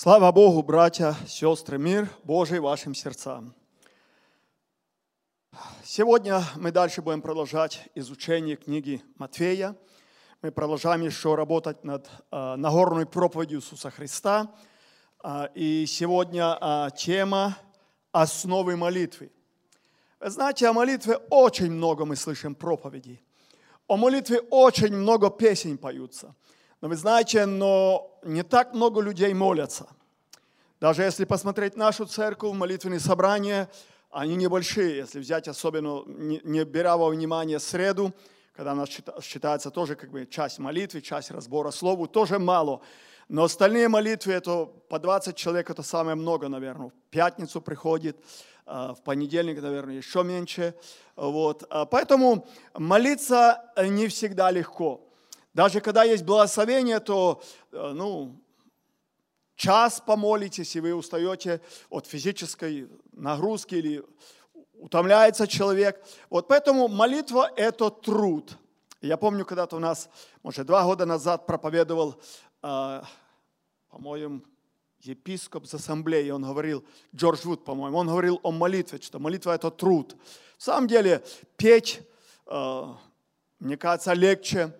Слава 0.00 0.30
Богу, 0.30 0.62
братья, 0.62 1.16
сестры, 1.26 1.76
мир 1.76 2.08
Божий 2.22 2.60
вашим 2.60 2.94
сердцам. 2.94 3.52
Сегодня 5.82 6.40
мы 6.54 6.70
дальше 6.70 7.02
будем 7.02 7.20
продолжать 7.20 7.88
изучение 7.96 8.54
книги 8.54 9.02
Матфея. 9.16 9.74
Мы 10.40 10.52
продолжаем 10.52 11.02
еще 11.02 11.34
работать 11.34 11.82
над 11.82 12.08
э, 12.30 12.54
Нагорной 12.54 13.06
проповедью 13.06 13.58
Иисуса 13.58 13.90
Христа. 13.90 14.54
Э, 15.24 15.48
и 15.56 15.84
сегодня 15.86 16.56
э, 16.60 16.90
тема 16.96 17.58
основы 18.12 18.76
молитвы. 18.76 19.32
Вы 20.20 20.30
знаете, 20.30 20.68
о 20.68 20.72
молитве 20.72 21.16
очень 21.28 21.72
много 21.72 22.04
мы 22.04 22.14
слышим 22.14 22.54
проповедей. 22.54 23.20
О 23.88 23.96
молитве 23.96 24.42
очень 24.50 24.94
много 24.94 25.28
песен 25.28 25.76
поются– 25.76 26.36
но 26.80 26.88
вы 26.88 26.96
знаете, 26.96 27.46
но 27.46 28.18
не 28.22 28.42
так 28.42 28.74
много 28.74 29.00
людей 29.00 29.34
молятся. 29.34 29.88
Даже 30.80 31.02
если 31.02 31.24
посмотреть 31.24 31.76
нашу 31.76 32.06
церковь, 32.06 32.54
молитвенные 32.54 33.00
собрания, 33.00 33.68
они 34.10 34.36
небольшие. 34.36 34.96
Если 34.96 35.18
взять 35.18 35.48
особенно, 35.48 36.04
не 36.06 36.64
беря 36.64 36.96
во 36.96 37.08
внимание 37.08 37.58
среду, 37.58 38.14
когда 38.54 38.72
она 38.72 38.86
считается 38.86 39.70
тоже 39.70 39.96
как 39.96 40.10
бы 40.10 40.26
часть 40.26 40.58
молитвы, 40.58 41.00
часть 41.00 41.30
разбора 41.30 41.72
слову, 41.72 42.06
тоже 42.06 42.38
мало. 42.38 42.80
Но 43.28 43.44
остальные 43.44 43.88
молитвы, 43.88 44.32
это 44.32 44.66
по 44.88 44.98
20 44.98 45.36
человек, 45.36 45.70
это 45.70 45.82
самое 45.82 46.14
много, 46.14 46.48
наверное. 46.48 46.88
В 46.88 47.10
пятницу 47.10 47.60
приходит, 47.60 48.16
а, 48.64 48.94
в 48.94 49.02
понедельник, 49.02 49.60
наверное, 49.60 49.96
еще 49.96 50.22
меньше. 50.22 50.74
Вот. 51.16 51.64
А 51.70 51.86
поэтому 51.86 52.46
молиться 52.74 53.64
не 53.76 54.06
всегда 54.06 54.50
легко. 54.50 55.07
Даже 55.58 55.80
когда 55.80 56.04
есть 56.04 56.22
благословение, 56.22 57.00
то, 57.00 57.42
э, 57.72 57.90
ну, 57.92 58.40
час 59.56 60.00
помолитесь, 60.00 60.76
и 60.76 60.80
вы 60.80 60.94
устаете 60.94 61.60
от 61.90 62.06
физической 62.06 62.88
нагрузки 63.10 63.74
или 63.74 64.04
утомляется 64.74 65.48
человек. 65.48 66.00
Вот 66.30 66.46
поэтому 66.46 66.86
молитва– 66.86 67.50
это 67.56 67.90
труд. 67.90 68.56
Я 69.00 69.16
помню, 69.16 69.44
когда-то 69.44 69.74
у 69.74 69.80
нас, 69.80 70.08
может, 70.44 70.64
два 70.64 70.84
года 70.84 71.06
назад 71.06 71.44
проповедовал, 71.44 72.14
э, 72.62 73.02
по-моему, 73.90 74.42
епископ 75.00 75.66
с 75.66 75.74
ассамблеи, 75.74 76.30
он 76.30 76.44
говорил, 76.44 76.84
Джордж 77.12 77.40
Вуд, 77.42 77.64
по-моему, 77.64 77.98
он 77.98 78.06
говорил 78.06 78.38
о 78.44 78.52
молитве, 78.52 79.00
что 79.02 79.18
молитва– 79.18 79.54
это 79.56 79.72
труд. 79.72 80.14
В 80.56 80.62
самом 80.62 80.86
деле, 80.86 81.24
петь, 81.56 82.00
э, 82.46 82.82
мне 83.58 83.76
кажется, 83.76 84.12
легче, 84.12 84.72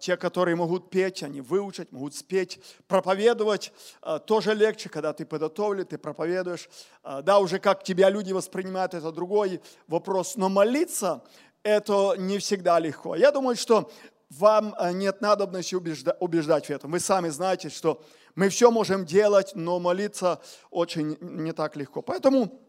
те, 0.00 0.16
которые 0.16 0.56
могут 0.56 0.88
петь, 0.88 1.22
они 1.22 1.40
выучат, 1.40 1.92
могут 1.92 2.14
спеть, 2.14 2.58
проповедовать 2.86 3.72
а, 4.00 4.18
тоже 4.18 4.54
легче, 4.54 4.88
когда 4.88 5.12
ты 5.12 5.26
подготовлен, 5.26 5.84
ты 5.84 5.98
проповедуешь. 5.98 6.70
А, 7.02 7.20
да, 7.20 7.38
уже 7.38 7.58
как 7.58 7.84
тебя 7.84 8.08
люди 8.08 8.32
воспринимают, 8.32 8.94
это 8.94 9.12
другой 9.12 9.60
вопрос. 9.86 10.36
Но 10.36 10.48
молиться 10.48 11.22
это 11.62 12.14
не 12.16 12.38
всегда 12.38 12.78
легко. 12.78 13.14
Я 13.14 13.30
думаю, 13.30 13.56
что 13.56 13.90
вам 14.30 14.74
нет 14.92 15.20
надобности 15.20 15.74
убеждать 15.74 16.66
в 16.66 16.70
этом. 16.70 16.90
Вы 16.90 17.00
сами 17.00 17.28
знаете, 17.28 17.68
что 17.68 18.02
мы 18.34 18.48
все 18.48 18.70
можем 18.70 19.04
делать, 19.04 19.52
но 19.54 19.78
молиться 19.80 20.40
очень 20.70 21.18
не 21.20 21.52
так 21.52 21.76
легко. 21.76 22.02
Поэтому 22.02 22.44
а, 22.44 22.67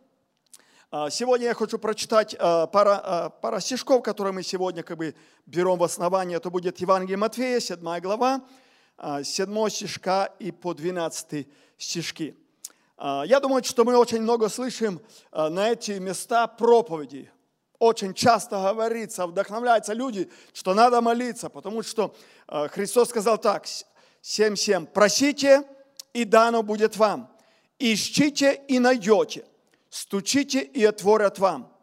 сегодня 0.91 1.45
я 1.47 1.53
хочу 1.53 1.77
прочитать 1.77 2.35
а, 2.39 2.65
пара, 2.65 3.01
а, 3.03 3.29
пара 3.29 3.59
стишков, 3.59 4.01
которые 4.01 4.33
мы 4.33 4.41
сегодня 4.41 4.81
как 4.81 4.97
бы 4.97 5.13
берем 5.45 5.77
в 5.77 5.83
основание. 5.83 6.37
Это 6.37 6.49
будет 6.49 6.79
Евангелие 6.79 7.15
Матфея, 7.15 7.59
7 7.59 7.99
глава, 7.99 8.41
7 8.97 9.69
стишка 9.69 10.33
и 10.39 10.51
по 10.51 10.73
12 10.73 11.47
стишки. 11.77 12.35
Я 12.97 13.39
думаю, 13.39 13.63
что 13.63 13.85
мы 13.85 13.95
очень 13.95 14.21
много 14.21 14.49
слышим 14.49 14.99
на 15.31 15.69
эти 15.69 15.91
места 15.91 16.47
проповеди. 16.47 17.31
Очень 17.77 18.13
часто 18.13 18.57
говорится, 18.57 19.27
вдохновляются 19.27 19.93
люди, 19.93 20.29
что 20.53 20.73
надо 20.73 21.01
молиться, 21.01 21.49
потому 21.49 21.83
что 21.83 22.13
Христос 22.47 23.09
сказал 23.09 23.37
так, 23.37 23.65
7.7, 24.21 24.87
«Просите, 24.87 25.63
и 26.13 26.25
дано 26.25 26.61
будет 26.63 26.97
вам, 26.97 27.31
ищите 27.77 28.61
и 28.67 28.79
найдете, 28.79 29.45
стучите 29.89 30.61
и 30.61 30.83
отворят 30.85 31.39
вам. 31.39 31.75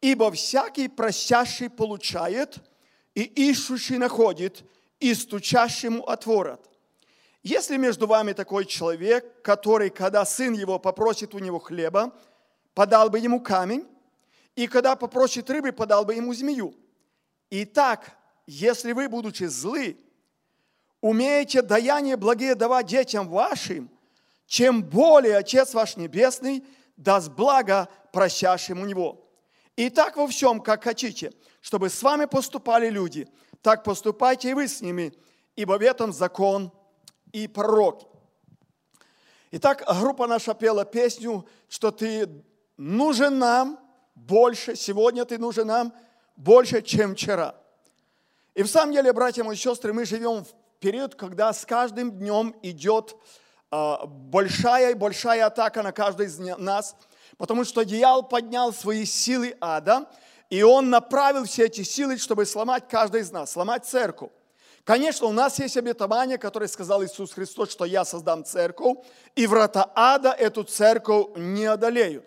Ибо 0.00 0.30
всякий 0.32 0.88
просящий 0.88 1.68
получает, 1.68 2.58
и 3.14 3.22
ищущий 3.22 3.98
находит, 3.98 4.64
и 5.00 5.14
стучащему 5.14 6.02
отворят. 6.04 6.68
Если 7.42 7.76
между 7.76 8.06
вами 8.06 8.32
такой 8.32 8.64
человек, 8.64 9.42
который, 9.42 9.90
когда 9.90 10.24
сын 10.24 10.54
его 10.54 10.78
попросит 10.78 11.34
у 11.34 11.38
него 11.38 11.58
хлеба, 11.58 12.12
подал 12.74 13.10
бы 13.10 13.18
ему 13.18 13.40
камень, 13.40 13.86
и 14.54 14.66
когда 14.66 14.96
попросит 14.96 15.50
рыбы, 15.50 15.72
подал 15.72 16.04
бы 16.04 16.14
ему 16.14 16.32
змею. 16.34 16.74
Итак, 17.50 18.16
если 18.46 18.92
вы, 18.92 19.08
будучи 19.08 19.44
злы, 19.44 19.98
умеете 21.00 21.62
даяние 21.62 22.16
благие 22.16 22.54
давать 22.54 22.86
детям 22.86 23.28
вашим, 23.28 23.90
чем 24.46 24.82
более 24.82 25.36
Отец 25.36 25.74
ваш 25.74 25.96
Небесный– 25.96 26.64
даст 27.02 27.30
благо 27.30 27.88
прощавшим 28.12 28.80
у 28.80 28.84
него. 28.84 29.28
И 29.76 29.90
так 29.90 30.16
во 30.16 30.26
всем, 30.26 30.60
как 30.60 30.84
хотите, 30.84 31.32
чтобы 31.60 31.88
с 31.88 32.02
вами 32.02 32.26
поступали 32.26 32.88
люди, 32.88 33.28
так 33.62 33.84
поступайте 33.84 34.50
и 34.50 34.54
вы 34.54 34.68
с 34.68 34.80
ними, 34.80 35.12
ибо 35.56 35.78
в 35.78 35.82
этом 35.82 36.12
закон 36.12 36.72
и 37.32 37.48
пророки. 37.48 38.06
Итак, 39.50 39.84
группа 40.00 40.26
наша 40.26 40.54
пела 40.54 40.84
песню, 40.84 41.46
что 41.68 41.90
ты 41.90 42.28
нужен 42.76 43.38
нам 43.38 43.78
больше, 44.14 44.76
сегодня 44.76 45.24
ты 45.24 45.38
нужен 45.38 45.66
нам 45.66 45.92
больше, 46.36 46.82
чем 46.82 47.14
вчера. 47.14 47.54
И 48.54 48.62
в 48.62 48.68
самом 48.68 48.92
деле, 48.92 49.12
братья 49.12 49.44
мои 49.44 49.56
сестры, 49.56 49.92
мы 49.92 50.04
живем 50.04 50.44
в 50.44 50.54
период, 50.80 51.14
когда 51.14 51.52
с 51.52 51.64
каждым 51.64 52.10
днем 52.12 52.54
идет 52.62 53.14
а, 53.14 53.16
большая 53.72 54.90
и 54.90 54.94
большая 54.94 55.46
атака 55.46 55.82
на 55.82 55.92
каждого 55.92 56.26
из 56.26 56.38
нас, 56.38 56.94
потому 57.38 57.64
что 57.64 57.84
дьявол 57.84 58.22
поднял 58.22 58.72
свои 58.72 59.06
силы 59.06 59.56
ада, 59.60 60.06
и 60.50 60.62
он 60.62 60.90
направил 60.90 61.44
все 61.44 61.64
эти 61.64 61.82
силы, 61.82 62.18
чтобы 62.18 62.44
сломать 62.44 62.86
каждого 62.88 63.22
из 63.22 63.32
нас, 63.32 63.52
сломать 63.52 63.86
церковь. 63.86 64.30
Конечно, 64.84 65.26
у 65.26 65.32
нас 65.32 65.58
есть 65.58 65.76
обетование, 65.76 66.36
которое 66.36 66.68
сказал 66.68 67.02
Иисус 67.04 67.32
Христос, 67.32 67.70
что 67.70 67.84
я 67.84 68.04
создам 68.04 68.44
церковь, 68.44 68.98
и 69.36 69.46
врата 69.46 69.90
ада 69.94 70.32
эту 70.32 70.64
церковь 70.64 71.28
не 71.36 71.64
одолеют. 71.64 72.24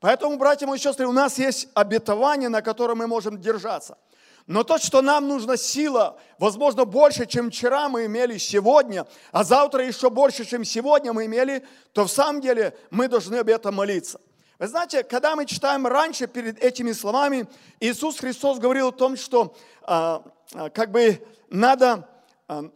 Поэтому, 0.00 0.36
братья 0.36 0.66
мои 0.66 0.78
сестры, 0.78 1.06
у 1.06 1.12
нас 1.12 1.38
есть 1.38 1.68
обетование, 1.74 2.48
на 2.48 2.62
котором 2.62 2.98
мы 2.98 3.06
можем 3.06 3.40
держаться– 3.40 3.98
но 4.48 4.64
то, 4.64 4.78
что 4.78 5.02
нам 5.02 5.28
нужна 5.28 5.58
сила, 5.58 6.18
возможно, 6.38 6.86
больше, 6.86 7.26
чем 7.26 7.50
вчера 7.50 7.90
мы 7.90 8.06
имели 8.06 8.38
сегодня, 8.38 9.06
а 9.30 9.44
завтра 9.44 9.86
еще 9.86 10.08
больше, 10.08 10.46
чем 10.46 10.64
сегодня 10.64 11.12
мы 11.12 11.26
имели, 11.26 11.66
то 11.92 12.06
в 12.06 12.10
самом 12.10 12.40
деле 12.40 12.74
мы 12.90 13.08
должны 13.08 13.36
об 13.36 13.48
этом 13.50 13.74
молиться. 13.74 14.18
Вы 14.58 14.66
знаете, 14.66 15.04
когда 15.04 15.36
мы 15.36 15.44
читаем 15.44 15.86
раньше 15.86 16.26
перед 16.26 16.58
этими 16.64 16.92
словами, 16.92 17.46
Иисус 17.78 18.18
Христос 18.20 18.58
говорил 18.58 18.88
о 18.88 18.92
том, 18.92 19.18
что 19.18 19.54
а, 19.82 20.24
а, 20.54 20.70
как 20.70 20.92
бы 20.92 21.22
надо, 21.50 22.08
а, 22.48 22.70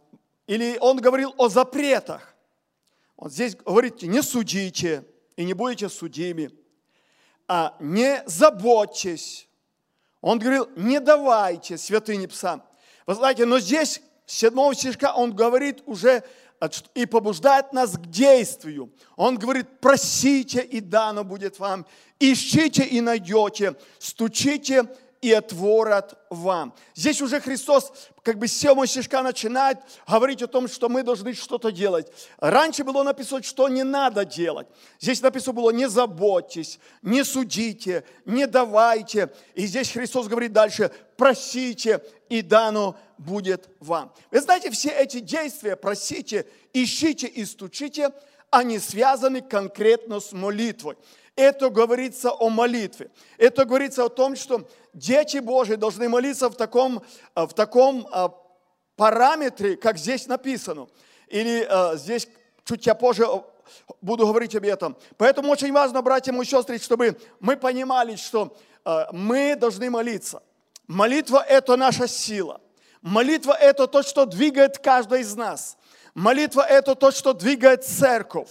или 0.45 0.77
Он 0.79 0.97
говорил 0.97 1.33
о 1.37 1.49
запретах. 1.49 2.35
Вот 3.17 3.31
здесь 3.31 3.55
говорите, 3.55 4.05
не 4.05 4.21
судите 4.21 5.05
и 5.35 5.43
не 5.43 5.53
будете 5.53 5.89
судими, 5.89 6.51
а 7.47 7.75
не 7.79 8.21
заботьтесь 8.27 9.47
он 10.23 10.39
говорил, 10.39 10.69
не 10.77 11.01
давайте 11.01 11.77
святыни 11.77 12.27
псам. 12.27 12.63
Вы 13.05 13.13
знаете, 13.13 13.45
но 13.45 13.59
здесь, 13.59 14.01
с 14.25 14.37
7 14.37 14.73
стишка, 14.73 15.11
он 15.13 15.35
говорит 15.35 15.83
уже 15.85 16.23
и 16.95 17.05
побуждает 17.05 17.73
нас 17.73 17.97
к 17.97 18.05
действию. 18.05 18.89
Он 19.17 19.37
говорит, 19.37 19.81
просите, 19.81 20.61
и 20.61 20.79
дано 20.79 21.25
будет 21.25 21.59
вам. 21.59 21.85
Ищите 22.21 22.83
и 22.83 23.01
найдете. 23.01 23.75
Стучите 23.99 24.85
и 25.23 25.31
отворят 25.31 26.19
вам. 26.29 26.75
Здесь 26.95 27.21
уже 27.21 27.39
Христос 27.39 27.93
как 28.23 28.37
бы 28.37 28.49
с 28.49 28.51
7 28.51 28.85
стишка 28.85 29.21
начинает 29.21 29.77
говорить 30.05 30.41
о 30.41 30.47
том, 30.47 30.67
что 30.67 30.89
мы 30.89 31.01
должны 31.01 31.33
что-то 31.33 31.71
делать. 31.71 32.11
Раньше 32.39 32.83
было 32.83 33.03
написано, 33.03 33.41
что 33.41 33.69
не 33.69 33.83
надо 33.83 34.25
делать. 34.25 34.67
Здесь 34.99 35.21
написано 35.21 35.53
было, 35.53 35.69
не 35.69 35.87
заботьтесь, 35.87 36.77
не 37.01 37.23
судите, 37.23 38.03
не 38.25 38.47
давайте. 38.47 39.31
И 39.55 39.65
здесь 39.65 39.91
Христос 39.91 40.27
говорит 40.27 40.51
дальше, 40.51 40.91
просите, 41.15 42.03
и 42.27 42.41
дано 42.41 42.97
будет 43.17 43.69
вам. 43.79 44.13
Вы 44.29 44.41
знаете, 44.41 44.71
все 44.71 44.89
эти 44.89 45.21
действия, 45.21 45.77
просите, 45.77 46.45
ищите 46.73 47.27
и 47.27 47.45
стучите, 47.45 48.09
они 48.51 48.77
связаны 48.77 49.39
конкретно 49.39 50.19
с 50.19 50.33
молитвой. 50.33 50.97
Это 51.35 51.69
говорится 51.69 52.31
о 52.31 52.49
молитве. 52.49 53.09
Это 53.37 53.65
говорится 53.65 54.05
о 54.05 54.09
том, 54.09 54.35
что 54.35 54.67
дети 54.93 55.37
Божьи 55.37 55.75
должны 55.75 56.09
молиться 56.09 56.49
в 56.49 56.55
таком, 56.55 57.01
в 57.35 57.53
таком 57.53 58.07
а, 58.11 58.33
параметре, 58.95 59.75
как 59.75 59.97
здесь 59.97 60.27
написано. 60.27 60.87
Или 61.27 61.67
а, 61.69 61.95
здесь 61.95 62.27
чуть 62.65 62.85
я 62.85 62.95
позже 62.95 63.25
буду 64.01 64.27
говорить 64.27 64.55
об 64.55 64.63
этом. 64.63 64.97
Поэтому 65.17 65.49
очень 65.51 65.71
важно, 65.71 66.01
братья 66.01 66.33
и 66.33 66.45
сестры, 66.45 66.79
чтобы 66.79 67.17
мы 67.39 67.57
понимали, 67.57 68.15
что 68.15 68.55
э, 68.85 69.05
мы 69.11 69.55
должны 69.55 69.89
молиться. 69.89 70.43
Молитва– 70.87 71.43
это 71.47 71.75
наша 71.75 72.07
сила. 72.07 72.61
Молитва– 73.01 73.53
это 73.59 73.87
то, 73.87 74.03
что 74.03 74.25
двигает 74.25 74.77
каждого 74.77 75.19
из 75.19 75.35
нас. 75.35 75.77
Молитва– 76.13 76.61
это 76.69 76.95
то, 76.95 77.11
что 77.11 77.33
двигает 77.33 77.83
церковь. 77.83 78.49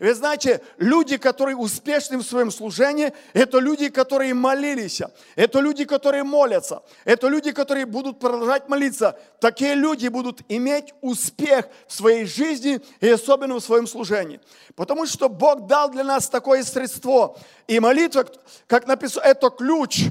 Вы 0.00 0.12
знаете, 0.14 0.60
люди, 0.78 1.16
которые 1.16 1.56
успешны 1.56 2.18
в 2.18 2.22
своем 2.24 2.50
служении, 2.50 3.12
это 3.32 3.58
люди, 3.58 3.88
которые 3.88 4.34
молились, 4.34 5.00
это 5.36 5.60
люди, 5.60 5.84
которые 5.84 6.24
молятся, 6.24 6.82
это 7.04 7.28
люди, 7.28 7.52
которые 7.52 7.86
будут 7.86 8.18
продолжать 8.18 8.68
молиться. 8.68 9.18
Такие 9.40 9.74
люди 9.74 10.08
будут 10.08 10.40
иметь 10.48 10.92
успех 11.00 11.68
в 11.86 11.92
своей 11.92 12.24
жизни 12.24 12.80
и 13.00 13.08
особенно 13.08 13.54
в 13.54 13.60
своем 13.60 13.86
служении. 13.86 14.40
Потому 14.74 15.06
что 15.06 15.28
Бог 15.28 15.66
дал 15.66 15.90
для 15.90 16.02
нас 16.02 16.28
такое 16.28 16.64
средство. 16.64 17.36
И 17.68 17.78
молитва, 17.78 18.26
как 18.66 18.86
написано, 18.86 19.22
это 19.22 19.48
ключ, 19.50 20.06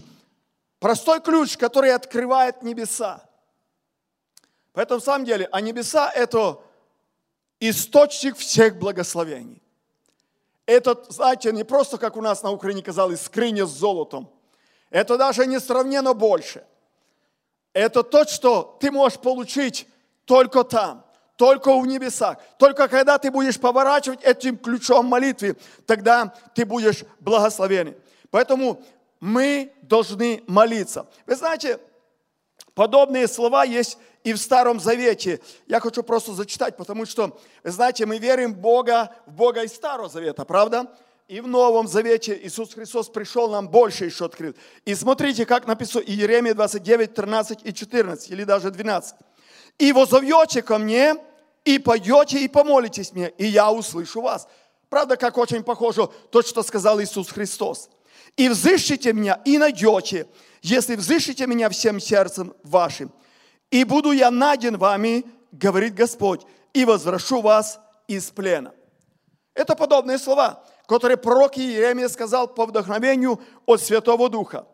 простой 0.79 1.19
ключ, 1.19 1.57
который 1.57 1.93
открывает 1.93 2.63
небеса. 2.63 3.21
Поэтому, 4.71 5.01
в 5.01 5.03
самом 5.03 5.25
деле, 5.25 5.49
а 5.51 5.61
небеса– 5.61 6.11
это 6.15 6.59
источник 7.59 8.37
всех 8.37 8.77
благословений. 8.77 9.62
Это, 10.65 10.97
знаете, 11.09 11.51
не 11.51 11.63
просто, 11.63 11.97
как 11.97 12.15
у 12.15 12.21
нас 12.21 12.43
на 12.43 12.51
Украине 12.51 12.81
казалось, 12.81 13.21
скрыня 13.21 13.65
с 13.65 13.71
золотом. 13.71 14.29
Это 14.89 15.17
даже 15.17 15.45
несравненно 15.45 16.13
больше. 16.13 16.63
Это 17.73 18.03
то, 18.03 18.25
что 18.25 18.77
ты 18.79 18.91
можешь 18.91 19.19
получить 19.19 19.87
только 20.25 20.63
там, 20.63 21.05
только 21.35 21.77
в 21.77 21.85
небесах. 21.85 22.37
Только 22.57 22.87
когда 22.87 23.17
ты 23.17 23.31
будешь 23.31 23.59
поворачивать 23.59 24.23
этим 24.23 24.57
ключом 24.57 25.07
молитвы, 25.07 25.57
тогда 25.85 26.33
ты 26.53 26.65
будешь 26.65 27.03
благословен. 27.19 27.95
Поэтому 28.29 28.81
мы 29.19 29.73
должны 29.81 30.43
молиться. 30.47 31.07
Вы 31.25 31.35
знаете, 31.35 31.79
подобные 32.75 33.27
слова 33.27 33.63
есть 33.63 33.97
и 34.23 34.33
в 34.33 34.37
Старом 34.37 34.79
Завете. 34.79 35.39
Я 35.67 35.79
хочу 35.79 36.03
просто 36.03 36.33
зачитать, 36.33 36.77
потому 36.77 37.05
что, 37.05 37.39
знаете, 37.63 38.05
мы 38.05 38.17
верим 38.17 38.53
в 38.53 38.57
Бога, 38.57 39.11
в 39.25 39.33
Бога 39.33 39.63
из 39.63 39.73
Старого 39.73 40.09
Завета, 40.09 40.45
правда? 40.45 40.87
И 41.27 41.39
в 41.39 41.47
Новом 41.47 41.87
Завете 41.87 42.37
Иисус 42.43 42.73
Христос 42.73 43.09
пришел, 43.09 43.49
нам 43.49 43.69
больше 43.69 44.05
еще 44.05 44.25
открыл. 44.25 44.53
И 44.85 44.93
смотрите, 44.93 45.45
как 45.45 45.67
написано 45.67 46.01
Иеремия 46.01 46.53
29, 46.53 47.13
13 47.13 47.59
и 47.63 47.73
14, 47.73 48.29
или 48.29 48.43
даже 48.43 48.71
12. 48.71 49.15
«И 49.79 49.91
возовете 49.91 50.61
ко 50.61 50.77
мне, 50.77 51.15
и 51.65 51.79
пойдете, 51.79 52.39
и 52.39 52.47
помолитесь 52.47 53.13
мне, 53.13 53.29
и 53.37 53.45
я 53.45 53.71
услышу 53.71 54.21
вас». 54.21 54.47
Правда, 54.89 55.17
как 55.17 55.39
очень 55.39 55.63
похоже 55.63 56.07
то, 56.29 56.43
что 56.43 56.61
сказал 56.61 57.01
Иисус 57.01 57.29
Христос. 57.29 57.89
«И 58.37 58.49
взыщите 58.49 59.13
меня, 59.13 59.39
и 59.45 59.57
найдете, 59.57 60.27
если 60.61 60.95
взыщите 60.95 61.47
меня 61.47 61.69
всем 61.69 61.99
сердцем 61.99 62.53
вашим» 62.63 63.11
и 63.73 63.85
буду 63.85 64.11
я 64.11 64.29
найден 64.29 64.77
вами, 64.77 65.25
говорит 65.51 65.95
Господь, 65.95 66.41
и 66.73 66.85
возвращу 66.85 67.41
вас 67.41 67.79
из 68.07 68.29
плена. 68.29 68.71
Это 69.55 69.75
подобные 69.75 70.19
слова, 70.19 70.63
которые 70.85 71.17
пророк 71.17 71.57
Иеремия 71.57 72.07
сказал 72.07 72.47
по 72.47 72.67
вдохновению 72.67 73.41
от 73.65 73.81
Святого 73.81 74.29
Духа. 74.29 74.67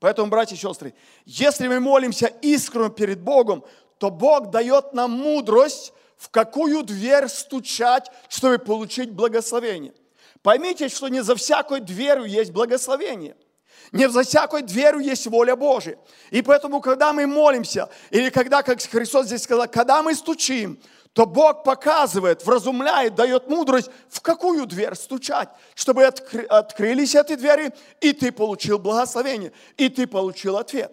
Поэтому, 0.00 0.28
братья 0.28 0.56
и 0.56 0.58
сестры, 0.58 0.92
если 1.24 1.68
мы 1.68 1.78
молимся 1.78 2.26
искренне 2.26 2.90
перед 2.90 3.20
Богом, 3.20 3.62
то 3.98 4.10
Бог 4.10 4.50
дает 4.50 4.92
нам 4.92 5.12
мудрость, 5.12 5.92
в 6.16 6.30
какую 6.30 6.82
дверь 6.82 7.28
стучать, 7.28 8.10
чтобы 8.28 8.58
получить 8.58 9.12
благословение. 9.12 9.94
Поймите, 10.42 10.88
что 10.88 11.08
не 11.08 11.22
за 11.22 11.34
всякой 11.34 11.80
дверью 11.80 12.24
есть 12.24 12.52
благословение– 12.52 13.36
не 13.92 14.08
за 14.08 14.22
всякой 14.22 14.62
дверью 14.62 15.00
есть 15.00 15.26
воля 15.26 15.56
Божия. 15.56 15.98
И 16.30 16.42
поэтому, 16.42 16.80
когда 16.80 17.12
мы 17.12 17.26
молимся, 17.26 17.88
или 18.10 18.30
когда, 18.30 18.62
как 18.62 18.80
Христос 18.80 19.26
здесь 19.26 19.42
сказал, 19.42 19.66
когда 19.68 20.02
мы 20.02 20.14
стучим, 20.14 20.80
то 21.12 21.26
Бог 21.26 21.64
показывает, 21.64 22.44
вразумляет, 22.46 23.16
дает 23.16 23.48
мудрость, 23.48 23.90
в 24.08 24.20
какую 24.20 24.64
дверь 24.66 24.94
стучать, 24.94 25.48
чтобы 25.74 26.04
откры, 26.04 26.44
открылись 26.44 27.16
эти 27.16 27.34
двери, 27.34 27.72
и 28.00 28.12
ты 28.12 28.30
получил 28.30 28.78
благословение, 28.78 29.52
и 29.76 29.88
ты 29.88 30.06
получил 30.06 30.56
ответ. 30.56 30.92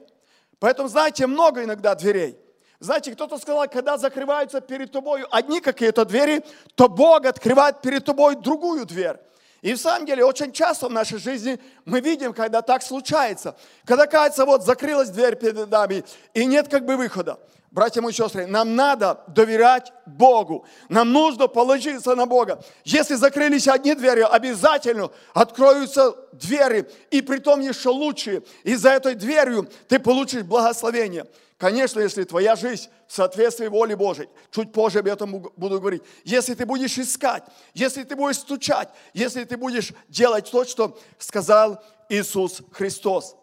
Поэтому, 0.58 0.90
знаете, 0.90 1.28
много 1.28 1.64
иногда 1.64 1.94
дверей. 1.94 2.36
Знаете, 2.80 3.12
кто-то 3.12 3.38
сказал, 3.38 3.68
когда 3.68 3.98
закрываются 4.00 4.60
перед 4.60 4.92
тобой 4.92 5.24
одни 5.30 5.62
какие-то 5.62 6.04
двери, 6.04 6.44
то 6.74 6.90
Бог 6.90 7.26
открывает 7.26 7.82
перед 7.82 8.04
тобой 8.04 8.36
другую 8.36 8.86
дверь. 8.86 9.18
И 9.62 9.74
в 9.74 9.78
самом 9.78 10.06
деле 10.06 10.24
очень 10.24 10.52
часто 10.52 10.88
в 10.88 10.92
нашей 10.92 11.20
жизни 11.20 11.60
мы 11.86 12.00
видим, 12.00 12.34
когда 12.34 12.62
так 12.62 12.84
случается. 12.84 13.56
Когда, 13.86 14.06
кажется, 14.06 14.46
вот 14.46 14.64
закрылась 14.64 15.10
дверь 15.10 15.36
перед 15.36 15.70
нами, 15.70 16.04
и 16.34 16.46
нет 16.46 16.68
как 16.68 16.86
бы 16.86 16.96
выхода. 16.96 17.40
Братья 17.72 18.02
мои 18.02 18.14
сестры, 18.14 18.48
нам 18.48 18.76
надо 18.76 19.20
доверять 19.28 19.92
Богу. 20.06 20.66
Нам 20.90 21.12
нужно 21.12 21.48
положиться 21.48 22.16
на 22.16 22.26
Бога. 22.26 22.64
Если 22.86 23.16
закрылись 23.16 23.68
одни 23.68 23.94
двери, 23.94 24.22
обязательно 24.22 25.12
откроются 25.34 26.16
двери, 26.32 26.90
и 27.12 27.22
при 27.22 27.40
том 27.40 27.60
еще 27.60 27.90
лучшие. 27.90 28.44
И 28.64 28.76
за 28.76 28.92
этой 28.92 29.16
дверью 29.16 29.70
ты 29.88 30.00
получишь 30.00 30.44
благословение. 30.44 31.28
Конечно, 31.58 32.00
если 32.00 32.24
твоя 32.24 32.56
жизнь 32.56 32.88
в 33.08 33.14
соответствии 33.14 33.68
воле 33.68 33.96
Божией, 33.96 34.30
чуть 34.52 34.72
позже 34.72 35.00
об 35.00 35.08
этом 35.08 35.40
буду 35.56 35.80
говорить, 35.80 36.04
если 36.24 36.54
ты 36.54 36.68
будешь 36.68 37.00
искать, 37.00 37.44
если 37.74 38.04
ты 38.04 38.16
будешь 38.16 38.38
стучать, 38.38 38.90
если 39.14 39.44
ты 39.44 39.58
будешь 39.58 39.92
делать 40.08 40.52
то, 40.52 40.66
что 40.66 41.00
сказал 41.18 41.84
Иисус 42.10 42.62
Христос. 42.72 43.36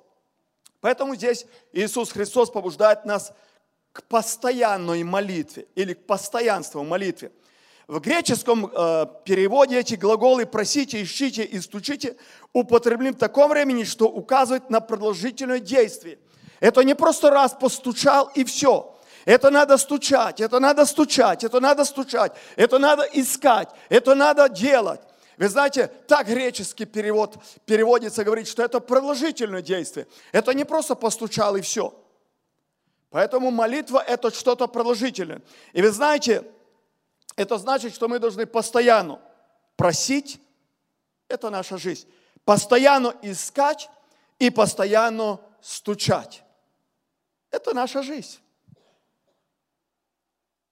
Поэтому 0.81 1.17
здесь 1.17 1.45
Иисус 1.73 2.13
Христос 2.13 2.51
побуждает 2.51 3.05
нас 3.05 3.33
к 3.93 4.05
постоянной 4.05 5.03
молитве 5.03 5.67
или 5.75 5.95
к 5.95 6.07
постоянству 6.07 6.85
молитве. 6.85 7.33
В 7.89 7.99
греческом 7.99 8.67
э, 8.67 9.07
переводе 9.25 9.79
эти 9.81 9.95
глаголы 9.95 10.47
«просите», 10.47 11.03
«ищите» 11.03 11.45
и 11.45 11.61
«стучите» 11.61 12.17
употреблены 12.53 13.15
в 13.15 13.19
таком 13.19 13.51
времени, 13.51 13.83
что 13.83 14.09
указывает 14.09 14.71
на 14.71 14.81
продолжительное 14.81 15.59
действие– 15.59 16.21
это 16.65 16.81
не 16.81 16.95
просто 16.95 17.29
раз 17.29 17.53
постучал 17.53 18.31
и 18.35 18.43
все. 18.43 18.91
Это 19.27 19.51
надо 19.51 19.77
стучать, 19.77 20.41
это 20.41 20.61
надо 20.61 20.87
стучать, 20.87 21.45
это 21.45 21.61
надо 21.61 21.85
стучать, 21.85 22.33
это 22.57 22.79
надо 22.79 23.03
искать, 23.03 23.69
это 23.91 24.15
надо 24.15 24.49
делать. 24.49 25.03
Вы 25.37 25.51
знаете, 25.51 25.89
так 26.09 26.27
греческий 26.27 26.87
перевод 26.87 27.37
переводится, 27.67 28.25
говорит, 28.25 28.49
что 28.49 28.63
это 28.63 28.81
продолжительное 28.81 29.61
действие. 29.61 30.07
Это 30.33 30.55
не 30.55 30.65
просто 30.65 30.95
постучал 30.95 31.55
и 31.57 31.61
все. 31.61 31.95
Поэтому 33.11 33.51
молитва– 33.51 34.03
это 34.09 34.31
что-то 34.31 34.67
продолжительное. 34.67 35.43
И 35.75 35.83
вы 35.83 35.91
знаете, 35.91 36.51
это 37.37 37.59
значит, 37.59 37.95
что 37.95 38.09
мы 38.09 38.19
должны 38.19 38.47
постоянно 38.47 39.21
просить, 39.77 40.41
это 41.29 41.51
наша 41.51 41.77
жизнь, 41.77 42.09
постоянно 42.47 43.15
искать 43.21 43.91
и 44.39 44.49
постоянно 44.49 45.41
стучать. 45.61 46.44
Это 47.55 47.73
наша 47.73 48.03
жизнь. 48.03 48.41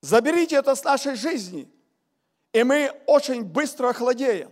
Заберите 0.01 0.57
это 0.57 0.75
с 0.75 0.83
нашей 0.83 1.15
жизни, 1.15 1.71
и 2.53 2.65
мы 2.65 2.91
очень 3.07 3.45
быстро 3.45 3.91
охладеем. 3.91 4.51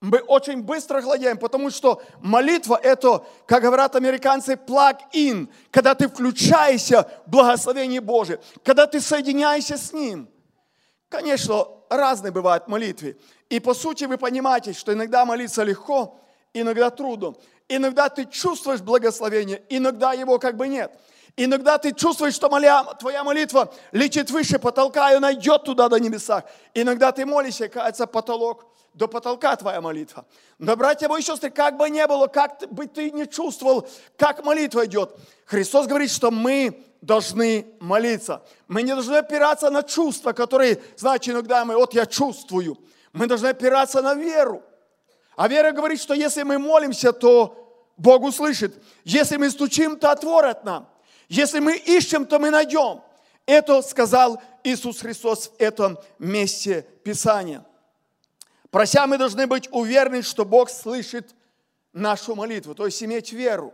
Мы 0.00 0.18
очень 0.18 0.62
быстро 0.62 0.98
охладеем, 0.98 1.38
потому 1.38 1.70
что 1.70 2.02
молитва– 2.20 2.80
это, 2.82 3.24
как 3.46 3.62
говорят 3.62 3.94
американцы, 3.94 4.54
plug-in, 4.54 5.48
когда 5.70 5.94
ты 5.94 6.08
включаешься 6.08 7.08
в 7.26 7.30
благословение 7.30 8.00
Божие, 8.00 8.40
когда 8.64 8.88
ты 8.88 9.00
соединяешься 9.00 9.76
с 9.76 9.92
Ним. 9.92 10.28
Конечно, 11.08 11.68
разные 11.88 12.32
бывают 12.32 12.66
молитвы. 12.66 13.16
И 13.50 13.60
по 13.60 13.72
сути 13.72 14.04
вы 14.04 14.18
понимаете, 14.18 14.72
что 14.72 14.92
иногда 14.92 15.24
молиться 15.24 15.62
легко, 15.62 16.20
иногда 16.52 16.90
трудно. 16.90 17.34
Иногда 17.68 18.08
ты 18.08 18.24
чувствуешь 18.24 18.80
благословение, 18.80 19.62
иногда 19.68 20.12
его 20.12 20.38
как 20.38 20.56
бы 20.56 20.68
нет. 20.68 20.92
Иногда 21.36 21.78
ты 21.78 21.92
чувствуешь, 21.92 22.34
что 22.34 22.48
моля, 22.48 22.82
твоя 22.98 23.22
молитва 23.22 23.72
летит 23.92 24.30
выше 24.30 24.58
потолка, 24.58 25.12
и 25.12 25.16
она 25.16 25.32
идет 25.34 25.62
туда 25.64 25.88
до 25.88 25.98
небеса. 25.98 26.44
Иногда 26.74 27.12
ты 27.12 27.24
молишься, 27.24 27.66
и 27.66 27.68
кажется, 27.68 28.08
потолок, 28.08 28.66
до 28.92 29.06
потолка 29.06 29.54
твоя 29.54 29.80
молитва. 29.80 30.26
Но, 30.58 30.74
братья 30.74 31.08
мои 31.08 31.22
сестры, 31.22 31.50
как 31.50 31.76
бы 31.76 31.88
ни 31.88 32.04
было, 32.06 32.26
как 32.26 32.60
бы 32.72 32.88
ты 32.88 33.12
не 33.12 33.28
чувствовал, 33.28 33.88
как 34.16 34.44
молитва 34.44 34.86
идет, 34.86 35.14
Христос 35.44 35.86
говорит, 35.86 36.10
что 36.10 36.32
мы 36.32 36.84
должны 37.00 37.66
молиться. 37.78 38.42
Мы 38.66 38.82
не 38.82 38.92
должны 38.92 39.16
опираться 39.16 39.70
на 39.70 39.84
чувства, 39.84 40.32
которые, 40.32 40.82
знаете, 40.96 41.30
иногда 41.30 41.64
мы, 41.64 41.76
вот 41.76 41.94
я 41.94 42.06
чувствую. 42.06 42.76
Мы 43.12 43.28
должны 43.28 43.46
опираться 43.46 44.02
на 44.02 44.14
веру. 44.14 44.62
А 45.38 45.46
вера 45.46 45.70
говорит, 45.70 46.00
что 46.00 46.14
если 46.14 46.42
мы 46.42 46.58
молимся, 46.58 47.12
то 47.12 47.86
Бог 47.96 48.24
услышит. 48.24 48.82
Если 49.04 49.36
мы 49.36 49.50
стучим, 49.50 49.96
то 49.96 50.10
отворят 50.10 50.64
нам. 50.64 50.88
Если 51.28 51.60
мы 51.60 51.76
ищем, 51.76 52.26
то 52.26 52.40
мы 52.40 52.50
найдем. 52.50 53.02
Это 53.46 53.80
сказал 53.82 54.42
Иисус 54.64 55.00
Христос 55.00 55.50
в 55.50 55.60
этом 55.60 55.96
месте 56.18 56.84
Писания. 57.04 57.64
Прося, 58.72 59.06
мы 59.06 59.16
должны 59.16 59.46
быть 59.46 59.68
уверены, 59.70 60.22
что 60.22 60.44
Бог 60.44 60.70
слышит 60.70 61.36
нашу 61.92 62.34
молитву, 62.34 62.74
то 62.74 62.86
есть 62.86 63.00
иметь 63.04 63.32
веру. 63.32 63.72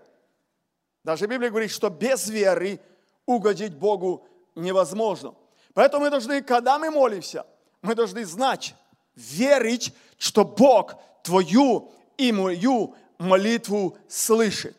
Даже 1.03 1.27
Библия 1.27 1.49
говорит, 1.49 1.71
что 1.71 1.89
без 1.89 2.29
веры 2.29 2.79
угодить 3.25 3.75
Богу 3.75 4.29
невозможно. 4.55 5.35
Поэтому 5.73 6.05
мы 6.05 6.11
должны, 6.11 6.43
когда 6.43 6.79
мы 6.79 6.91
молимся, 6.91 7.47
мы 7.81 7.95
должны 7.95 8.27
знать, 8.27 8.75
верить, 9.17 9.95
что 10.19 10.45
Бог 10.45 10.97
твою 11.25 11.91
и 12.19 12.31
мою 12.31 12.95
молитву 13.19 13.99
слышит. 14.09 14.77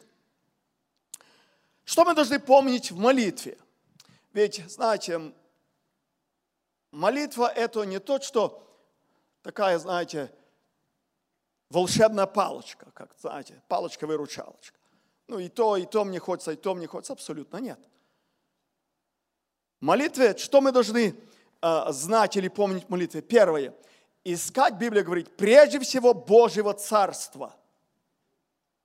Что 1.83 2.05
мы 2.05 2.13
должны 2.13 2.39
помнить 2.39 2.91
в 2.91 2.97
молитве? 2.97 3.57
Ведь, 4.31 4.63
знаете, 4.69 5.33
молитва– 6.91 7.51
это 7.55 7.83
не 7.83 7.99
то, 7.99 8.21
что 8.21 8.61
такая, 9.41 9.79
знаете, 9.79 10.31
волшебная 11.69 12.27
палочка, 12.27 12.91
как, 12.93 13.13
знаете, 13.19 13.61
палочка-выручалочка. 13.67 14.77
Ну 15.27 15.39
и 15.39 15.49
то, 15.49 15.77
и 15.77 15.85
то 15.85 16.05
мне 16.05 16.19
хочется, 16.19 16.51
и 16.51 16.55
то 16.55 16.75
мне 16.75 16.87
хочется. 16.87 17.13
Абсолютно 17.13 17.57
нет. 17.57 17.79
В 19.81 19.85
молитве, 19.85 20.37
что 20.37 20.61
мы 20.61 20.71
должны 20.71 21.15
э, 21.61 21.83
знать 21.89 22.37
или 22.37 22.47
помнить 22.49 22.85
в 22.85 22.89
молитве? 22.89 23.21
Первое. 23.21 23.73
Искать, 24.27 24.73
Библия 24.73 25.03
говорит, 25.03 25.37
прежде 25.37 25.79
всего 25.79 26.15
Божьего 26.15 26.73
Царства. 26.73 27.55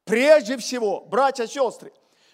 Прежде 0.04 0.58
всего, 0.58 1.00
братья 1.00 1.44
и 1.44 1.46
сестры, 1.46 1.92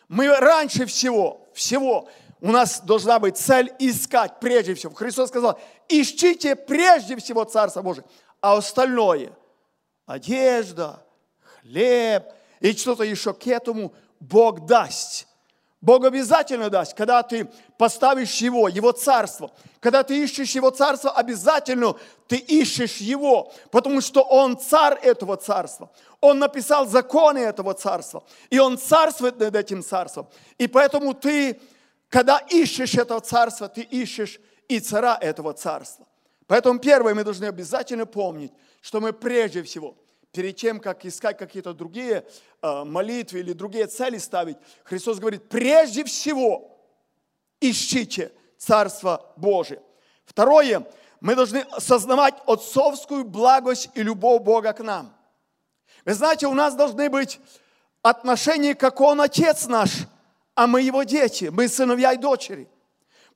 мы 0.08 0.28
раньше 0.36 0.86
всего, 0.86 1.46
всего, 1.54 2.08
у 2.40 2.50
нас 2.50 2.80
должна 2.80 3.20
быть 3.20 3.36
цель 3.36 3.72
искать 3.78 4.40
прежде 4.40 4.74
всего. 4.74 4.92
Христос 4.92 5.28
сказал, 5.28 5.58
ищите 5.88 6.56
прежде 6.56 7.16
всего 7.16 7.44
Царство 7.44 7.82
Божие, 7.82 8.04
а 8.40 8.56
остальное, 8.56 9.32
одежда, 10.04 11.06
хлеб 11.60 12.24
и 12.58 12.72
что-то 12.72 13.04
еще 13.04 13.32
к 13.32 13.46
этому 13.46 13.94
Бог 14.18 14.66
даст. 14.66 15.28
Бог 15.86 16.04
обязательно 16.04 16.68
даст, 16.68 16.94
когда 16.94 17.22
ты 17.22 17.48
поставишь 17.78 18.38
Его, 18.38 18.66
Его 18.66 18.90
Царство. 18.90 19.52
Когда 19.78 20.02
ты 20.02 20.20
ищешь 20.20 20.50
Его 20.50 20.70
Царство, 20.70 21.12
обязательно 21.12 21.94
ты 22.26 22.38
ищешь 22.38 22.96
Его, 22.96 23.52
потому 23.70 24.00
что 24.00 24.22
Он 24.22 24.58
царь 24.58 24.98
этого 25.00 25.36
Царства. 25.36 25.88
Он 26.20 26.40
написал 26.40 26.88
законы 26.88 27.38
этого 27.38 27.72
Царства, 27.72 28.24
и 28.50 28.58
Он 28.58 28.78
царствует 28.78 29.38
над 29.38 29.54
этим 29.54 29.80
Царством. 29.80 30.26
И 30.58 30.66
поэтому 30.66 31.14
ты, 31.14 31.60
когда 32.08 32.38
ищешь 32.38 32.94
этого 32.96 33.20
Царства, 33.20 33.68
ты 33.68 33.82
ищешь 33.82 34.40
и 34.66 34.80
цара 34.80 35.16
этого 35.20 35.52
Царства. 35.52 36.04
Поэтому 36.48 36.80
первое, 36.80 37.14
мы 37.14 37.22
должны 37.22 37.44
обязательно 37.44 38.06
помнить, 38.06 38.52
что 38.80 39.00
мы 39.00 39.12
прежде 39.12 39.62
всего– 39.62 39.94
перед 40.32 40.56
тем, 40.56 40.80
как 40.80 41.04
искать 41.04 41.38
какие-то 41.38 41.72
другие 41.72 42.26
э, 42.62 42.84
молитвы 42.84 43.40
или 43.40 43.52
другие 43.52 43.86
цели 43.86 44.18
ставить, 44.18 44.56
Христос 44.84 45.18
говорит, 45.18 45.48
прежде 45.48 46.04
всего 46.04 46.78
ищите 47.60 48.32
Царство 48.58 49.32
Божие. 49.36 49.82
Второе, 50.24 50.86
мы 51.20 51.34
должны 51.34 51.58
осознавать 51.70 52.34
отцовскую 52.46 53.24
благость 53.24 53.90
и 53.94 54.02
любовь 54.02 54.42
Бога 54.42 54.72
к 54.72 54.80
нам. 54.80 55.14
Вы 56.04 56.14
знаете, 56.14 56.46
у 56.46 56.54
нас 56.54 56.74
должны 56.74 57.08
быть 57.08 57.40
отношения, 58.02 58.74
как 58.74 59.00
Он 59.00 59.20
Отец 59.20 59.66
наш, 59.66 59.90
а 60.54 60.66
мы 60.66 60.82
Его 60.82 61.02
дети, 61.02 61.46
мы 61.52 61.68
сыновья 61.68 62.12
и 62.12 62.18
дочери. 62.18 62.68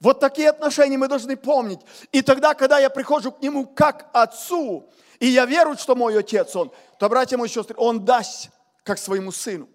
Вот 0.00 0.18
такие 0.18 0.48
отношения 0.48 0.96
мы 0.96 1.08
должны 1.08 1.36
помнить. 1.36 1.80
И 2.10 2.22
тогда, 2.22 2.54
когда 2.54 2.78
я 2.78 2.88
прихожу 2.88 3.32
к 3.32 3.42
Нему 3.42 3.66
как 3.66 4.08
Отцу, 4.14 4.90
и 5.20 5.26
я 5.28 5.44
верую, 5.44 5.76
что 5.76 5.94
мой 5.94 6.18
Отец 6.18 6.56
Он, 6.56 6.72
то, 6.98 7.08
братья 7.08 7.36
мои 7.36 7.48
сестры, 7.48 7.76
Он 7.78 8.04
даст, 8.04 8.48
как 8.82 8.98
своему 8.98 9.30
Сыну. 9.30 9.68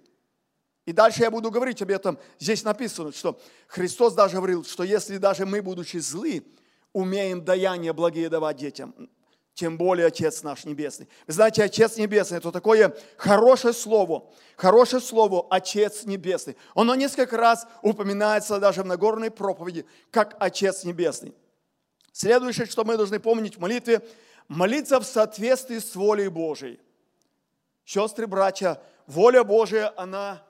И 0.85 0.91
дальше 0.91 1.21
я 1.21 1.31
буду 1.31 1.49
говорить 1.51 1.81
об 1.81 1.89
этом. 1.91 2.17
Здесь 2.39 2.63
написано, 2.63 3.11
что 3.11 3.39
Христос 3.67 4.13
даже 4.13 4.35
говорил, 4.35 4.65
что 4.65 4.83
если 4.83 5.17
даже 5.17 5.45
мы, 5.45 5.61
будучи 5.61 5.97
злы, 5.97 6.43
умеем 6.93 7.45
даяние 7.45 7.93
благие 7.93 8.27
давать 8.29 8.57
детям, 8.57 8.93
тем 9.53 9.77
более 9.77 10.07
Отец 10.07 10.43
наш 10.43 10.65
Небесный. 10.65 11.07
Вы 11.27 11.33
знаете, 11.33 11.63
Отец 11.63 11.97
Небесный– 11.97 12.37
это 12.39 12.51
такое 12.51 12.95
хорошее 13.17 13.73
слово, 13.73 14.29
хорошее 14.57 15.01
слово 15.01 15.45
«Отец 15.49 16.05
Небесный». 16.05 16.57
Оно 16.73 16.95
несколько 16.95 17.37
раз 17.37 17.67
упоминается 17.81 18.59
даже 18.59 18.83
в 18.83 18.85
Нагорной 18.85 19.31
проповеди, 19.31 19.85
как 20.11 20.35
Отец 20.39 20.83
Небесный. 20.83 21.33
Следующее, 22.11 22.65
что 22.65 22.83
мы 22.83 22.97
должны 22.97 23.19
помнить 23.19 23.57
в 23.57 23.59
молитве– 23.59 24.01
молиться 24.47 24.99
в 24.99 25.03
соответствии 25.03 25.79
с 25.79 25.95
волей 25.95 26.27
Божией. 26.29 26.79
Сестры, 27.83 28.27
братья, 28.27 28.81
воля 29.07 29.43
Божия, 29.43 29.93
она 29.97 30.43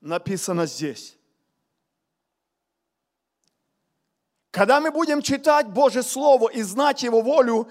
написана 0.00 0.66
здесь. 0.66 1.16
Когда 4.50 4.80
мы 4.80 4.90
будем 4.90 5.22
читать 5.22 5.68
Божье 5.68 6.02
Слово 6.02 6.50
и 6.50 6.62
знать 6.62 7.02
Его 7.04 7.22
волю, 7.22 7.70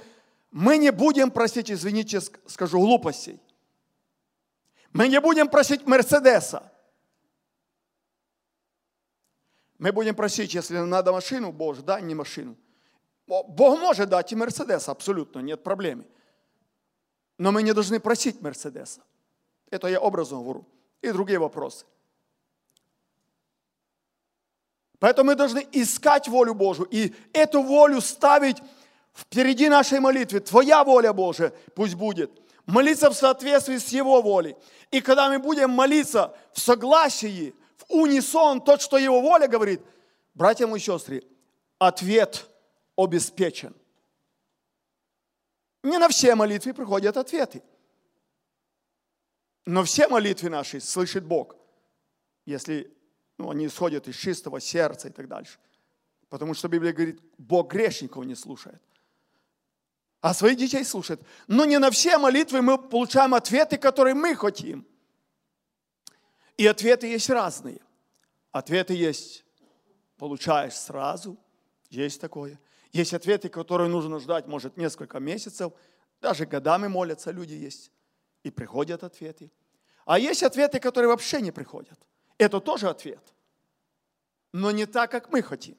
мы 0.51 0.77
не 0.77 0.91
будем 0.91 1.29
просить, 1.29 1.69
извините, 1.69 2.21
скажу, 2.47 2.79
глупостей. 2.79 3.39
Мы 4.93 5.07
не 5.09 5.19
будем 5.19 5.49
просить 5.49 5.85
Мерседеса. 5.85 6.71
Мы 9.77 9.91
будем 9.91 10.15
просить, 10.15 10.53
если 10.53 10.77
надо 10.77 11.11
машину, 11.11 11.51
Боже, 11.51 11.81
дай 11.81 12.01
мне 12.01 12.15
машину– 12.15 12.55
Бог 13.29 13.79
может 13.79 14.09
дать 14.09 14.31
и 14.31 14.35
Мерседес, 14.35 14.89
абсолютно, 14.89 15.39
нет 15.39 15.63
проблем. 15.63 16.03
Но 17.37 17.51
мы 17.51 17.61
не 17.61 17.73
должны 17.73 17.99
просить 17.99 18.41
Мерседеса. 18.41 19.01
Это 19.69 19.87
я 19.87 19.99
образно 19.99 20.37
говорю. 20.37 20.65
И 21.03 21.11
другие 21.11 21.37
вопросы. 21.37 21.85
Поэтому 24.97 25.27
мы 25.27 25.35
должны 25.35 25.65
искать 25.71 26.27
волю 26.27 26.55
Божию 26.55 26.87
и 26.91 27.13
эту 27.31 27.61
волю 27.61 28.01
ставить 28.01 28.57
впереди 29.13 29.69
нашей 29.69 29.99
молитвы. 29.99 30.39
Твоя 30.39 30.83
воля 30.83 31.13
Божия 31.13 31.53
пусть 31.75 31.93
будет. 31.93 32.31
Молиться 32.65 33.11
в 33.11 33.13
соответствии 33.13 33.77
с 33.77 33.89
Его 33.89 34.23
волей. 34.23 34.55
И 34.89 35.01
когда 35.01 35.29
мы 35.29 35.37
будем 35.37 35.69
молиться 35.69 36.35
в 36.51 36.59
согласии, 36.59 37.53
в 37.77 37.93
унисон, 37.93 38.59
то, 38.59 38.77
что 38.79 38.97
Его 38.97 39.21
воля 39.21 39.47
говорит, 39.47 39.81
братья 40.33 40.67
и 40.67 40.79
сестры, 40.79 41.23
ответ– 41.77 42.47
обеспечен. 43.03 43.75
Не 45.83 45.97
на 45.97 46.09
все 46.09 46.35
молитвы 46.35 46.73
приходят 46.73 47.15
ответы. 47.17 47.63
Но 49.65 49.83
все 49.83 50.07
молитвы 50.07 50.49
наши 50.49 50.79
слышит 50.79 51.23
Бог, 51.23 51.55
если 52.45 52.91
ну, 53.37 53.51
они 53.51 53.67
исходят 53.67 54.07
из 54.07 54.15
чистого 54.15 54.59
сердца 54.59 55.07
и 55.07 55.11
так 55.11 55.27
дальше. 55.27 55.57
Потому 56.27 56.53
что 56.53 56.67
Библия 56.67 56.91
говорит, 56.91 57.21
Бог 57.37 57.71
грешников 57.71 58.25
не 58.25 58.35
слушает. 58.35 58.81
А 60.21 60.33
своих 60.33 60.57
детей 60.57 60.83
слушает. 60.83 61.21
Но 61.47 61.65
не 61.65 61.79
на 61.79 61.91
все 61.91 62.17
молитвы 62.17 62.61
мы 62.61 62.77
получаем 62.77 63.33
ответы, 63.33 63.77
которые 63.77 64.15
мы 64.15 64.35
хотим. 64.35 64.85
И 66.57 66.67
ответы 66.67 67.07
есть 67.07 67.29
разные. 67.29 67.79
Ответы 68.51 68.93
есть, 68.93 69.45
получаешь 70.17 70.73
сразу, 70.73 71.37
есть 71.89 72.19
такое. 72.19 72.59
Есть 72.91 73.13
ответы, 73.13 73.49
которые 73.49 73.89
нужно 73.89 74.19
ждать, 74.19 74.47
может, 74.47 74.77
несколько 74.77 75.19
месяцев, 75.19 75.73
даже 76.21 76.45
годами 76.45 76.87
молятся 76.87 77.31
люди 77.31 77.53
есть, 77.53 77.91
и 78.43 78.51
приходят 78.51 79.03
ответы. 79.03 79.51
А 80.05 80.17
есть 80.17 80.43
ответы, 80.43 80.79
которые 80.79 81.09
вообще 81.09 81.41
не 81.41 81.51
приходят. 81.51 81.99
Это 82.37 82.59
тоже 82.59 82.89
ответ, 82.89 83.33
но 84.53 84.71
не 84.71 84.85
так, 84.85 85.11
как 85.11 85.31
мы 85.31 85.41
хотим. 85.41 85.77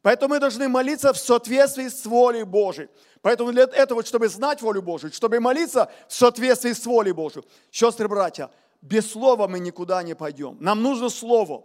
Поэтому 0.00 0.34
мы 0.34 0.40
должны 0.40 0.68
молиться 0.68 1.12
в 1.12 1.18
соответствии 1.18 1.88
с 1.88 2.04
волей 2.04 2.44
Божией. 2.44 2.88
Поэтому 3.22 3.52
для 3.52 3.62
этого, 3.62 4.04
чтобы 4.04 4.28
знать 4.28 4.60
волю 4.60 4.82
Божию, 4.82 5.10
чтобы 5.12 5.40
молиться 5.40 5.90
в 6.08 6.12
соответствии 6.12 6.72
с 6.72 6.84
волей 6.84 7.12
Божией, 7.12 7.44
сестры 7.70 8.06
братья, 8.06 8.50
без 8.82 9.10
слова 9.10 9.48
мы 9.48 9.58
никуда 9.58 10.02
не 10.02 10.14
пойдем. 10.14 10.58
Нам 10.60 10.82
нужно 10.82 11.08
слово. 11.08 11.64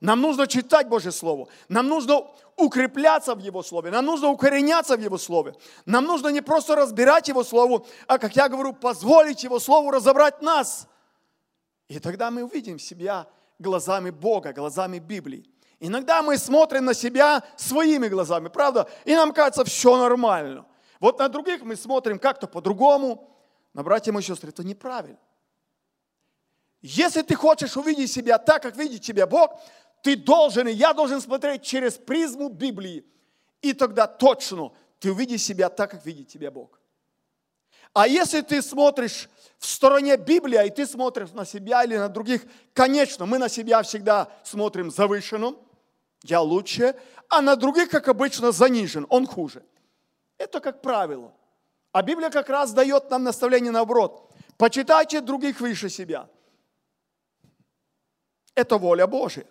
Нам 0.00 0.20
нужно 0.20 0.46
читать 0.46 0.88
Божье 0.88 1.12
Слово. 1.12 1.48
Нам 1.68 1.86
нужно 1.86 2.26
укрепляться 2.56 3.34
в 3.34 3.38
Его 3.38 3.62
Слове. 3.62 3.90
Нам 3.90 4.06
нужно 4.06 4.28
укореняться 4.28 4.96
в 4.96 5.00
Его 5.00 5.18
Слове. 5.18 5.54
Нам 5.84 6.04
нужно 6.04 6.28
не 6.28 6.40
просто 6.40 6.74
разбирать 6.74 7.28
Его 7.28 7.44
Слово, 7.44 7.84
а, 8.06 8.18
как 8.18 8.34
я 8.34 8.48
говорю, 8.48 8.72
позволить 8.72 9.44
Его 9.44 9.58
Слову 9.58 9.90
разобрать 9.90 10.40
нас. 10.40 10.88
И 11.88 11.98
тогда 11.98 12.30
мы 12.30 12.44
увидим 12.44 12.78
себя 12.78 13.26
глазами 13.58 14.10
Бога, 14.10 14.52
глазами 14.52 14.98
Библии. 14.98 15.44
Иногда 15.80 16.22
мы 16.22 16.38
смотрим 16.38 16.86
на 16.86 16.94
себя 16.94 17.42
своими 17.56 18.08
глазами, 18.08 18.48
правда? 18.48 18.88
И 19.04 19.14
нам 19.14 19.32
кажется, 19.32 19.64
все 19.64 19.96
нормально. 19.98 20.66
Вот 20.98 21.18
на 21.18 21.28
других 21.28 21.62
мы 21.62 21.76
смотрим 21.76 22.18
как-то 22.18 22.46
по-другому. 22.46 23.28
Но, 23.74 23.82
братья 23.82 24.12
и 24.12 24.22
сестры, 24.22 24.50
это 24.50 24.64
неправильно. 24.64 25.18
Если 26.82 27.20
ты 27.20 27.34
хочешь 27.34 27.76
увидеть 27.76 28.10
себя 28.10 28.38
так, 28.38 28.62
как 28.62 28.76
видит 28.76 29.02
тебя 29.02 29.26
Бог, 29.26 29.60
ты 30.02 30.16
должен, 30.16 30.68
и 30.68 30.72
я 30.72 30.92
должен 30.92 31.20
смотреть 31.20 31.62
через 31.62 31.94
призму 31.94 32.48
Библии 32.48 33.04
И 33.62 33.72
тогда 33.72 34.06
точно 34.06 34.72
ты 34.98 35.10
увидишь 35.12 35.42
себя 35.42 35.68
так, 35.68 35.90
как 35.90 36.06
видит 36.06 36.28
тебя 36.28 36.50
Бог. 36.50 36.80
А 37.92 38.06
если 38.06 38.40
ты 38.40 38.62
смотришь 38.62 39.28
в 39.58 39.66
стороне 39.66 40.16
Библии, 40.16 40.64
и 40.64 40.70
ты 40.70 40.86
смотришь 40.86 41.32
на 41.32 41.44
себя 41.44 41.84
или 41.84 41.96
на 41.96 42.08
других, 42.08 42.42
конечно, 42.72 43.26
мы 43.26 43.38
на 43.38 43.48
себя 43.48 43.82
всегда 43.82 44.28
смотрим 44.44 44.90
завышенно, 44.90 45.54
я 46.22 46.40
лучше, 46.40 46.94
а 47.28 47.40
на 47.40 47.56
других, 47.56 47.90
как 47.90 48.08
обычно, 48.08 48.52
занижен, 48.52 49.06
он 49.08 49.26
хуже. 49.26 49.64
Это 50.38 50.60
как 50.60 50.82
правило. 50.82 51.32
А 51.92 52.02
Библия 52.02 52.30
как 52.30 52.48
раз 52.48 52.72
дает 52.72 53.10
нам 53.10 53.24
наставление 53.24 53.72
наоборот. 53.72 54.30
Почитайте 54.56 55.20
других 55.20 55.60
выше 55.60 55.88
себя. 55.88 56.28
Это 58.54 58.78
воля 58.78 59.06
Божия. 59.06 59.46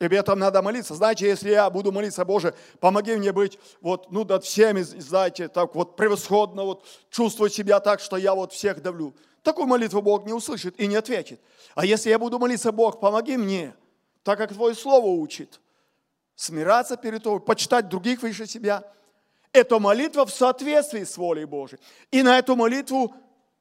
Об 0.00 0.14
этом 0.14 0.38
надо 0.38 0.62
молиться. 0.62 0.94
Знаете, 0.94 1.28
если 1.28 1.50
я 1.50 1.68
буду 1.68 1.92
молиться, 1.92 2.24
Боже, 2.24 2.54
помоги 2.80 3.14
мне 3.16 3.32
быть 3.32 3.58
вот, 3.82 4.10
ну, 4.10 4.24
над 4.24 4.44
всеми, 4.44 4.80
знаете, 4.80 5.48
так 5.48 5.74
вот 5.74 5.94
превосходно, 5.94 6.64
вот 6.64 6.86
чувствовать 7.10 7.52
себя 7.52 7.80
так, 7.80 8.00
что 8.00 8.16
я 8.16 8.34
вот 8.34 8.54
всех 8.54 8.80
давлю. 8.80 9.14
Такую 9.42 9.66
молитву 9.66 10.00
Бог 10.00 10.24
не 10.24 10.32
услышит 10.32 10.80
и 10.80 10.86
не 10.86 10.96
ответит. 10.96 11.38
А 11.74 11.84
если 11.84 12.08
я 12.08 12.18
буду 12.18 12.38
молиться, 12.38 12.72
Бог, 12.72 12.98
помоги 12.98 13.36
мне, 13.36 13.74
так 14.22 14.38
как 14.38 14.54
Твое 14.54 14.74
Слово 14.74 15.06
учит, 15.06 15.60
смираться 16.34 16.96
перед 16.96 17.22
Тобой, 17.22 17.40
почитать 17.40 17.90
других 17.90 18.22
выше 18.22 18.46
себя. 18.46 18.82
Это 19.52 19.78
молитва 19.78 20.24
в 20.24 20.30
соответствии 20.30 21.04
с 21.04 21.18
волей 21.18 21.44
Божией. 21.44 21.80
И 22.10 22.22
на 22.22 22.38
эту 22.38 22.56
молитву 22.56 23.14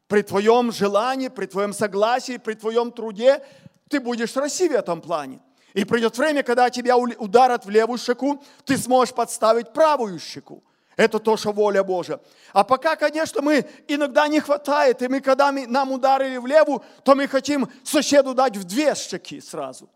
при 0.08 0.22
Твоем 0.22 0.72
желании, 0.72 1.28
при 1.28 1.48
Твоем 1.48 1.74
согласии, 1.74 2.38
при 2.38 2.54
Твоем 2.54 2.94
труде 2.94 3.44
ты 3.90 4.00
будешь 4.00 4.38
расти 4.38 4.70
в 4.70 4.72
этом 4.72 5.02
плане. 5.02 5.42
И 5.74 5.86
придет 5.86 6.18
время, 6.18 6.44
когда 6.44 6.70
тебя 6.70 6.98
ударят 6.98 7.66
в 7.66 7.70
левую 7.70 8.00
щеку, 8.00 8.44
ты 8.66 8.78
сможешь 8.78 9.14
подставить 9.14 9.72
правую 9.72 10.20
щеку. 10.20 10.64
Это 10.96 11.20
тоже 11.20 11.52
воля 11.52 11.84
Божья. 11.84 12.20
А 12.52 12.64
пока, 12.64 12.96
конечно, 12.96 13.42
мы 13.42 13.66
иногда 13.88 14.28
не 14.28 14.42
хватает, 14.42 15.02
и 15.02 15.08
мы, 15.08 15.22
когда 15.22 15.52
мы, 15.52 15.66
нам 15.68 15.92
ударили 15.92 16.38
в 16.38 16.46
левую, 16.46 16.84
то 17.04 17.16
мы 17.16 17.28
хотим 17.28 17.72
соседу 17.84 18.34
дать 18.34 18.58
в 18.58 18.64
две 18.66 18.96
щеки 18.96 19.40
сразу. 19.40 19.90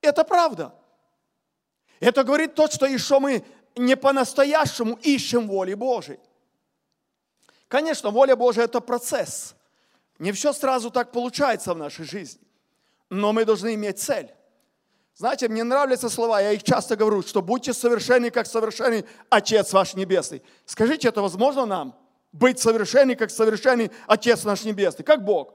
Это 0.00 0.24
правда. 0.24 0.72
Это 2.00 2.22
говорит 2.22 2.54
то, 2.54 2.68
что 2.68 2.86
еще 2.86 3.18
мы 3.18 3.44
не 3.76 3.96
по-настоящему 3.96 4.94
ищем 5.02 5.48
воли 5.48 5.74
Божьей. 5.74 6.20
Конечно, 7.66 8.10
воля 8.10 8.36
Божья– 8.36 8.62
это 8.64 8.80
процесс. 8.80 9.54
Не 10.18 10.32
все 10.32 10.52
сразу 10.52 10.90
так 10.90 11.12
получается 11.12 11.74
в 11.74 11.78
нашей 11.78 12.06
жизни 12.06 12.47
но 13.10 13.32
мы 13.32 13.44
должны 13.44 13.74
иметь 13.74 13.98
цель. 13.98 14.30
Знаете, 15.14 15.48
мне 15.48 15.64
нравятся 15.64 16.08
слова, 16.08 16.40
я 16.40 16.52
их 16.52 16.62
часто 16.62 16.94
говорю, 16.94 17.22
что 17.22 17.42
будьте 17.42 17.72
совершенны, 17.72 18.30
как 18.30 18.46
совершенный 18.46 19.04
Отец 19.30 19.72
ваш 19.72 19.94
Небесный. 19.94 20.42
Скажите, 20.64 21.08
это 21.08 21.22
возможно 21.22 21.66
нам? 21.66 21.96
Быть 22.30 22.60
совершенны, 22.60 23.16
как 23.16 23.30
совершенный 23.30 23.90
Отец 24.06 24.44
наш 24.44 24.62
Небесный, 24.64 25.04
как 25.04 25.24
Бог? 25.24 25.54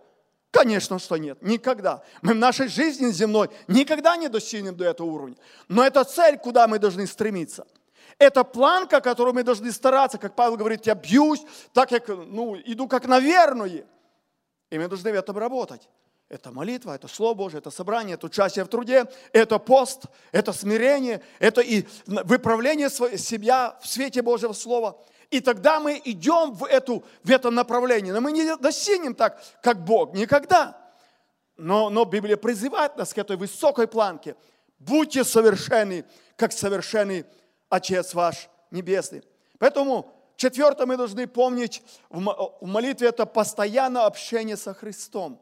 Конечно, 0.52 1.00
что 1.00 1.18
нет, 1.18 1.42
никогда. 1.42 2.04
Мы 2.22 2.34
в 2.34 2.38
нашей 2.38 2.68
жизни 2.68 3.10
земной 3.12 3.50
никогда 3.68 4.18
не 4.18 4.28
достигнем 4.28 4.76
до 4.76 4.86
этого 4.86 5.08
уровня. 5.08 5.38
Но 5.68 5.84
это 5.84 6.04
цель, 6.04 6.38
куда 6.38 6.68
мы 6.68 6.78
должны 6.78 7.08
стремиться. 7.08 7.66
Это 8.20 8.44
планка, 8.44 9.02
которую 9.02 9.34
мы 9.34 9.44
должны 9.44 9.72
стараться, 9.72 10.18
как 10.18 10.36
Павел 10.36 10.58
говорит, 10.58 10.86
я 10.86 10.94
бьюсь, 10.94 11.42
так 11.74 11.90
как, 11.90 12.08
ну, 12.08 12.56
иду 12.66 12.88
как 12.88 13.08
на 13.08 13.20
верную. 13.20 13.86
И 14.70 14.78
мы 14.78 14.88
должны 14.88 15.12
в 15.12 15.16
этом 15.16 15.38
работать. 15.38 15.88
Это 16.34 16.50
молитва, 16.50 16.96
это 16.96 17.08
Слово 17.08 17.36
Божье, 17.36 17.60
это 17.60 17.70
собрание, 17.70 18.16
это 18.16 18.26
участие 18.26 18.66
в 18.66 18.68
труде, 18.68 19.06
это 19.34 19.60
пост, 19.60 20.06
это 20.32 20.52
смирение, 20.52 21.22
это 21.38 21.62
и 21.62 21.86
выправление 22.08 22.90
себя 22.90 23.78
в 23.84 23.88
свете 23.88 24.24
Божьего 24.24 24.54
Слова. 24.54 24.98
И 25.30 25.42
тогда 25.42 25.80
мы 25.80 26.02
идем 26.04 26.54
в, 26.54 26.66
эту, 26.66 27.04
в 27.24 27.30
это 27.30 27.52
направление. 27.52 28.14
Но 28.14 28.20
мы 28.20 28.32
не 28.32 28.56
достигнем 28.58 29.14
так, 29.14 29.40
как 29.62 29.86
Бог, 29.86 30.16
никогда. 30.16 30.76
Но, 31.56 31.92
но 31.92 32.04
Библия 32.04 32.36
призывает 32.36 32.98
нас 32.98 33.14
к 33.14 33.18
этой 33.20 33.38
высокой 33.38 33.88
планке. 33.88 34.36
Будьте 34.80 35.24
совершенны, 35.24 36.04
как 36.36 36.52
совершенный 36.52 37.26
Отец 37.70 38.16
ваш 38.16 38.50
Небесный. 38.72 39.22
Поэтому 39.60 40.12
четвертое 40.36 40.88
мы 40.88 40.98
должны 40.98 41.28
помнить 41.28 41.84
в 42.10 42.66
молитве 42.66 43.10
это 43.10 43.28
постоянное 43.28 44.08
общение 44.08 44.58
со 44.58 44.74
Христом. 44.74 45.40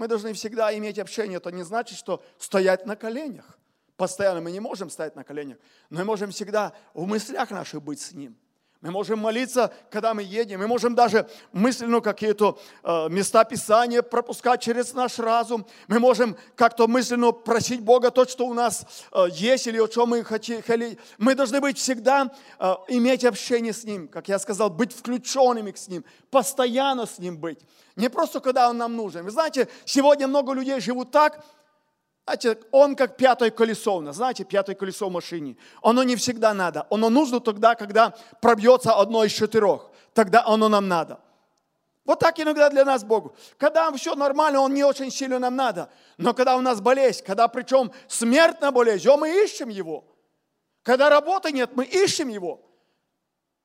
Мы 0.00 0.08
должны 0.08 0.32
всегда 0.32 0.74
иметь 0.78 0.98
общение. 0.98 1.36
Это 1.36 1.52
не 1.52 1.62
значит, 1.62 1.98
что 1.98 2.24
стоять 2.38 2.86
на 2.86 2.96
коленях. 2.96 3.58
Постоянно 3.98 4.40
мы 4.40 4.50
не 4.50 4.58
можем 4.58 4.88
стоять 4.88 5.14
на 5.14 5.24
коленях, 5.24 5.58
но 5.90 5.98
мы 5.98 6.04
можем 6.06 6.30
всегда 6.30 6.72
в 6.94 7.06
мыслях 7.06 7.50
наших 7.50 7.82
быть 7.82 8.00
с 8.00 8.12
Ним. 8.12 8.34
Мы 8.82 8.90
можем 8.92 9.18
молиться, 9.18 9.74
когда 9.90 10.14
мы 10.14 10.22
едем. 10.22 10.60
Мы 10.60 10.66
можем 10.66 10.94
даже 10.94 11.28
мысленно 11.52 12.00
какие-то 12.00 12.58
э, 12.82 13.08
места 13.10 13.44
Писания 13.44 14.00
пропускать 14.00 14.62
через 14.62 14.94
наш 14.94 15.18
разум. 15.18 15.66
Мы 15.86 15.98
можем 15.98 16.34
как-то 16.56 16.88
мысленно 16.88 17.32
просить 17.32 17.82
Бога 17.82 18.10
то, 18.10 18.24
что 18.24 18.46
у 18.46 18.54
нас 18.54 18.86
э, 19.12 19.26
есть 19.32 19.66
или 19.66 19.78
о 19.78 19.86
чем 19.86 20.08
мы 20.08 20.24
хотели. 20.24 20.98
Мы 21.18 21.34
должны 21.34 21.60
быть 21.60 21.76
всегда, 21.76 22.32
э, 22.58 22.74
иметь 22.88 23.22
общение 23.26 23.74
с 23.74 23.84
Ним. 23.84 24.08
Как 24.08 24.28
я 24.28 24.38
сказал, 24.38 24.70
быть 24.70 24.94
включенными 24.94 25.72
с 25.76 25.86
Ним. 25.88 26.02
Постоянно 26.30 27.04
с 27.04 27.18
Ним 27.18 27.36
быть. 27.36 27.58
Не 27.96 28.08
просто, 28.08 28.40
когда 28.40 28.70
Он 28.70 28.78
нам 28.78 28.96
нужен. 28.96 29.24
Вы 29.24 29.30
знаете, 29.30 29.68
сегодня 29.84 30.26
много 30.26 30.54
людей 30.54 30.80
живут 30.80 31.10
так, 31.10 31.44
знаете, 32.24 32.58
он 32.70 32.94
как 32.94 33.16
пятое 33.16 33.50
колесо 33.50 33.96
у 33.96 34.00
нас, 34.00 34.16
знаете, 34.16 34.44
пятое 34.44 34.76
колесо 34.76 35.08
в 35.08 35.12
машине. 35.12 35.56
Оно 35.82 36.02
не 36.02 36.16
всегда 36.16 36.54
надо. 36.54 36.86
Оно 36.90 37.10
нужно 37.10 37.40
тогда, 37.40 37.74
когда 37.74 38.14
пробьется 38.40 38.94
одно 38.94 39.24
из 39.24 39.32
четырех. 39.32 39.90
Тогда 40.14 40.44
оно 40.46 40.68
нам 40.68 40.86
надо. 40.86 41.20
Вот 42.04 42.18
так 42.18 42.38
иногда 42.40 42.70
для 42.70 42.84
нас 42.84 43.04
Богу. 43.04 43.34
Когда 43.56 43.90
все 43.92 44.14
нормально, 44.14 44.60
Он 44.60 44.72
не 44.74 44.84
очень 44.84 45.10
сильно 45.10 45.38
нам 45.38 45.56
надо. 45.56 45.90
Но 46.18 46.34
когда 46.34 46.56
у 46.56 46.60
нас 46.60 46.80
болезнь, 46.80 47.24
когда 47.24 47.46
причем 47.48 47.92
смертная 48.08 48.70
болезнь, 48.70 49.08
мы 49.18 49.44
ищем 49.44 49.68
Его. 49.68 50.04
Когда 50.82 51.10
работы 51.10 51.52
нет, 51.52 51.70
мы 51.74 51.84
ищем 51.84 52.28
Его. 52.28 52.60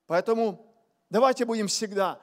Поэтому 0.07 0.65
давайте 1.09 1.45
будем 1.45 1.67
всегда 1.67 2.19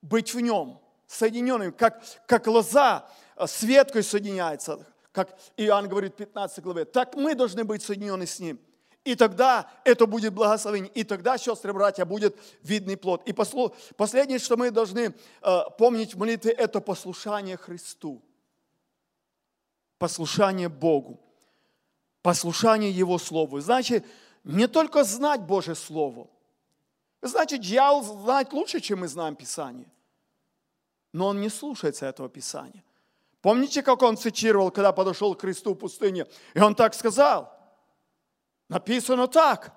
быть 0.00 0.34
в 0.34 0.40
Нем, 0.40 0.80
соединенными, 1.06 1.70
как, 1.70 2.02
как 2.26 2.46
лоза 2.46 3.08
с 3.36 3.62
веткой 3.62 4.02
соединяется, 4.02 4.86
как 5.12 5.38
Иоанн 5.58 5.88
говорит 5.88 6.14
в 6.14 6.16
15 6.16 6.64
главе, 6.64 6.84
так 6.84 7.14
мы 7.14 7.34
должны 7.34 7.64
быть 7.64 7.82
соединены 7.82 8.26
с 8.26 8.40
Ним. 8.40 8.58
И 9.04 9.14
тогда 9.16 9.68
это 9.84 10.06
будет 10.06 10.32
благословение. 10.32 10.90
И 10.92 11.02
тогда, 11.04 11.36
сестры, 11.36 11.72
братья, 11.72 12.04
будет 12.04 12.36
видный 12.62 12.96
плод. 12.96 13.22
И 13.26 13.32
послу... 13.32 13.74
последнее, 13.96 14.38
что 14.38 14.56
мы 14.56 14.70
должны 14.70 15.14
э, 15.42 15.60
помнить 15.76 16.14
в 16.14 16.18
молитве, 16.18 16.52
это 16.52 16.80
послушание 16.80 17.56
Христу. 17.56 18.22
Послушание 19.98 20.68
Богу. 20.68 21.20
Послушание 22.22 22.92
Его 22.92 23.18
Слову. 23.18 23.60
Значит, 23.60 24.06
не 24.44 24.68
только 24.68 25.02
знать 25.02 25.40
Божье 25.40 25.74
Слово. 25.74 26.28
Значит, 27.22 27.60
дьявол 27.60 28.02
знает 28.02 28.52
лучше, 28.52 28.80
чем 28.80 29.00
мы 29.00 29.08
знаем 29.08 29.34
Писание. 29.34 29.90
Но 31.12 31.28
он 31.28 31.40
не 31.40 31.48
слушается 31.48 32.06
этого 32.06 32.28
Писания. 32.28 32.84
Помните, 33.42 33.82
как 33.82 34.02
он 34.02 34.16
цитировал, 34.16 34.70
когда 34.70 34.92
подошел 34.92 35.34
к 35.34 35.40
Христу 35.40 35.74
в 35.74 35.78
пустыне? 35.78 36.26
И 36.54 36.60
он 36.60 36.76
так 36.76 36.94
сказал. 36.94 37.52
Написано 38.68 39.26
так. 39.26 39.74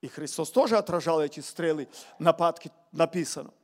И 0.00 0.08
Христос 0.08 0.50
тоже 0.50 0.76
отражал 0.76 1.22
эти 1.22 1.40
стрелы, 1.40 1.88
нападки, 2.18 2.70
написано. 2.92 3.54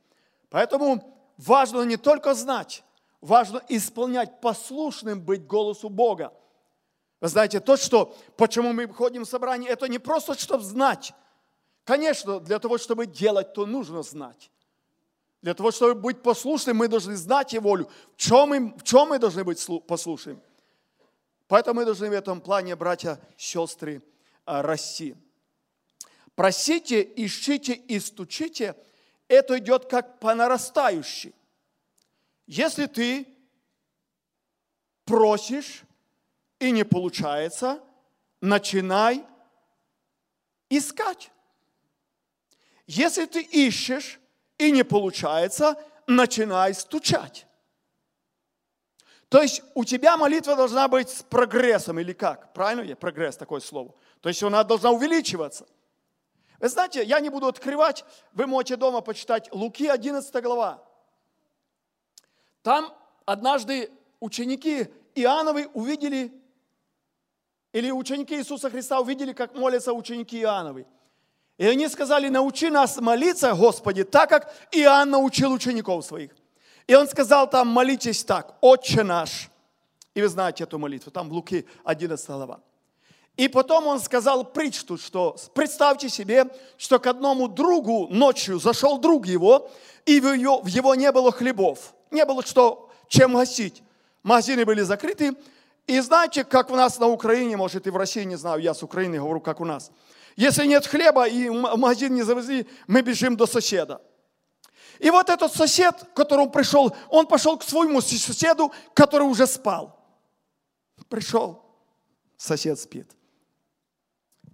Поэтому 0.49 1.15
важно 1.37 1.83
не 1.83 1.97
только 1.97 2.33
знать, 2.33 2.83
важно 3.19 3.61
исполнять, 3.67 4.39
послушным 4.39 5.21
быть 5.21 5.45
голосу 5.45 5.89
Бога. 5.89 6.33
Вы 7.19 7.27
знаете, 7.27 7.59
то, 7.59 7.77
что, 7.77 8.15
почему 8.37 8.73
мы 8.73 8.87
ходим 8.87 9.25
в 9.25 9.29
собрание, 9.29 9.69
это 9.69 9.87
не 9.87 9.99
просто, 9.99 10.39
чтобы 10.39 10.63
знать. 10.63 11.13
Конечно, 11.83 12.39
для 12.39 12.59
того, 12.59 12.77
чтобы 12.77 13.05
делать, 13.05 13.53
то 13.53 13.65
нужно 13.65 14.01
знать. 14.03 14.49
Для 15.41 15.55
того, 15.55 15.71
чтобы 15.71 15.95
быть 15.95 16.21
послушным, 16.21 16.77
мы 16.77 16.87
должны 16.87 17.15
знать 17.15 17.53
Его 17.53 17.69
волю. 17.69 17.89
В 18.15 18.17
чем 18.17 18.49
мы, 18.49 18.73
в 18.77 18.83
чем 18.83 19.09
мы 19.09 19.17
должны 19.17 19.43
быть 19.43 19.65
послушными? 19.87 20.39
Поэтому 21.47 21.79
мы 21.79 21.85
должны 21.85 22.09
в 22.09 22.13
этом 22.13 22.39
плане, 22.39 22.75
братья, 22.75 23.19
сестры, 23.37 24.03
а, 24.45 24.61
расти. 24.61 25.15
Просите, 26.35 27.01
ищите 27.15 27.73
и 27.73 27.99
стучите. 27.99 28.75
Это 29.27 29.57
идет 29.57 29.85
как 29.85 30.19
по 30.19 30.33
нарастающей. 30.35 31.33
Если 32.45 32.85
ты 32.85 33.27
просишь 35.05 35.83
и 36.59 36.71
не 36.71 36.85
получается, 36.85 37.83
начинай 38.39 39.25
искать. 40.69 41.31
Если 42.85 43.25
ты 43.25 43.41
ищешь 43.41 44.20
и 44.61 44.71
не 44.71 44.83
получается, 44.83 45.75
начинай 46.05 46.73
стучать. 46.75 47.47
То 49.27 49.41
есть 49.41 49.63
у 49.73 49.83
тебя 49.83 50.17
молитва 50.17 50.55
должна 50.55 50.87
быть 50.87 51.09
с 51.09 51.23
прогрессом 51.23 51.99
или 51.99 52.13
как? 52.13 52.53
Правильно? 52.53 52.81
Я 52.81 52.95
прогресс 52.95 53.37
такое 53.37 53.59
слово. 53.59 53.95
То 54.19 54.29
есть 54.29 54.43
она 54.43 54.63
должна 54.63 54.91
увеличиваться. 54.91 55.65
Вы 56.59 56.69
знаете, 56.69 57.03
я 57.03 57.19
не 57.19 57.29
буду 57.29 57.47
открывать, 57.47 58.05
вы 58.33 58.45
можете 58.45 58.75
дома 58.75 59.01
почитать 59.01 59.49
Луки 59.51 59.87
11 59.87 60.43
глава. 60.43 60.83
Там 62.61 62.93
однажды 63.25 63.89
ученики 64.19 64.87
Иоанновы 65.15 65.69
увидели, 65.73 66.31
или 67.71 67.89
ученики 67.89 68.35
Иисуса 68.35 68.69
Христа 68.69 68.99
увидели, 68.99 69.33
как 69.33 69.55
молятся 69.55 69.91
ученики 69.93 70.39
Иоанновы. 70.39 70.85
И 71.61 71.67
они 71.67 71.87
сказали, 71.89 72.27
научи 72.27 72.71
нас 72.71 72.97
молиться, 72.97 73.53
Господи, 73.53 74.03
так 74.03 74.29
как 74.29 74.51
Иоанн 74.71 75.11
научил 75.11 75.51
учеников 75.51 76.03
своих. 76.03 76.31
И 76.87 76.95
он 76.95 77.07
сказал 77.07 77.47
там, 77.47 77.67
молитесь 77.67 78.23
так, 78.23 78.55
Отче 78.61 79.03
наш. 79.03 79.51
И 80.15 80.23
вы 80.23 80.27
знаете 80.27 80.63
эту 80.63 80.79
молитву, 80.79 81.11
там 81.11 81.29
в 81.29 81.33
Луки 81.33 81.67
11 81.83 82.27
глава. 82.29 82.61
И 83.37 83.47
потом 83.47 83.85
он 83.85 83.99
сказал 83.99 84.43
притчу, 84.43 84.97
что 84.97 85.37
представьте 85.53 86.09
себе, 86.09 86.47
что 86.79 86.97
к 86.97 87.05
одному 87.05 87.47
другу 87.47 88.07
ночью 88.07 88.59
зашел 88.59 88.97
друг 88.97 89.27
его, 89.27 89.69
и 90.07 90.19
в 90.19 90.33
его, 90.33 90.61
в 90.61 90.65
его 90.65 90.95
не 90.95 91.11
было 91.11 91.31
хлебов, 91.31 91.93
не 92.09 92.25
было 92.25 92.43
что, 92.43 92.89
чем 93.07 93.35
гасить. 93.35 93.83
Магазины 94.23 94.65
были 94.65 94.81
закрыты. 94.81 95.35
И 95.85 95.99
знаете, 95.99 96.43
как 96.43 96.71
у 96.71 96.75
нас 96.75 96.97
на 96.97 97.05
Украине, 97.05 97.55
может 97.55 97.85
и 97.85 97.91
в 97.91 97.97
России, 97.97 98.23
не 98.23 98.35
знаю, 98.35 98.59
я 98.63 98.73
с 98.73 98.81
Украины 98.81 99.19
говорю, 99.19 99.41
как 99.41 99.61
у 99.61 99.65
нас. 99.65 99.91
Если 100.35 100.65
нет 100.65 100.85
хлеба 100.85 101.27
и 101.27 101.49
магазин 101.49 102.15
не 102.15 102.23
завезли, 102.23 102.67
мы 102.87 103.01
бежим 103.01 103.35
до 103.35 103.45
соседа. 103.45 104.01
И 104.99 105.09
вот 105.09 105.29
этот 105.29 105.53
сосед, 105.53 105.95
к 106.13 106.15
которому 106.15 106.51
пришел, 106.51 106.95
он 107.09 107.25
пошел 107.25 107.57
к 107.57 107.63
своему 107.63 108.01
соседу, 108.01 108.71
который 108.93 109.23
уже 109.23 109.47
спал. 109.47 109.99
Пришел, 111.09 111.65
сосед 112.37 112.79
спит. 112.79 113.11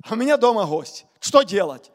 А 0.03 0.13
у 0.13 0.15
меня 0.15 0.37
дома 0.37 0.65
гость. 0.65 1.05
Что 1.19 1.41
делать? 1.41 1.91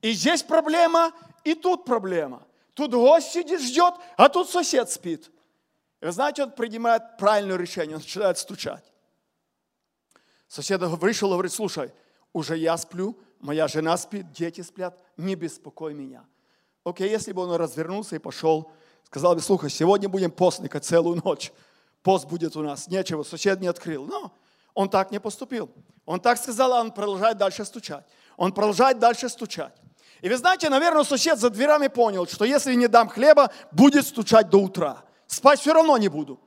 И 0.00 0.12
здесь 0.12 0.42
проблема, 0.42 1.12
и 1.44 1.54
тут 1.54 1.84
проблема. 1.84 2.46
Тут 2.74 2.92
гость 2.92 3.32
сидит, 3.32 3.60
ждет, 3.60 3.94
а 4.16 4.28
тут 4.28 4.48
сосед 4.48 4.90
спит. 4.90 5.30
И 6.00 6.06
вы 6.06 6.12
знаете, 6.12 6.44
он 6.44 6.50
принимает 6.50 7.16
правильное 7.18 7.56
решение, 7.56 7.96
он 7.96 8.02
начинает 8.02 8.38
стучать. 8.38 8.84
Сосед 10.48 10.80
вышел 10.80 11.28
и 11.28 11.32
говорит, 11.32 11.52
слушай, 11.52 11.92
уже 12.34 12.58
я 12.58 12.76
сплю, 12.76 13.18
моя 13.40 13.66
жена 13.66 13.96
спит, 13.96 14.30
дети 14.32 14.60
сплят, 14.60 14.98
не 15.16 15.36
беспокой 15.36 15.94
меня. 15.94 16.26
Окей, 16.84 17.08
если 17.08 17.32
бы 17.32 17.42
он 17.42 17.54
развернулся 17.54 18.16
и 18.16 18.18
пошел, 18.18 18.70
сказал 19.04 19.34
бы, 19.34 19.40
слушай, 19.40 19.70
сегодня 19.70 20.10
будем 20.10 20.30
постникать 20.30 20.84
целую 20.84 21.22
ночь. 21.24 21.50
Пост 22.02 22.26
будет 22.26 22.54
у 22.56 22.62
нас, 22.62 22.88
нечего, 22.88 23.22
сосед 23.22 23.60
не 23.60 23.68
открыл. 23.68 24.04
Но 24.04 24.36
он 24.74 24.90
так 24.90 25.10
не 25.10 25.18
поступил. 25.18 25.70
Он 26.04 26.20
так 26.20 26.36
сказал, 26.36 26.74
а 26.74 26.80
он 26.80 26.92
продолжает 26.92 27.38
дальше 27.38 27.64
стучать. 27.64 28.04
Он 28.36 28.52
продолжает 28.52 28.98
дальше 28.98 29.30
стучать. 29.30 29.72
И 30.20 30.28
вы 30.28 30.36
знаете, 30.36 30.68
наверное, 30.68 31.04
сосед 31.04 31.38
за 31.38 31.48
дверями 31.48 31.86
понял, 31.86 32.26
что 32.26 32.44
если 32.44 32.74
не 32.74 32.88
дам 32.88 33.08
хлеба, 33.08 33.50
будет 33.72 34.06
стучать 34.06 34.50
до 34.50 34.58
утра. 34.58 35.04
Спать 35.26 35.60
все 35.60 35.72
равно 35.72 35.96
не 35.96 36.08
буду. 36.08 36.40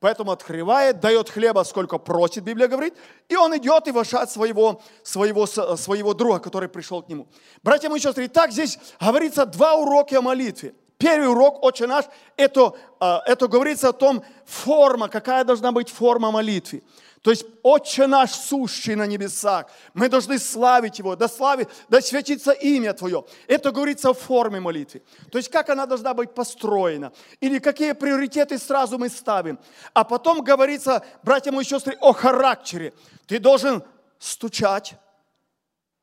Поэтому 0.00 0.30
открывает, 0.30 1.00
дает 1.00 1.28
хлеба, 1.28 1.64
сколько 1.64 1.98
просит, 1.98 2.44
Библия 2.44 2.68
говорит, 2.68 2.94
и 3.28 3.34
он 3.34 3.56
идет 3.56 3.88
и 3.88 3.90
вошат 3.90 4.30
своего, 4.30 4.80
своего, 5.02 5.46
своего 5.46 6.14
друга, 6.14 6.38
который 6.38 6.68
пришел 6.68 7.02
к 7.02 7.08
нему. 7.08 7.26
Братья 7.64 7.88
мои 7.88 7.98
сестры, 7.98 8.28
так 8.28 8.52
здесь 8.52 8.78
говорится 9.00 9.44
два 9.44 9.74
урока 9.74 10.18
о 10.18 10.22
молитве. 10.22 10.74
Первый 10.98 11.28
урок, 11.28 11.62
Отче 11.62 11.86
наш, 11.86 12.06
это, 12.36 12.72
а, 12.98 13.22
это 13.24 13.46
говорится 13.46 13.90
о 13.90 13.92
том, 13.92 14.24
форма, 14.44 15.08
какая 15.08 15.44
должна 15.44 15.70
быть 15.70 15.90
форма 15.90 16.32
молитвы. 16.32 16.82
То 17.28 17.32
есть, 17.32 17.44
Отче 17.62 18.06
наш, 18.06 18.30
сущий 18.30 18.94
на 18.94 19.06
небесах, 19.06 19.66
мы 19.92 20.08
должны 20.08 20.38
славить 20.38 20.98
Его, 20.98 21.14
да 21.14 21.28
славить, 21.28 21.68
да 21.90 22.00
святится 22.00 22.52
имя 22.52 22.94
Твое. 22.94 23.22
Это 23.46 23.70
говорится 23.70 24.14
в 24.14 24.18
форме 24.18 24.60
молитвы. 24.60 25.02
То 25.30 25.36
есть, 25.36 25.50
как 25.50 25.68
она 25.68 25.84
должна 25.84 26.14
быть 26.14 26.34
построена, 26.34 27.12
или 27.42 27.58
какие 27.58 27.92
приоритеты 27.92 28.56
сразу 28.56 28.96
мы 28.96 29.10
ставим. 29.10 29.58
А 29.92 30.04
потом 30.04 30.42
говорится, 30.42 31.04
братья 31.22 31.52
мои 31.52 31.64
сестры, 31.64 31.98
о 32.00 32.14
характере. 32.14 32.94
Ты 33.26 33.38
должен 33.38 33.82
стучать, 34.18 34.94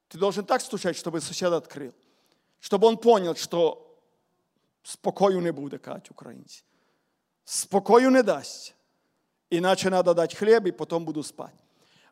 ты 0.09 0.19
должен 0.19 0.45
так 0.45 0.61
стучать, 0.61 0.95
чтобы 0.95 1.21
сосед 1.21 1.51
открыл. 1.51 1.91
Чтобы 2.59 2.85
он 2.85 2.97
понял, 2.97 3.35
что 3.35 3.97
спокою 4.83 5.41
не 5.41 5.51
буде, 5.51 5.77
кажуть 5.79 6.11
українці. 6.11 6.63
Спокою 7.45 8.11
не 8.11 8.21
дасть. 8.21 8.74
Иначе 9.49 9.89
надо 9.89 10.13
дать 10.13 10.35
хлеб, 10.35 10.65
и 10.65 10.71
потом 10.71 11.05
буду 11.05 11.23
спать. 11.23 11.53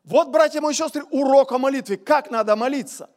Вот, 0.04 0.28
братья 0.28 0.60
мои 0.60 0.74
сестры, 0.74 1.04
урок 1.10 1.52
о 1.52 1.58
молитве. 1.58 1.96
Как 1.96 2.30
надо 2.30 2.56
молиться? 2.56 3.08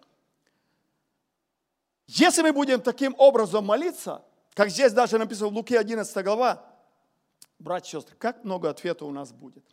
Если 2.07 2.41
мы 2.41 2.53
будем 2.53 2.79
таким 2.81 3.13
образом 3.17 3.65
молиться, 3.65 4.23
как 4.53 4.69
здесь 4.69 4.93
даже 4.93 5.17
написано 5.17 5.49
в 5.49 5.53
Луке 5.53 5.77
11 5.77 6.23
глава, 6.23 6.63
братья 7.59 7.97
и 7.97 8.01
сестры, 8.01 8.15
как 8.17 8.43
много 8.43 8.69
ответов 8.69 9.09
у 9.09 9.11
нас 9.11 9.31
будет. 9.31 9.63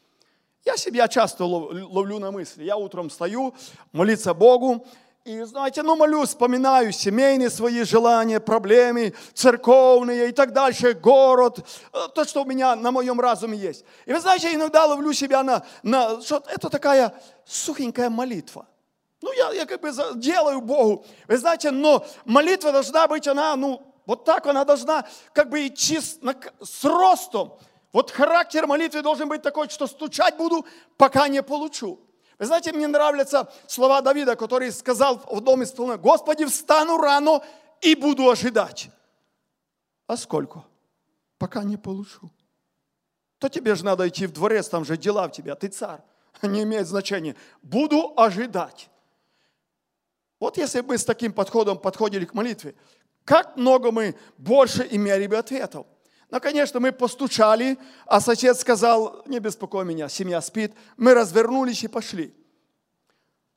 Я 0.64 0.76
себя 0.76 1.06
часто 1.08 1.44
ловлю 1.44 2.18
на 2.18 2.30
мысли. 2.30 2.64
Я 2.64 2.76
утром 2.76 3.10
встаю, 3.10 3.54
молиться 3.92 4.34
Богу, 4.34 4.86
и 5.24 5.42
знаете, 5.44 5.82
ну 5.82 5.96
молюсь, 5.96 6.28
вспоминаю 6.30 6.92
семейные 6.92 7.48
свои 7.48 7.82
желания, 7.84 8.40
проблемы, 8.40 9.14
церковные 9.32 10.28
и 10.28 10.32
так 10.32 10.52
дальше, 10.52 10.92
город, 10.92 11.66
то, 12.14 12.24
что 12.26 12.42
у 12.42 12.44
меня 12.44 12.76
на 12.76 12.90
моем 12.90 13.18
разуме 13.18 13.56
есть. 13.56 13.86
И 14.04 14.12
вы 14.12 14.20
знаете, 14.20 14.52
иногда 14.52 14.84
ловлю 14.84 15.14
себя 15.14 15.42
на, 15.42 15.64
на 15.82 16.20
что 16.20 16.42
это 16.46 16.68
такая 16.68 17.14
сухенькая 17.46 18.10
молитва. 18.10 18.66
Ну, 19.22 19.32
я, 19.32 19.52
я 19.52 19.64
как 19.64 19.80
бы 19.80 19.90
делаю 20.16 20.60
Богу. 20.60 21.06
Вы 21.26 21.38
знаете, 21.38 21.70
но 21.70 22.04
молитва 22.26 22.72
должна 22.72 23.08
быть, 23.08 23.26
она, 23.26 23.56
ну, 23.56 23.80
вот 24.04 24.26
так 24.26 24.46
она 24.46 24.66
должна 24.66 25.06
как 25.32 25.48
бы 25.48 25.66
идти 25.66 26.00
с, 26.00 26.18
на, 26.20 26.36
с 26.62 26.84
ростом. 26.84 27.54
Вот 27.94 28.10
характер 28.10 28.66
молитвы 28.66 29.00
должен 29.00 29.30
быть 29.30 29.40
такой, 29.40 29.70
что 29.70 29.86
стучать 29.86 30.36
буду, 30.36 30.66
пока 30.98 31.28
не 31.28 31.42
получу. 31.42 31.98
Вы 32.38 32.46
знаете, 32.46 32.72
мне 32.72 32.86
нравятся 32.86 33.50
слова 33.66 34.00
Давида, 34.00 34.36
который 34.36 34.72
сказал 34.72 35.22
в 35.30 35.40
доме 35.40 35.66
столна, 35.66 35.96
Господи, 35.96 36.44
встану 36.44 36.98
рано 36.98 37.42
и 37.80 37.94
буду 37.94 38.28
ожидать. 38.28 38.90
А 40.06 40.16
сколько? 40.16 40.64
Пока 41.38 41.62
не 41.62 41.76
получу. 41.76 42.30
То 43.38 43.48
тебе 43.48 43.74
же 43.74 43.84
надо 43.84 44.08
идти 44.08 44.26
в 44.26 44.32
дворец, 44.32 44.68
там 44.68 44.84
же 44.84 44.96
дела 44.96 45.26
у 45.26 45.30
тебя, 45.30 45.54
ты 45.54 45.68
царь. 45.68 46.00
Не 46.42 46.62
имеет 46.62 46.86
значения. 46.86 47.36
Буду 47.62 48.12
ожидать. 48.16 48.90
Вот 50.40 50.56
если 50.56 50.80
бы 50.80 50.88
мы 50.88 50.98
с 50.98 51.04
таким 51.04 51.32
подходом 51.32 51.78
подходили 51.78 52.24
к 52.24 52.34
молитве, 52.34 52.74
как 53.24 53.56
много 53.56 53.90
мы 53.90 54.16
больше 54.36 54.86
имели 54.90 55.26
бы 55.26 55.36
ответов. 55.36 55.86
Ну, 56.34 56.40
конечно, 56.40 56.80
мы 56.80 56.90
постучали, 56.90 57.78
а 58.06 58.20
сосед 58.20 58.58
сказал, 58.58 59.22
не 59.24 59.38
беспокой 59.38 59.84
меня, 59.84 60.08
семья 60.08 60.40
спит. 60.40 60.72
Мы 60.96 61.14
развернулись 61.14 61.84
и 61.84 61.86
пошли. 61.86 62.34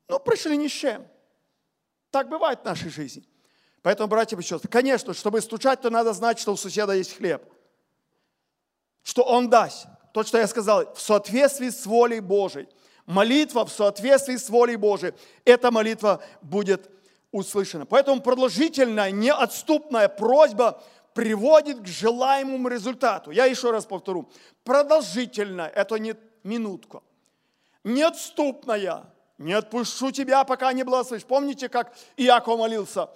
Ну, 0.07 0.19
пришли 0.19 0.55
ни 0.55 0.67
с 0.67 0.71
чем. 0.73 1.03
Так 2.11 2.29
бывает 2.29 2.59
в 2.59 2.65
нашей 2.65 2.91
жизни. 2.91 3.27
Поэтому, 3.81 4.07
братья 4.07 4.37
и 4.37 4.41
сестры, 4.43 4.69
конечно, 4.69 5.15
чтобы 5.15 5.41
стучать, 5.41 5.81
то 5.81 5.89
надо 5.89 6.13
знать, 6.13 6.37
что 6.37 6.53
у 6.53 6.55
соседа 6.55 6.93
есть 6.93 7.17
хлеб. 7.17 7.41
Что 9.01 9.23
он 9.23 9.49
даст. 9.49 9.87
То, 10.13 10.21
что 10.21 10.37
я 10.37 10.45
сказал, 10.45 10.93
в 10.93 11.01
соответствии 11.01 11.71
с 11.71 11.83
волей 11.83 12.19
Божией. 12.19 12.69
Молитва 13.07 13.65
в 13.65 13.71
соответствии 13.71 14.35
с 14.35 14.51
волей 14.51 14.75
Божией. 14.75 15.15
Эта 15.45 15.71
молитва 15.71 16.21
будет 16.43 16.91
услышана. 17.31 17.87
Поэтому 17.87 18.21
продолжительная, 18.21 19.09
неотступная 19.09 20.09
просьба– 20.09 20.79
приводит 21.17 21.81
к 21.81 21.87
желаемому 21.87 22.67
результату. 22.67 23.31
Я 23.31 23.45
еще 23.45 23.71
раз 23.71 23.87
повторю. 23.87 24.29
Продолжительно, 24.63 25.63
это 25.63 25.97
не 25.97 26.15
минутка. 26.43 27.01
Неотступная. 27.83 29.05
Не 29.39 29.53
отпущу 29.53 30.11
тебя, 30.11 30.43
пока 30.43 30.71
не 30.73 30.83
благословишь. 30.83 31.25
Помните, 31.25 31.69
как 31.69 31.95
Иаков 32.17 32.59
молился? 32.59 33.09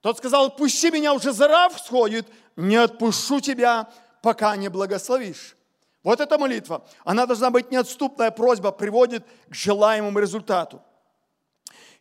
Тот 0.00 0.16
сказал, 0.16 0.56
пусти 0.56 0.90
меня, 0.90 1.12
уже 1.12 1.32
зара 1.32 1.68
всходит. 1.68 2.26
Не 2.56 2.76
отпущу 2.76 3.40
тебя, 3.40 3.90
пока 4.22 4.56
не 4.56 4.70
благословишь. 4.70 5.54
Вот 6.02 6.20
эта 6.20 6.38
молитва. 6.38 6.82
Она 7.04 7.26
должна 7.26 7.50
быть 7.50 7.70
неотступная 7.70 8.30
просьба, 8.30 8.72
приводит 8.72 9.22
к 9.50 9.54
желаемому 9.54 10.18
результату. 10.18 10.80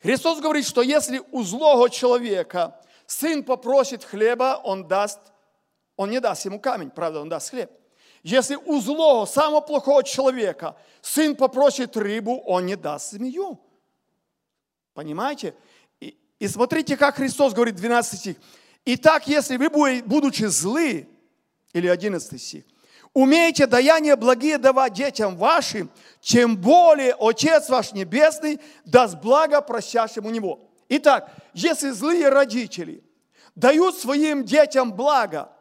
Христос 0.01 0.39
говорит, 0.39 0.65
что 0.65 0.82
если 0.82 1.21
у 1.34 1.43
злого 1.43 1.89
человека 1.89 2.79
сын 3.06 3.43
попросит 3.43 4.06
хлеба, 4.06 4.62
он 4.63 4.88
даст 4.88 5.19
он 5.95 6.10
не 6.10 6.19
даст 6.19 6.45
ему 6.45 6.60
камень, 6.60 6.89
правда, 6.89 7.21
он 7.21 7.29
даст 7.29 7.49
хлеб. 7.49 7.71
Если 8.23 8.56
у 8.56 8.79
злого, 8.79 9.25
самого 9.25 9.62
плохого 9.62 10.03
человека 10.03 10.77
сын 11.01 11.36
попросит 11.36 11.97
рыбу, 11.97 12.39
он 12.45 12.65
не 12.65 12.75
даст 12.75 13.12
змею. 13.12 13.60
Понимаете? 14.93 15.56
И, 15.99 16.17
и 16.39 16.47
смотрите, 16.47 16.95
как 16.95 17.15
Христос 17.15 17.53
говорит, 17.53 17.75
12 17.75 18.19
стих. 18.19 18.38
Итак, 18.86 19.27
если 19.27 19.58
вы, 19.58 20.01
будучи 20.06 20.45
злы, 20.45 21.08
или 21.73 21.88
11 21.88 22.41
стих, 22.41 22.63
Умеете 23.13 23.67
даяние 23.67 24.15
благие 24.15 24.58
давать 24.58 24.93
детям 24.93 25.38
вашим, 25.38 25.91
тем 26.19 26.58
более 26.58 27.15
Отец 27.19 27.69
ваш 27.69 27.93
Небесный 27.93 28.60
даст 28.86 29.19
благо 29.21 29.62
просящему 29.62 30.32
Него. 30.32 30.67
Итак, 30.89 31.32
если 31.53 31.91
злые 31.91 32.29
родители 32.29 33.03
дают 33.53 33.95
своим 33.95 34.43
детям 34.43 34.93
благо, 34.93 35.51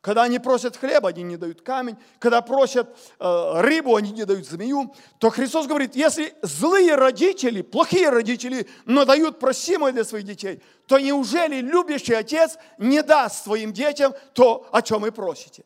когда 0.00 0.22
они 0.22 0.38
просят 0.38 0.76
хлеба, 0.76 1.10
они 1.10 1.22
не 1.22 1.36
дают 1.36 1.60
камень. 1.60 1.96
Когда 2.18 2.40
просят 2.40 2.88
э, 3.18 3.60
рыбу, 3.60 3.96
они 3.96 4.12
не 4.12 4.24
дают 4.24 4.46
змею. 4.46 4.94
То 5.18 5.28
Христос 5.28 5.66
говорит, 5.66 5.94
если 5.94 6.34
злые 6.40 6.94
родители, 6.94 7.60
плохие 7.60 8.08
родители, 8.08 8.66
но 8.86 9.04
дают 9.04 9.38
просимое 9.38 9.92
для 9.92 10.04
своих 10.04 10.24
детей, 10.24 10.62
то 10.86 10.98
неужели 10.98 11.60
любящий 11.60 12.14
отец 12.14 12.56
не 12.78 13.02
даст 13.02 13.44
своим 13.44 13.72
детям 13.74 14.14
то, 14.32 14.66
о 14.72 14.80
чем 14.80 15.02
вы 15.02 15.12
просите? 15.12 15.64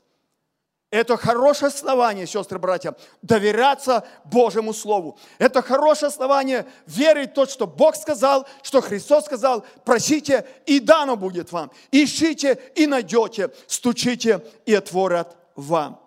Это 0.90 1.16
хорошее 1.16 1.68
основание, 1.68 2.24
сестры 2.24 2.60
братья, 2.60 2.94
доверяться 3.20 4.06
Божьему 4.24 4.72
Слову. 4.72 5.18
Это 5.38 5.60
хорошее 5.60 6.06
основание 6.06 6.66
верить 6.86 7.32
в 7.32 7.34
то, 7.34 7.46
что 7.46 7.66
Бог 7.66 7.96
сказал, 7.96 8.46
что 8.62 8.80
Христос 8.80 9.24
сказал. 9.24 9.66
Просите, 9.84 10.46
и 10.66 10.78
дано 10.78 11.16
будет 11.16 11.50
вам. 11.50 11.72
Ищите, 11.90 12.60
и 12.76 12.86
найдете. 12.86 13.50
Стучите, 13.66 14.46
и 14.66 14.74
отворят 14.74 15.36
вам. 15.56 16.00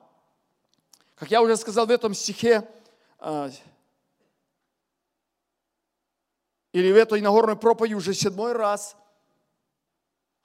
Как 1.16 1.32
я 1.32 1.42
уже 1.42 1.58
сказал 1.58 1.86
в 1.86 1.92
этом 1.92 2.14
стихе, 2.14 2.66
а, 3.20 3.50
или 6.72 6.94
в 6.94 6.96
этой 6.96 7.20
Нагорной 7.20 7.58
проповеди 7.58 7.94
уже 7.96 8.14
седьмой 8.14 8.54
раз 8.54 8.96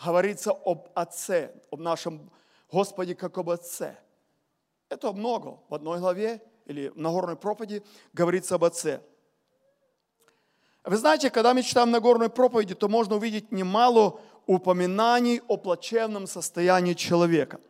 говорится 0.05 0.51
об 0.51 0.89
Отце, 0.95 1.53
об 1.71 1.79
нашем 1.79 2.29
Господе 2.73 3.15
как 3.15 3.39
об 3.39 3.51
Отце– 3.51 3.97
это 4.93 5.13
много. 5.13 5.59
В 5.69 5.75
одной 5.75 5.99
главе 5.99 6.43
или 6.67 6.89
в 6.89 6.99
Нагорной 6.99 7.37
проповеди 7.37 7.83
говорится 8.13 8.55
об 8.57 8.65
Отце. 8.65 9.01
Вы 10.85 10.97
знаете, 10.97 11.31
когда 11.31 11.55
мы 11.55 11.63
читаем 11.63 11.91
Нагорную 11.91 12.31
проповеди, 12.31 12.75
то 12.75 12.89
можно 12.89 13.17
увидеть 13.17 13.53
немало 13.53 14.21
упоминаний 14.47 15.41
о 15.49 15.57
плачевном 15.57 16.27
состоянии 16.27 16.95
человека. 16.95 17.61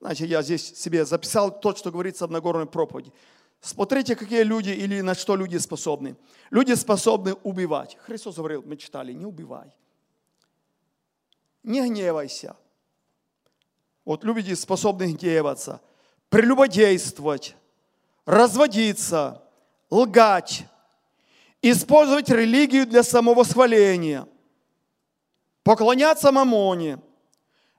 Знаете, 0.00 0.26
я 0.26 0.42
здесь 0.42 0.76
себе 0.76 1.04
записал 1.04 1.60
то, 1.60 1.74
что 1.74 1.90
говорится 1.90 2.26
в 2.26 2.30
Нагорной 2.30 2.66
проповеди. 2.66 3.12
Смотрите, 3.60 4.16
какие 4.16 4.42
люди 4.42 4.70
или 4.70 5.00
на 5.00 5.14
что 5.14 5.36
люди 5.36 5.56
способны. 5.58 6.16
Люди 6.50 6.72
способны 6.74 7.34
убивать. 7.42 7.96
Христос 8.00 8.36
говорил, 8.36 8.62
мы 8.64 8.76
читали, 8.76 9.12
не 9.12 9.26
убивай. 9.26 9.74
Не 11.62 11.86
гневайся. 11.88 12.56
Вот 14.04 14.24
люди 14.24 14.54
способны 14.54 15.12
гневаться– 15.12 15.80
прелюбодействовать, 16.30 17.56
разводиться, 18.24 19.42
лгать, 19.90 20.64
использовать 21.60 22.30
религию 22.30 22.86
для 22.86 23.02
самовосхваления, 23.02 24.26
поклоняться 25.62 26.32
мамоне, 26.32 27.00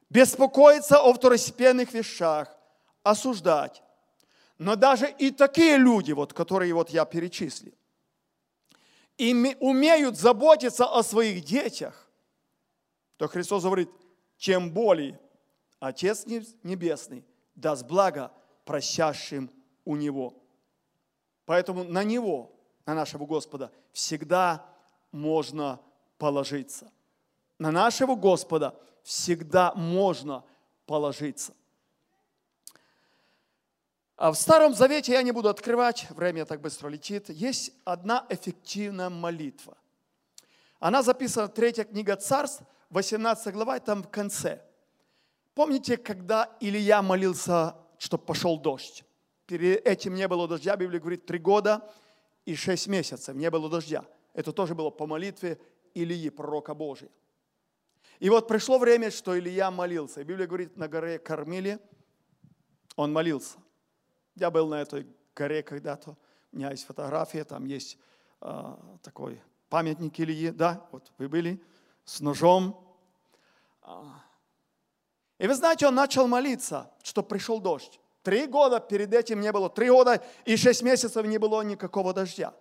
беспокоиться 0.09 0.99
о 0.99 1.13
второстепенных 1.13 1.93
вещах, 1.93 2.55
осуждать. 3.01 3.81
Но 4.57 4.75
даже 4.75 5.09
и 5.09 5.31
такие 5.31 5.77
люди, 5.77 6.11
вот, 6.11 6.33
которые 6.33 6.73
вот 6.73 6.91
я 6.91 7.05
перечислил, 7.05 7.73
и 9.17 9.55
умеют 9.59 10.17
заботиться 10.17 10.85
о 10.85 11.01
своих 11.03 11.43
детях, 11.45 12.07
то 13.17 13.27
Христос 13.27 13.63
говорит, 13.63 13.89
чем 14.37 14.71
более 14.71 15.19
Отец 15.79 16.25
Небесный 16.25 17.23
даст 17.55 17.85
благо 17.85 18.31
просящим 18.71 19.51
у 19.83 19.97
Него. 19.97 20.33
Поэтому 21.45 21.83
на 21.83 22.05
Него, 22.05 22.53
на 22.85 22.93
нашего 22.93 23.25
Господа, 23.25 23.69
всегда 23.91 24.65
можно 25.11 25.81
положиться. 26.17 26.89
На 27.59 27.69
нашего 27.69 28.15
Господа 28.15 28.73
всегда 29.03 29.73
можно 29.73 30.45
положиться. 30.85 31.53
А 34.15 34.31
в 34.31 34.35
Старом 34.35 34.73
Завете 34.73 35.11
я 35.11 35.21
не 35.21 35.33
буду 35.33 35.49
открывать, 35.49 36.07
время 36.11 36.45
так 36.45 36.61
быстро 36.61 36.87
летит. 36.87 37.27
Есть 37.27 37.73
одна 37.83 38.25
эффективная 38.29 39.09
молитва. 39.09 39.77
Она 40.79 41.03
записана 41.03 41.47
в 41.47 41.53
третья 41.53 41.83
книга 41.83 42.15
Царств, 42.15 42.63
18 42.91 43.53
глава, 43.53 43.77
там 43.81 44.01
в 44.01 44.09
конце. 44.09 44.61
Помните, 45.55 45.97
когда 45.97 46.49
Илья 46.61 47.01
молился 47.01 47.75
чтобы 48.01 48.23
пошел 48.23 48.57
дождь. 48.57 49.05
Перед 49.45 49.85
этим 49.85 50.15
не 50.15 50.27
было 50.27 50.47
дождя, 50.47 50.75
Библия 50.75 50.99
говорит, 50.99 51.27
три 51.27 51.37
года 51.37 51.87
и 52.45 52.55
шесть 52.55 52.87
месяцев 52.87 53.35
не 53.35 53.47
было 53.51 53.69
дождя. 53.69 54.03
Это 54.33 54.51
тоже 54.51 54.73
было 54.73 54.89
по 54.89 55.05
молитве 55.05 55.61
Илии, 55.93 56.29
пророка 56.29 56.73
Божия. 56.73 57.11
И 58.17 58.27
вот 58.31 58.47
пришло 58.47 58.79
время, 58.79 59.11
что 59.11 59.37
Илья 59.37 59.69
молился. 59.69 60.21
И 60.21 60.23
Библия 60.23 60.47
говорит, 60.47 60.77
на 60.77 60.87
горе 60.87 61.19
Кормили 61.19 61.77
он 62.95 63.13
молился. 63.13 63.59
Я 64.33 64.49
был 64.49 64.67
на 64.67 64.81
этой 64.81 65.05
горе 65.35 65.61
когда-то. 65.61 66.17
У 66.51 66.57
меня 66.57 66.71
есть 66.71 66.85
фотография, 66.85 67.43
там 67.43 67.65
есть 67.65 67.99
э, 68.41 68.77
такой 69.03 69.39
памятник 69.69 70.19
Ильи. 70.19 70.49
Да, 70.49 70.87
вот 70.91 71.11
вы 71.19 71.29
были 71.29 71.63
с 72.03 72.19
ножом. 72.19 72.83
И 75.41 75.47
вы 75.47 75.55
знаете, 75.55 75.87
он 75.87 75.95
начал 75.95 76.27
молиться, 76.27 76.91
что 77.01 77.23
пришел 77.23 77.59
дождь. 77.59 77.99
Три 78.21 78.45
года 78.45 78.79
перед 78.79 79.11
этим 79.11 79.41
не 79.41 79.51
было, 79.51 79.71
три 79.71 79.89
года 79.89 80.21
и 80.45 80.55
шесть 80.55 80.83
месяцев 80.83 81.25
не 81.25 81.39
было 81.39 81.63
никакого 81.63 82.13
дождя. 82.13 82.53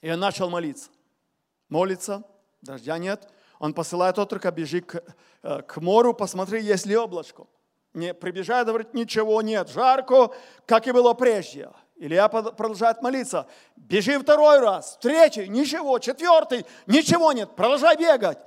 И 0.00 0.10
он 0.10 0.18
начал 0.18 0.50
молиться. 0.50 0.90
Молится, 1.68 2.24
дождя 2.60 2.98
нет. 2.98 3.28
Он 3.60 3.72
посылает 3.72 4.18
отрока, 4.18 4.50
бежи 4.50 4.80
к, 4.80 5.00
э, 5.44 5.62
к 5.62 5.76
морю, 5.76 6.12
посмотри, 6.12 6.60
есть 6.60 6.86
ли 6.86 6.96
облачко. 6.96 7.46
Не 7.94 8.14
прибежает, 8.14 8.66
говорит, 8.66 8.92
ничего 8.92 9.40
нет, 9.40 9.68
жарко, 9.68 10.32
как 10.66 10.88
и 10.88 10.90
было 10.90 11.14
прежде. 11.14 11.70
Илья 11.94 12.28
продолжает 12.28 13.00
молиться. 13.00 13.46
Бежи 13.76 14.18
второй 14.18 14.58
раз, 14.58 14.98
третий, 15.00 15.46
ничего, 15.46 16.00
четвертый, 16.00 16.66
ничего 16.88 17.32
нет, 17.32 17.54
продолжай 17.54 17.96
бегать. 17.96 18.38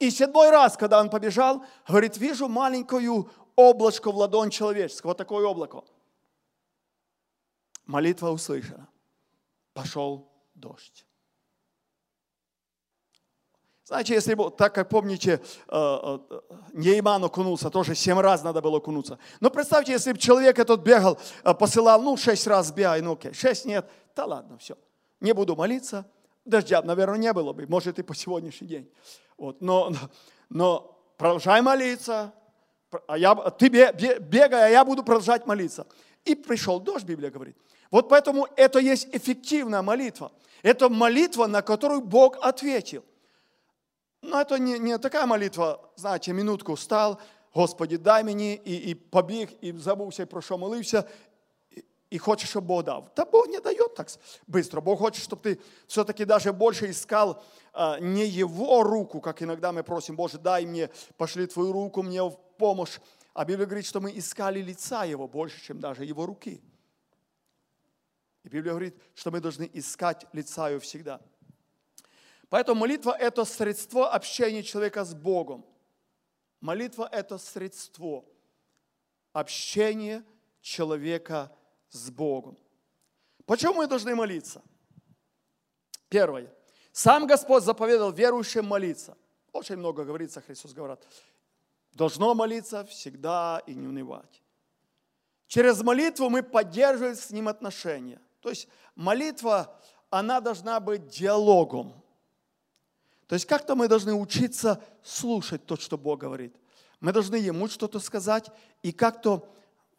И 0.00 0.10
седьмой 0.10 0.50
раз, 0.50 0.78
когда 0.78 0.98
он 0.98 1.10
побежал, 1.10 1.62
говорит, 1.86 2.16
вижу 2.16 2.48
маленькую 2.48 3.30
облачко 3.54 4.10
в 4.10 4.16
ладонь 4.16 4.48
человеческого, 4.50 5.10
вот 5.10 5.18
такое 5.18 5.46
облако. 5.46 5.84
Молитва 7.84 8.30
услышана. 8.30 8.88
Пошел 9.74 10.26
дождь. 10.54 11.04
Знаете, 13.84 14.14
если 14.14 14.34
бы, 14.34 14.50
так 14.50 14.74
как 14.74 14.88
помните, 14.88 15.42
э, 15.68 15.72
э, 15.72 16.40
Нейман 16.72 17.24
окунулся, 17.24 17.68
тоже 17.70 17.94
семь 17.94 18.20
раз 18.20 18.42
надо 18.42 18.62
было 18.62 18.78
окунуться. 18.78 19.18
Но 19.40 19.50
представьте, 19.50 19.92
если 19.92 20.12
бы 20.12 20.18
человек 20.18 20.58
этот 20.58 20.80
бегал, 20.80 21.18
э, 21.42 21.52
посылал, 21.52 22.00
ну, 22.00 22.16
шесть 22.16 22.46
раз 22.46 22.70
бегай, 22.72 23.02
ну, 23.02 23.12
окей, 23.14 23.34
шесть 23.34 23.66
нет, 23.66 23.90
да 24.14 24.24
ладно, 24.24 24.56
все. 24.58 24.78
Не 25.18 25.34
буду 25.34 25.56
молиться, 25.56 26.06
дождя, 26.44 26.80
наверное, 26.82 27.18
не 27.18 27.32
было 27.32 27.52
бы, 27.52 27.66
может, 27.66 27.98
и 27.98 28.02
по 28.02 28.14
сегодняшний 28.14 28.68
день. 28.68 28.90
Вот, 29.39 29.61
но, 29.61 29.93
но 30.49 30.97
продолжай 31.17 31.61
молиться, 31.61 32.33
а 33.07 33.17
я, 33.17 33.35
ты 33.35 33.67
бегай, 33.69 34.67
а 34.67 34.69
я 34.69 34.85
буду 34.85 35.03
продолжать 35.03 35.45
молиться. 35.45 35.85
И 36.23 36.35
пришел 36.35 36.79
дождь, 36.79 37.05
Библия 37.05 37.29
говорит. 37.29 37.57
Вот 37.91 38.09
поэтому 38.09 38.47
это 38.55 38.79
есть 38.79 39.07
эффективная 39.11 39.81
молитва. 39.81 40.31
Это 40.63 40.89
молитва, 40.89 41.47
на 41.47 41.61
которую 41.61 42.01
Бог 42.01 42.37
ответил. 42.41 43.03
Но 44.21 44.41
это 44.41 44.57
не, 44.57 44.79
не 44.79 44.97
такая 44.97 45.25
молитва, 45.25 45.79
знаете, 45.95 46.33
минутку 46.33 46.75
встал, 46.75 47.19
Господи, 47.53 47.97
дай 47.97 48.23
мне, 48.23 48.53
и, 48.53 48.91
и 48.91 48.95
побіг, 48.95 49.49
і 49.61 49.73
забувся, 49.73 50.23
і 50.23 50.25
про 50.25 50.41
що 50.41 50.57
молився, 50.57 51.03
и 52.10 52.18
хочешь, 52.18 52.50
чтобы 52.50 52.66
Бог 52.66 52.84
дал. 52.84 53.08
Да 53.14 53.24
Бог 53.24 53.46
не 53.46 53.60
дает 53.60 53.94
так 53.94 54.08
быстро. 54.48 54.80
Бог 54.80 54.98
хочет, 54.98 55.22
чтобы 55.22 55.42
ты 55.42 55.60
все-таки 55.86 56.24
даже 56.24 56.52
больше 56.52 56.90
искал 56.90 57.42
а, 57.72 58.00
не 58.00 58.26
Его 58.26 58.82
руку, 58.82 59.20
как 59.20 59.42
иногда 59.42 59.70
мы 59.70 59.84
просим, 59.84 60.16
Боже, 60.16 60.38
дай 60.38 60.66
мне, 60.66 60.90
пошли 61.16 61.46
Твою 61.46 61.72
руку 61.72 62.02
мне 62.02 62.22
в 62.22 62.36
помощь. 62.58 62.98
А 63.32 63.44
Библия 63.44 63.66
говорит, 63.66 63.86
что 63.86 64.00
мы 64.00 64.10
искали 64.18 64.60
лица 64.60 65.04
Его 65.04 65.28
больше, 65.28 65.64
чем 65.64 65.78
даже 65.78 66.04
Его 66.04 66.26
руки. 66.26 66.60
И 68.42 68.48
Библия 68.48 68.72
говорит, 68.72 68.96
что 69.14 69.30
мы 69.30 69.40
должны 69.40 69.70
искать 69.72 70.26
лица 70.32 70.68
Его 70.68 70.80
всегда. 70.80 71.20
Поэтому 72.48 72.80
молитва– 72.80 73.16
это 73.20 73.44
средство 73.44 74.10
общения 74.10 74.64
человека 74.64 75.04
с 75.04 75.14
Богом. 75.14 75.64
Молитва– 76.60 77.08
это 77.12 77.38
средство 77.38 78.24
общения 79.32 80.24
человека 80.60 81.52
с 81.52 81.59
Богом. 82.10 82.56
Почему 83.46 83.74
мы 83.74 83.86
должны 83.86 84.14
молиться? 84.14 84.62
Первое. 86.08 86.52
Сам 86.92 87.26
Господь 87.26 87.64
заповедал 87.64 88.12
верующим 88.12 88.64
молиться. 88.64 89.16
Очень 89.52 89.76
много 89.76 90.04
говорится, 90.04 90.40
Христос 90.40 90.72
говорит, 90.72 91.00
должно 91.92 92.34
молиться 92.34 92.84
всегда 92.84 93.62
и 93.66 93.74
не 93.74 93.86
унывать. 93.86 94.42
Через 95.46 95.82
молитву 95.82 96.30
мы 96.30 96.42
поддерживаем 96.42 97.16
с 97.16 97.30
Ним 97.30 97.48
отношения. 97.48 98.20
То 98.40 98.50
есть 98.50 98.68
молитва, 98.94 99.76
она 100.08 100.40
должна 100.40 100.78
быть 100.78 101.08
диалогом. 101.08 101.92
То 103.26 103.34
есть 103.34 103.46
как-то 103.46 103.74
мы 103.74 103.88
должны 103.88 104.14
учиться 104.14 104.82
слушать 105.02 105.66
то, 105.66 105.76
что 105.76 105.98
Бог 105.98 106.20
говорит. 106.20 106.54
Мы 107.00 107.12
должны 107.12 107.36
Ему 107.36 107.68
что-то 107.68 107.98
сказать 107.98 108.50
и 108.82 108.92
как-то, 108.92 109.48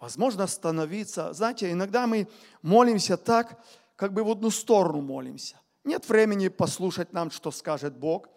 возможно, 0.02 0.44
остановиться. 0.44 1.32
Знаете, 1.32 1.72
иногда 1.72 2.08
мы 2.08 2.28
молимся 2.62 3.16
так, 3.16 3.64
как 3.96 4.12
бы 4.14 4.24
в 4.24 4.30
одну 4.32 4.50
сторону 4.50 5.02
молимся. 5.02 5.62
Нет 5.84 6.10
времени 6.10 6.50
послушать 6.50 7.14
нам, 7.14 7.32
что 7.32 7.52
скажет 7.52 7.94
Бог. 7.94 8.28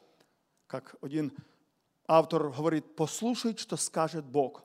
Как 0.67 0.95
один 1.01 1.33
автор 2.07 2.51
говорит, 2.51 2.95
послушай, 2.95 3.57
что 3.57 3.77
скажет 3.77 4.25
Бог. 4.25 4.63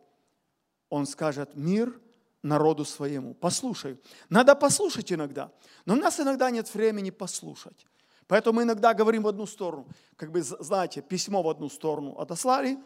Он 0.89 1.05
скажет 1.05 1.55
мир 1.55 1.99
народу 2.43 2.85
своему. 2.85 3.33
Послушай. 3.33 3.97
Надо 4.29 4.55
послушать 4.55 5.11
иногда. 5.11 5.51
Но 5.85 5.93
у 5.93 5.97
нас 5.97 6.19
иногда 6.19 6.51
нет 6.51 6.73
времени 6.73 7.11
послушать. 7.11 7.85
Поэтому 8.27 8.57
мы 8.57 8.63
иногда 8.63 8.93
говорим 8.93 9.23
в 9.23 9.27
одну 9.27 9.45
сторону. 9.45 9.87
Как 10.15 10.31
бы, 10.31 10.41
знаете, 10.41 11.01
письмо 11.01 11.41
в 11.41 11.49
одну 11.49 11.69
сторону 11.69 12.17
отослали, 12.17 12.77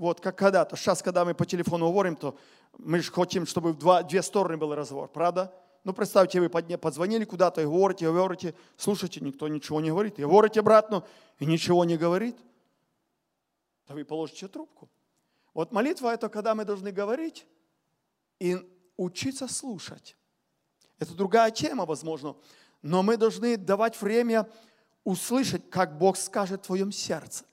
вот 0.00 0.18
как 0.18 0.38
когда-то. 0.38 0.76
Сейчас, 0.76 1.02
когда 1.02 1.26
мы 1.26 1.34
по 1.34 1.44
телефону 1.44 1.90
говорим, 1.92 2.16
то 2.16 2.38
мы 2.78 3.00
же 3.00 3.12
хотим, 3.12 3.44
чтобы 3.44 3.72
в 3.72 3.78
два, 3.78 4.02
две 4.02 4.22
стороны 4.22 4.56
был 4.56 4.74
разговор, 4.74 5.08
правда? 5.08 5.54
Ну, 5.84 5.92
представьте, 5.92 6.40
вы 6.40 6.48
позвонили 6.48 7.24
куда-то 7.24 7.60
и 7.60 7.66
говорите, 7.66 8.10
говорите, 8.10 8.54
слушайте, 8.78 9.20
никто 9.20 9.46
ничего 9.48 9.78
не 9.80 9.90
говорит. 9.90 10.18
И 10.18 10.22
говорите 10.22 10.60
обратно, 10.60 11.04
и 11.38 11.44
ничего 11.44 11.84
не 11.84 11.98
говорит. 11.98 12.38
Да 13.88 13.94
вы 13.94 14.06
положите 14.06 14.48
трубку. 14.48 14.88
Вот 15.52 15.70
молитва– 15.70 16.08
это 16.14 16.30
когда 16.30 16.54
мы 16.54 16.64
должны 16.64 16.92
говорить 16.92 17.46
и 18.38 18.56
учиться 18.96 19.48
слушать. 19.48 20.16
Это 20.98 21.12
другая 21.12 21.50
тема, 21.50 21.84
возможно, 21.84 22.36
но 22.80 23.02
мы 23.02 23.18
должны 23.18 23.58
давать 23.58 24.00
время 24.00 24.48
услышать, 25.04 25.68
как 25.68 25.98
Бог 25.98 26.16
скажет 26.16 26.62
в 26.62 26.66
твоем 26.66 26.90
сердце. 26.90 27.44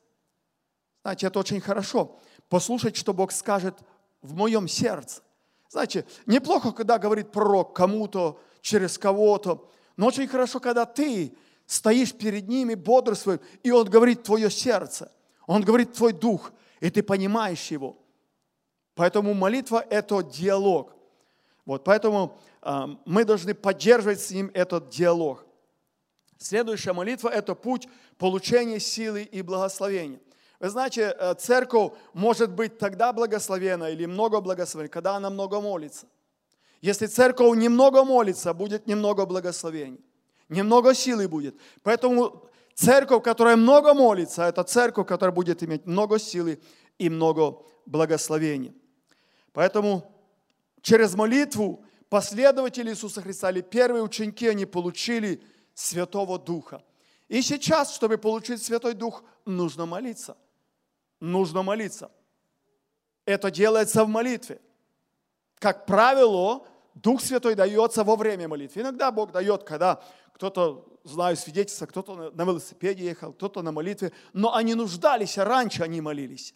Знаете, 1.01 1.27
это 1.27 1.39
очень 1.39 1.59
хорошо. 1.59 2.17
Послушать, 2.49 2.95
что 2.95 3.13
Бог 3.13 3.31
скажет 3.31 3.75
в 4.21 4.33
моем 4.33 4.67
сердце. 4.67 5.21
Знаете, 5.69 6.05
неплохо, 6.25 6.71
когда 6.71 6.97
говорит 6.97 7.31
пророк 7.31 7.75
кому-то, 7.75 8.39
через 8.61 8.97
кого-то, 8.97 9.69
но 9.95 10.07
очень 10.07 10.27
хорошо, 10.27 10.59
когда 10.59 10.85
ты 10.85 11.35
стоишь 11.65 12.13
перед 12.13 12.47
ними, 12.47 12.73
бодрствуешь, 12.73 13.39
и 13.63 13.71
он 13.71 13.89
говорит 13.89 14.23
твое 14.23 14.49
сердце, 14.49 15.11
он 15.45 15.63
говорит 15.63 15.93
твой 15.93 16.13
дух, 16.13 16.51
и 16.79 16.89
ты 16.89 17.03
понимаешь 17.03 17.67
его. 17.67 17.97
Поэтому 18.95 19.33
молитва– 19.33 19.85
это 19.89 20.23
диалог. 20.23 20.95
Вот, 21.65 21.83
поэтому 21.83 22.37
э, 22.61 22.87
мы 23.05 23.25
должны 23.25 23.53
поддерживать 23.53 24.21
с 24.21 24.31
ним 24.31 24.49
этот 24.53 24.89
диалог. 24.89 25.45
Следующая 26.37 26.93
молитва– 26.93 27.29
это 27.33 27.55
путь 27.55 27.87
получения 28.17 28.79
силы 28.79 29.23
и 29.23 29.41
благословения. 29.41 30.19
Вы 30.59 30.69
знаете, 30.69 31.15
э, 31.17 31.35
церковь 31.35 31.93
может 32.13 32.51
быть 32.51 32.79
тогда 32.79 33.13
благословена 33.13 33.89
или 33.89 34.05
много 34.05 34.41
благословена, 34.41 34.89
когда 34.89 35.15
она 35.15 35.29
много 35.29 35.61
молится. 35.61 36.07
Если 36.81 37.05
церковь 37.05 37.57
немного 37.57 38.03
молится, 38.03 38.53
будет 38.53 38.87
немного 38.87 39.25
благословений. 39.25 40.03
Немного 40.49 40.93
силы 40.93 41.27
будет. 41.27 41.55
Поэтому 41.83 42.49
церковь, 42.73 43.23
которая 43.23 43.55
много 43.55 43.93
молится, 43.93 44.43
это 44.43 44.63
церковь, 44.63 45.07
которая 45.07 45.33
будет 45.33 45.61
иметь 45.61 45.85
много 45.85 46.17
силы 46.17 46.59
и 46.97 47.09
много 47.09 47.59
благословений. 47.85 48.73
Поэтому 49.53 50.11
через 50.81 51.13
молитву 51.13 51.83
последователи 52.09 52.89
Иисуса 52.89 53.21
Христа 53.21 53.51
или 53.51 53.61
первые 53.61 54.01
ученики, 54.01 54.47
они 54.47 54.65
получили 54.65 55.41
Святого 55.75 56.39
Духа. 56.39 56.83
И 57.27 57.41
сейчас, 57.41 57.93
чтобы 57.93 58.17
получить 58.17 58.63
Святой 58.63 58.93
Дух, 58.95 59.23
нужно 59.45 59.85
молиться– 59.85 60.35
нужно 61.19 61.63
молиться. 61.63 62.11
Это 63.25 63.51
делается 63.51 64.03
в 64.03 64.07
молитве. 64.07 64.61
Как 65.59 65.85
правило, 65.85 66.65
Дух 66.93 67.21
Святой 67.21 67.55
дается 67.55 68.03
во 68.03 68.15
время 68.15 68.47
молитвы. 68.47 68.81
Иногда 68.81 69.11
Бог 69.11 69.31
дает, 69.31 69.63
когда 69.63 70.01
кто-то, 70.33 70.85
знаю 71.03 71.35
свидетельство, 71.35 71.85
кто-то 71.85 72.31
на 72.31 72.43
велосипеде 72.43 73.05
ехал, 73.05 73.33
кто-то 73.33 73.61
на 73.61 73.71
молитве, 73.71 74.11
но 74.33 74.55
они 74.55 74.75
нуждались, 74.75 75.37
а 75.37 75.45
раньше 75.45 75.83
они 75.83 75.99
молились. 75.99 76.53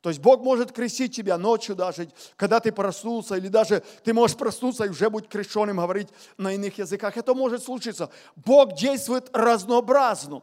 То 0.00 0.08
есть 0.08 0.20
Бог 0.20 0.42
может 0.42 0.72
крестить 0.72 1.14
тебя 1.14 1.36
ночью 1.36 1.76
даже, 1.76 2.08
когда 2.36 2.58
ты 2.60 2.72
проснулся, 2.72 3.36
или 3.36 3.48
даже 3.48 3.82
ты 4.02 4.14
можешь 4.14 4.36
проснуться 4.36 4.84
и 4.84 4.88
уже 4.88 5.10
быть 5.10 5.28
крещенным, 5.28 5.76
говорить 5.76 6.08
на 6.38 6.54
иных 6.54 6.78
языках. 6.78 7.16
Это 7.18 7.34
может 7.34 7.62
случиться. 7.62 8.10
Бог 8.36 8.74
действует 8.74 9.28
разнообразно. 9.34 10.42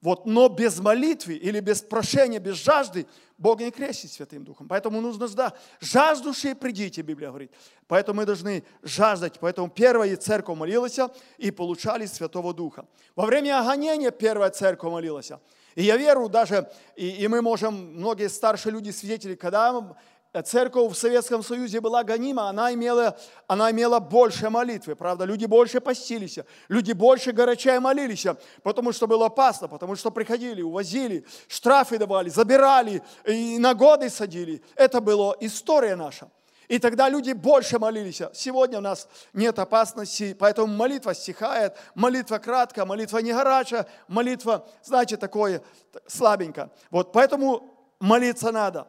Вот, 0.00 0.26
но 0.26 0.48
без 0.48 0.78
молитвы 0.78 1.34
или 1.34 1.58
без 1.58 1.82
прошения, 1.82 2.38
без 2.38 2.54
жажды 2.54 3.06
Бог 3.36 3.60
не 3.60 3.70
крестит 3.70 4.12
Святым 4.12 4.44
Духом. 4.44 4.68
Поэтому 4.68 5.00
нужно 5.00 5.26
ждать. 5.26 5.54
Жаждущие 5.80 6.54
придите, 6.54 7.02
Библия 7.02 7.28
говорит. 7.28 7.52
Поэтому 7.86 8.20
мы 8.20 8.26
должны 8.26 8.64
жаждать. 8.82 9.38
Поэтому 9.40 9.68
первая 9.68 10.16
церковь 10.16 10.56
молилась 10.56 10.98
и 11.36 11.50
получали 11.50 12.06
Святого 12.06 12.54
Духа. 12.54 12.86
Во 13.16 13.26
время 13.26 13.60
огонения 13.60 14.10
первая 14.10 14.50
церковь 14.50 14.92
молилась. 14.92 15.32
И 15.74 15.84
я 15.84 15.96
верю 15.96 16.28
даже, 16.28 16.68
и, 16.96 17.08
и 17.08 17.28
мы 17.28 17.40
можем, 17.40 17.94
многие 17.94 18.28
старшие 18.28 18.72
люди 18.72 18.90
свидетели, 18.90 19.36
когда 19.36 19.94
церковь 20.44 20.92
в 20.92 20.94
Советском 20.96 21.42
Союзе 21.42 21.80
была 21.80 22.04
гонима, 22.04 22.48
она 22.48 22.72
имела, 22.72 23.18
она 23.46 23.70
имела 23.70 23.98
больше 23.98 24.50
молитвы, 24.50 24.94
правда, 24.94 25.24
люди 25.24 25.46
больше 25.46 25.80
постились, 25.80 26.38
люди 26.68 26.92
больше 26.92 27.32
горячая 27.32 27.80
молились, 27.80 28.26
потому 28.62 28.92
что 28.92 29.06
было 29.06 29.26
опасно, 29.26 29.68
потому 29.68 29.96
что 29.96 30.10
приходили, 30.10 30.62
увозили, 30.62 31.24
штрафы 31.48 31.98
давали, 31.98 32.28
забирали, 32.28 33.02
и 33.24 33.58
на 33.58 33.74
годы 33.74 34.10
садили. 34.10 34.62
Это 34.76 35.00
была 35.00 35.34
история 35.40 35.96
наша. 35.96 36.28
И 36.68 36.78
тогда 36.78 37.08
люди 37.08 37.32
больше 37.32 37.78
молились. 37.78 38.20
Сегодня 38.34 38.78
у 38.78 38.82
нас 38.82 39.08
нет 39.32 39.58
опасности, 39.58 40.36
поэтому 40.38 40.66
молитва 40.66 41.14
стихает, 41.14 41.74
молитва 41.94 42.36
краткая, 42.36 42.84
молитва 42.84 43.18
не 43.18 43.32
горячая, 43.32 43.86
молитва, 44.06 44.68
знаете, 44.82 45.16
такое 45.16 45.62
слабенько. 46.06 46.70
Вот 46.90 47.12
поэтому 47.12 47.74
молиться 47.98 48.52
надо. 48.52 48.86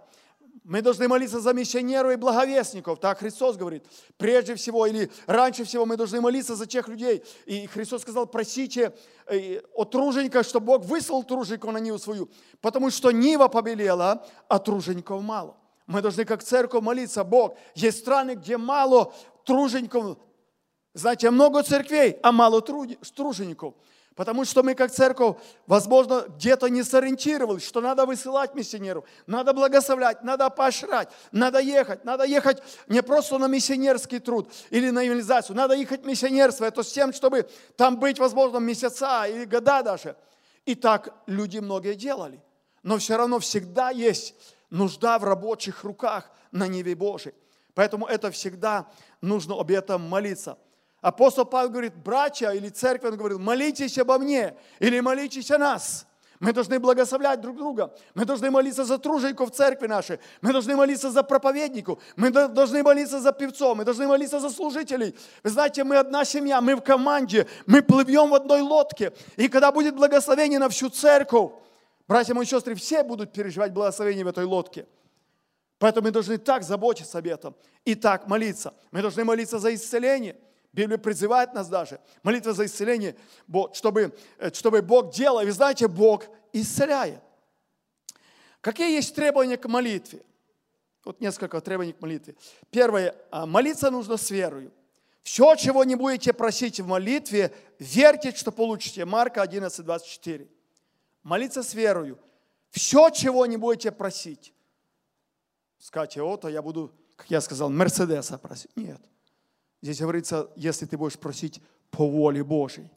Мы 0.69 0.83
должны 0.83 1.07
молиться 1.07 1.39
за 1.39 1.51
миссионеров 1.51 2.11
и 2.11 2.15
благовестников. 2.15 2.99
Так 2.99 3.17
Христос 3.17 3.57
говорит. 3.57 3.83
Прежде 4.17 4.53
всего 4.53 4.85
или 4.85 5.09
раньше 5.25 5.63
всего 5.63 5.83
мы 5.87 5.97
должны 5.97 6.21
молиться 6.21 6.55
за 6.55 6.67
тех 6.67 6.87
людей. 6.87 7.23
И 7.47 7.65
Христос 7.65 8.03
сказал, 8.03 8.27
просите 8.27 8.93
э, 9.25 9.61
от 9.73 9.89
труженика, 9.89 10.43
чтобы 10.43 10.67
Бог 10.67 10.85
выслал 10.85 11.23
тружеников 11.23 11.73
на 11.73 11.79
ниву 11.79 11.97
свою. 11.97 12.29
Потому 12.61 12.91
что 12.91 13.09
нива 13.09 13.47
побелела, 13.47 14.23
а 14.47 14.59
тружеников 14.59 15.23
мало. 15.23 15.57
Мы 15.87 16.03
должны 16.03 16.23
как 16.23 16.43
церковь 16.43 16.83
молиться, 16.83 17.23
Бог. 17.23 17.57
Есть 17.73 17.97
страны, 17.97 18.35
где 18.35 18.55
мало 18.57 19.11
тружеников. 19.45 20.19
Знаете, 20.93 21.31
много 21.31 21.63
церквей, 21.63 22.19
а 22.21 22.31
мало 22.31 22.61
тружеников. 22.61 23.73
Потому 24.15 24.43
что 24.43 24.63
мы 24.63 24.75
как 24.75 24.91
церковь, 24.91 25.37
возможно, 25.65 26.25
где-то 26.27 26.67
не 26.67 26.83
сориентировались, 26.83 27.65
что 27.65 27.79
надо 27.79 28.05
высылать 28.05 28.53
миссионеров, 28.53 29.05
надо 29.27 29.53
благословлять, 29.53 30.23
надо 30.23 30.49
поощрять, 30.49 31.09
надо 31.31 31.59
ехать, 31.59 32.03
надо 32.03 32.25
ехать 32.25 32.61
не 32.87 33.01
просто 33.01 33.37
на 33.37 33.47
миссионерский 33.47 34.19
труд 34.19 34.51
или 34.71 34.89
на 34.89 35.03
евангелизацию, 35.03 35.55
надо 35.55 35.75
ехать 35.75 36.05
миссионерство, 36.05 36.65
это 36.65 36.83
с 36.83 36.91
тем, 36.91 37.13
чтобы 37.13 37.49
там 37.77 37.97
быть, 37.97 38.19
возможно, 38.19 38.57
месяца 38.57 39.25
или 39.25 39.45
года 39.45 39.83
даже. 39.83 40.17
И 40.65 40.75
так 40.75 41.15
люди 41.25 41.59
многие 41.59 41.95
делали. 41.95 42.43
Но 42.83 42.97
все 42.97 43.15
равно 43.15 43.39
всегда 43.39 43.89
есть 43.89 44.35
нужда 44.69 45.17
в 45.17 45.23
рабочих 45.23 45.83
руках 45.83 46.29
на 46.51 46.67
Неве 46.67 46.93
Божией. 46.93 47.35
Поэтому 47.73 48.05
это 48.05 48.31
всегда 48.31 48.87
нужно 49.21 49.57
об 49.57 49.71
этом 49.71 50.01
молиться– 50.01 50.57
Апостол 51.01 51.45
Павел 51.45 51.69
говорит, 51.69 51.95
братья 51.95 52.51
или 52.51 52.69
церковь, 52.69 53.11
он 53.11 53.17
говорил, 53.17 53.39
молитесь 53.39 53.97
обо 53.97 54.17
мне 54.17 54.55
или 54.79 54.99
молитесь 54.99 55.49
о 55.51 55.57
нас. 55.57 56.05
Мы 56.39 56.53
должны 56.53 56.79
благословлять 56.79 57.41
друг 57.41 57.57
друга. 57.57 57.93
Мы 58.15 58.23
должны 58.23 58.49
молиться 58.49 58.85
за 58.85 58.97
тружеников 58.97 59.51
церкви 59.51 59.87
нашей. 59.87 60.19
Мы 60.41 60.53
должны 60.53 60.75
молиться 60.75 61.11
за 61.11 61.21
проповедников. 61.21 61.99
Мы 62.15 62.31
должны 62.31 62.81
молиться 62.81 63.19
за 63.19 63.33
певцов. 63.33 63.77
Мы 63.77 63.83
должны 63.83 64.07
молиться 64.07 64.39
за 64.39 64.49
служителей. 64.49 65.15
Вы 65.43 65.49
знаете, 65.49 65.83
мы 65.83 65.97
одна 65.97 66.23
семья, 66.23 66.61
мы 66.61 66.75
в 66.75 66.81
команде, 66.81 67.45
мы 67.65 67.81
плывем 67.81 68.29
в 68.29 68.35
одной 68.35 68.61
лодке. 68.61 69.11
И 69.35 69.49
когда 69.49 69.71
будет 69.73 69.95
благословение 69.97 70.59
на 70.59 70.69
всю 70.69 70.89
церковь, 70.89 71.51
братья 72.07 72.33
мои 72.33 72.45
сестры, 72.45 72.73
все 72.75 73.03
будут 73.03 73.33
переживать 73.33 73.73
благословение 73.73 74.23
в 74.23 74.29
этой 74.29 74.45
лодке. 74.45 74.87
Поэтому 75.77 76.07
мы 76.07 76.11
должны 76.11 76.37
так 76.37 76.63
заботиться 76.63 77.17
об 77.17 77.27
этом 77.27 77.53
и 77.83 77.95
так 77.95 78.27
молиться. 78.27 78.73
Мы 78.91 79.01
должны 79.01 79.25
молиться 79.25 79.59
за 79.59 79.75
исцеление– 79.75 80.37
Библия 80.71 80.97
призывает 80.97 81.53
нас 81.53 81.67
даже, 81.67 81.99
молитва 82.21 82.53
за 82.53 82.65
исцеление, 82.65 83.15
чтобы, 83.73 84.15
э, 84.37 84.53
чтобы 84.53 84.81
Бог 84.81 85.11
делал. 85.11 85.43
Вы 85.43 85.51
знаете, 85.51 85.87
Бог 85.87 86.25
исцеляет. 86.53 87.21
Какие 88.61 88.95
есть 88.95 89.15
требования 89.15 89.57
к 89.57 89.67
молитве? 89.67 90.21
Вот 91.05 91.21
несколько 91.21 91.59
требований 91.61 91.93
к 91.93 92.01
молитве. 92.01 92.35
Первое. 92.69 93.15
а, 93.31 93.45
Молиться 93.45 93.89
нужно 93.89 94.17
с 94.17 94.29
верою. 94.29 94.71
Все, 95.23 95.55
чего 95.55 95.83
не 95.83 95.95
будете 95.95 96.33
просить 96.33 96.79
в 96.79 96.87
молитве, 96.87 97.53
верьте, 97.79 98.31
что 98.31 98.51
получите. 98.51 99.05
Марка 99.05 99.41
11, 99.41 99.85
24. 99.85 100.47
Молиться 101.23 101.63
с 101.63 101.73
верою. 101.73 102.19
Все, 102.69 103.09
чего 103.09 103.45
не 103.45 103.57
будете 103.57 103.91
просить. 103.91 104.53
Скажите, 105.77 106.21
о, 106.21 106.37
то 106.37 106.49
я 106.49 106.61
буду, 106.61 106.93
как 107.15 107.29
я 107.31 107.41
сказал, 107.41 107.69
Мерседеса 107.69 108.37
просить. 108.37 108.75
Нет. 108.75 109.01
Здесь 109.81 109.99
говорится, 109.99 110.51
если 110.55 110.85
ты 110.85 110.97
будешь 110.97 111.17
просить 111.17 111.61
по 111.91 112.07
воле 112.07 112.43
Божьей. 112.43 112.89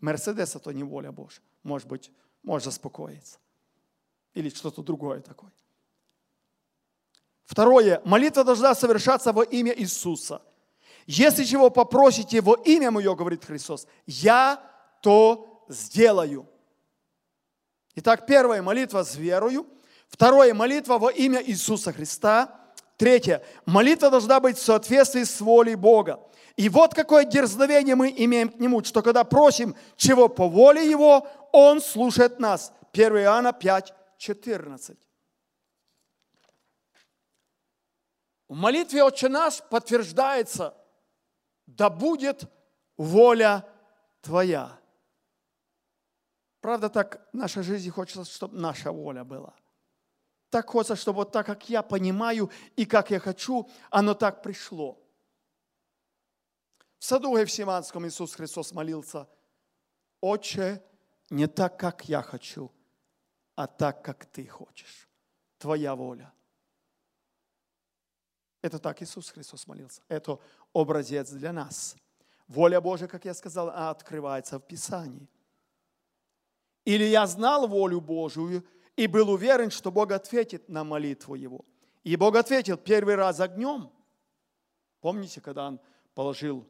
Мерседеса 0.00 0.58
то 0.58 0.72
не 0.72 0.82
воля 0.82 1.12
Божья. 1.12 1.40
Может 1.62 1.88
быть, 1.88 2.10
можешь 2.42 2.66
заспокоиться. 2.66 3.38
Или 4.34 4.50
что-то 4.50 4.82
другое 4.82 5.20
такое. 5.20 5.52
Второе. 7.44 8.02
Молитва 8.04 8.44
должна 8.44 8.74
совершаться 8.74 9.32
во 9.32 9.44
имя 9.44 9.72
Иисуса. 9.76 10.42
Если 11.06 11.44
чего 11.44 11.70
попросите 11.70 12.40
во 12.40 12.54
имя 12.64 12.90
Мое, 12.90 13.14
говорит 13.14 13.44
Христос, 13.44 13.86
я 14.06 14.60
то 15.00 15.64
сделаю. 15.68 16.46
Итак, 17.94 18.26
первая 18.26 18.60
молитва 18.60 19.04
с 19.04 19.16
верою. 19.16 19.66
Второе, 20.08 20.52
молитва 20.52 20.98
во 20.98 21.10
имя 21.10 21.42
Иисуса 21.42 21.92
Христа. 21.92 22.60
Третье, 22.96 23.44
молитва 23.66 24.10
должна 24.10 24.40
быть 24.40 24.56
в 24.56 24.62
соответствии 24.62 25.24
с 25.24 25.40
волей 25.40 25.74
Бога. 25.74 26.20
И 26.56 26.70
вот 26.70 26.94
какое 26.94 27.24
дерзновение 27.24 27.94
мы 27.94 28.12
имеем 28.16 28.48
к 28.48 28.58
Нему, 28.58 28.82
что 28.82 29.02
когда 29.02 29.24
просим 29.24 29.76
чего 29.96 30.28
по 30.28 30.48
воле 30.48 30.88
Его, 30.88 31.28
Он 31.52 31.80
слушает 31.82 32.40
нас. 32.40 32.72
1 32.92 33.18
Иоанна 33.18 33.52
5, 33.52 33.92
14. 34.16 34.96
В 38.48 38.54
молитве 38.54 39.02
«Отче 39.02 39.28
наш» 39.28 39.60
подтверждается, 39.68 40.74
да 41.66 41.90
будет 41.90 42.44
воля 42.96 43.66
Твоя. 44.22 44.78
Правда, 46.60 46.88
так 46.88 47.28
в 47.32 47.36
нашей 47.36 47.62
жизни 47.62 47.90
хочется, 47.90 48.24
чтобы 48.24 48.56
наша 48.56 48.92
воля 48.92 49.24
была. 49.24 49.54
Так 50.56 50.70
хочется, 50.70 50.96
чтобы 50.96 51.16
вот 51.16 51.32
так, 51.32 51.44
как 51.44 51.68
я 51.68 51.82
понимаю 51.82 52.50
и 52.76 52.86
как 52.86 53.10
я 53.10 53.20
хочу, 53.20 53.68
оно 53.90 54.14
так 54.14 54.42
пришло. 54.42 54.98
В 56.98 57.04
саду 57.04 57.36
Гефсиманском 57.36 58.06
Иисус 58.06 58.34
Христос 58.34 58.72
молился, 58.72 59.28
«Отче, 60.22 60.82
не 61.28 61.46
так, 61.46 61.78
как 61.78 62.08
я 62.08 62.22
хочу, 62.22 62.72
а 63.54 63.66
так, 63.66 64.02
как 64.02 64.24
ты 64.24 64.46
хочешь. 64.46 65.10
Твоя 65.58 65.94
воля». 65.94 66.32
Это 68.62 68.78
так 68.78 69.02
Иисус 69.02 69.28
Христос 69.28 69.66
молился. 69.66 70.00
Это 70.08 70.40
образец 70.72 71.32
для 71.32 71.52
нас. 71.52 71.96
Воля 72.48 72.80
Божья, 72.80 73.08
как 73.08 73.26
я 73.26 73.34
сказал, 73.34 73.68
открывается 73.68 74.58
в 74.58 74.62
Писании. 74.62 75.28
Или 76.86 77.04
я 77.04 77.26
знал 77.26 77.68
волю 77.68 78.00
Божию 78.00 78.64
и 78.96 79.06
был 79.06 79.30
уверен, 79.30 79.70
что 79.70 79.92
Бог 79.92 80.10
ответит 80.10 80.68
на 80.68 80.82
молитву 80.82 81.34
его. 81.34 81.64
И 82.02 82.16
Бог 82.16 82.34
ответил 82.36 82.78
первый 82.78 83.14
раз 83.14 83.40
огнем. 83.40 83.90
Помните, 85.00 85.40
когда 85.40 85.68
он 85.68 85.80
положил, 86.14 86.66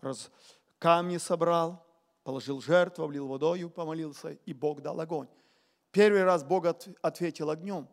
раз, 0.00 0.30
камни 0.78 1.16
собрал, 1.16 1.84
положил 2.22 2.60
жертву, 2.60 3.06
влил 3.06 3.26
водою, 3.26 3.70
помолился, 3.70 4.30
и 4.30 4.52
Бог 4.52 4.82
дал 4.82 5.00
огонь. 5.00 5.28
Первый 5.90 6.24
раз 6.24 6.44
Бог 6.44 6.66
ответил 6.66 7.50
огнем. 7.50 7.88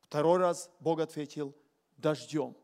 Второй 0.00 0.38
раз 0.38 0.70
Бог 0.80 1.00
ответил 1.00 1.54
дождем. 1.96 2.56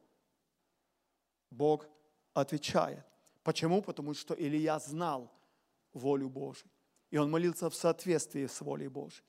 Бог 1.51 1.87
отвечает. 2.33 3.05
Почему? 3.43 3.83
Потому 3.83 4.15
что 4.15 4.35
Илья 4.35 4.79
знал 4.79 5.31
волю 5.93 6.31
Божию. 6.31 6.71
И 7.11 7.19
он 7.19 7.31
молился 7.31 7.69
в 7.69 7.75
соответствии 7.75 8.47
с 8.47 8.61
волей 8.61 8.89
Божьей. 8.89 9.25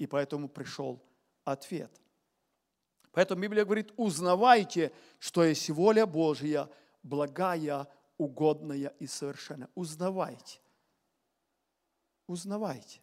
И 0.00 0.06
поэтому 0.06 0.48
пришел 0.48 0.98
ответ. 1.44 1.92
Поэтому 3.12 3.42
Библия 3.42 3.66
говорит, 3.66 3.92
узнавайте, 3.98 4.92
что 5.18 5.44
есть 5.44 5.68
воля 5.68 6.06
Божья, 6.06 6.70
благая, 7.02 7.86
угодная 8.16 8.94
и 8.98 9.06
совершенная. 9.06 9.68
Узнавайте. 9.74 10.58
Узнавайте. 12.26 13.02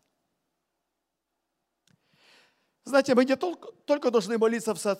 Знаете, 2.83 3.13
мы 3.13 3.25
не 3.25 3.35
только, 3.35 4.09
должны 4.09 4.39
молиться 4.39 4.73
в, 4.73 4.79
со, 4.79 4.95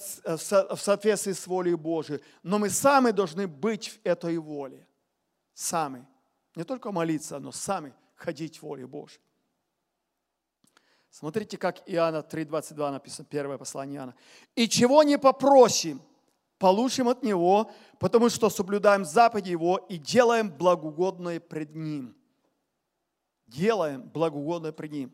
в 0.75 0.79
соответствии 0.79 1.31
с 1.31 1.47
волей 1.47 1.73
Божией, 1.73 2.21
но 2.43 2.59
мы 2.59 2.69
сами 2.69 3.09
должны 3.09 3.47
быть 3.47 3.87
в 3.87 4.05
этой 4.05 4.37
воле. 4.37 4.87
Сами. 5.55 6.07
Не 6.55 6.63
только 6.63 6.91
молиться, 6.91 7.39
но 7.39 7.51
сами– 7.51 7.91
ходить 8.15 8.59
в 8.59 8.63
воле 8.63 8.85
Божьей. 8.85 9.21
Смотрите, 11.09 11.57
как 11.57 11.81
Иоанна 11.85 12.17
3,22 12.17 12.91
написано, 12.91 13.25
первое 13.29 13.57
послание 13.57 13.97
Иоанна. 13.97 14.15
«И 14.55 14.67
чего 14.67 15.03
не 15.03 15.17
попросим, 15.17 16.01
получим 16.59 17.07
от 17.07 17.23
Него, 17.23 17.71
потому 17.99 18.29
что 18.29 18.49
соблюдаем 18.49 19.05
заповеди 19.05 19.51
Его 19.51 19.77
и 19.77 19.97
делаем 19.97 20.49
благоугодное 20.49 21.39
пред 21.39 21.75
Ним». 21.75 22.15
Делаем 23.47 24.01
благоугодное 24.01 24.73
пред 24.73 24.91
Ним. 24.91 25.13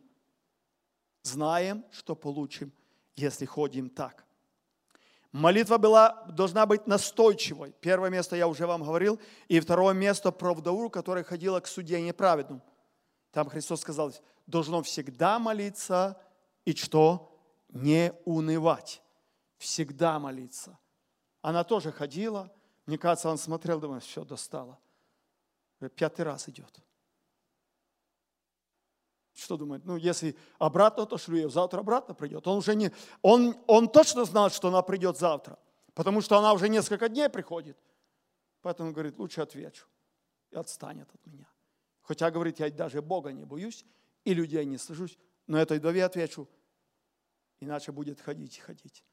Знаем, 1.22 1.86
что 1.92 2.16
получим, 2.16 2.72
если 3.16 3.46
ходим 3.46 3.90
так. 3.90 4.26
Молитва 5.32 5.78
была, 5.78 6.26
должна 6.30 6.66
быть 6.66 6.86
настойчивой. 6.86 7.74
Первое 7.80 8.10
место 8.10 8.36
я 8.36 8.48
уже 8.48 8.68
вам 8.68 8.84
говорил. 8.84 9.20
И 9.48 9.60
второе 9.60 9.94
место 9.94 10.32
про 10.32 10.54
вдову, 10.54 10.90
которая 10.90 11.24
ходила 11.24 11.60
к 11.60 11.68
судье 11.68 12.02
неправедному. 12.02 12.62
Там 13.34 13.50
Христос 13.50 13.82
сказал, 13.82 14.14
должно 14.46 14.84
всегда 14.84 15.40
молиться 15.40 16.22
и 16.66 16.74
что? 16.76 17.36
Не 17.70 18.14
унывать. 18.26 19.02
Всегда 19.58 20.20
молиться. 20.20 20.78
Она 21.42 21.64
тоже 21.64 21.92
ходила. 21.92 22.54
Мне 22.86 23.00
кажется, 23.00 23.30
он 23.30 23.40
смотрел, 23.40 23.80
думаю, 23.80 24.02
все, 24.02 24.24
достало. 24.24 24.80
Пятый 25.96 26.22
раз 26.22 26.48
идет. 26.48 26.80
Что 29.34 29.58
думает? 29.58 29.84
Ну, 29.84 29.98
если 29.98 30.38
обратно, 30.60 31.08
то 31.08 31.18
шлю 31.18 31.38
ее, 31.38 31.50
завтра 31.50 31.80
обратно 31.80 32.14
придет. 32.14 32.48
Он 32.48 32.58
уже 32.58 32.76
не, 32.76 32.92
он, 33.24 33.58
он 33.66 33.90
точно 33.90 34.26
знал, 34.26 34.52
что 34.52 34.68
она 34.68 34.84
придет 34.84 35.18
завтра, 35.18 35.58
потому 35.96 36.22
что 36.22 36.38
она 36.38 36.54
уже 36.54 36.70
несколько 36.70 37.10
дней 37.10 37.30
приходит. 37.30 37.80
Поэтому 38.62 38.92
говорит, 38.92 39.18
лучше 39.18 39.42
отвечу 39.42 39.88
и 40.52 40.56
отстанет 40.56 41.10
от 41.16 41.26
меня. 41.26 41.48
Хотя, 42.04 42.32
говорит, 42.32 42.60
я 42.60 42.70
даже 42.70 43.02
Бога 43.02 43.32
не 43.32 43.46
боюсь 43.46 43.86
и 44.24 44.34
людей 44.34 44.66
не 44.66 44.78
стыжусь, 44.78 45.18
но 45.48 45.58
этой 45.58 45.80
вдове 45.80 46.06
отвечу, 46.06 46.48
иначе 47.60 47.92
будет 47.92 48.22
ходить 48.22 48.58
и 48.58 48.62
ходить. 48.62 49.04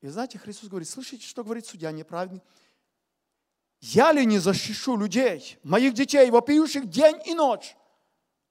И 0.00 0.08
знаете, 0.08 0.38
Христос 0.38 0.68
говорит, 0.68 0.88
слышите, 0.88 1.26
что 1.26 1.44
говорит 1.44 1.66
судья 1.66 1.92
неправедный? 1.92 2.42
Я 3.80 4.12
ли 4.12 4.24
не 4.24 4.38
защищу 4.38 4.96
людей, 4.96 5.58
моих 5.62 5.94
детей, 5.94 6.30
вопиющих 6.30 6.88
день 6.88 7.20
и 7.26 7.34
ночь? 7.34 7.76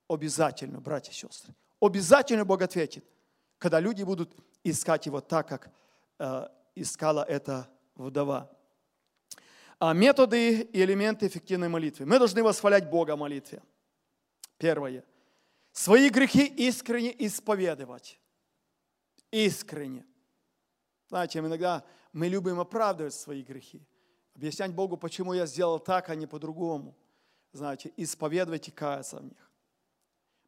Обязательно, 0.07 0.81
братья 0.81 1.11
и 1.11 1.15
сестры, 1.15 1.53
обязательно 1.79 2.45
Бог 2.45 2.61
ответит, 2.61 3.05
когда 3.57 3.79
люди 3.79 4.03
будут 4.03 4.35
искать 4.63 5.05
Его 5.05 5.21
так, 5.21 5.47
как 5.47 5.71
э, 6.17 6.47
искала 6.75 7.23
эта 7.23 7.69
вдова. 7.95 8.49
А 9.79 9.93
методы 9.93 10.61
и 10.61 10.81
элементы 10.83 11.27
эффективной 11.27 11.69
молитвы. 11.69 12.05
Мы 12.05 12.19
должны 12.19 12.43
восхвалять 12.43 12.89
Бога 12.89 13.15
в 13.15 13.19
молитве. 13.19 13.63
Первое. 14.57 15.05
Свои 15.71 16.09
грехи 16.09 16.45
искренне 16.45 17.15
исповедовать. 17.25 18.19
Искренне. 19.31 20.05
Знаете, 21.07 21.39
иногда 21.39 21.85
мы 22.11 22.27
любим 22.27 22.59
оправдывать 22.59 23.13
свои 23.13 23.41
грехи. 23.41 23.81
Объяснять 24.35 24.73
Богу, 24.73 24.97
почему 24.97 25.33
я 25.33 25.45
сделал 25.45 25.79
так, 25.79 26.09
а 26.09 26.15
не 26.15 26.27
по-другому. 26.27 26.97
Знаете, 27.53 27.93
исповедовать 27.95 28.67
и 28.67 28.71
каяться 28.71 29.19
в 29.19 29.23
них. 29.23 29.49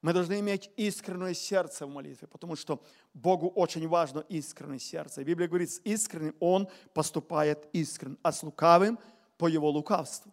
Мы 0.01 0.11
должны 0.13 0.39
иметь 0.39 0.69
искреннее 0.75 1.35
сердце 1.35 1.85
в 1.85 1.89
молитве, 1.89 2.27
потому 2.27 2.57
что 2.57 2.83
Богу 3.13 3.47
очень 3.47 3.87
важно 3.87 4.25
искреннее 4.27 4.79
сердце. 4.79 5.23
Библия 5.23 5.47
говорит, 5.47 5.71
с 5.71 5.79
искренним 5.85 6.35
Он 6.39 6.67
поступает 6.93 7.69
искренне, 7.71 8.17
а 8.23 8.33
с 8.33 8.43
лукавым– 8.43 8.99
по 9.41 9.47
его 9.47 9.71
лукавству. 9.71 10.31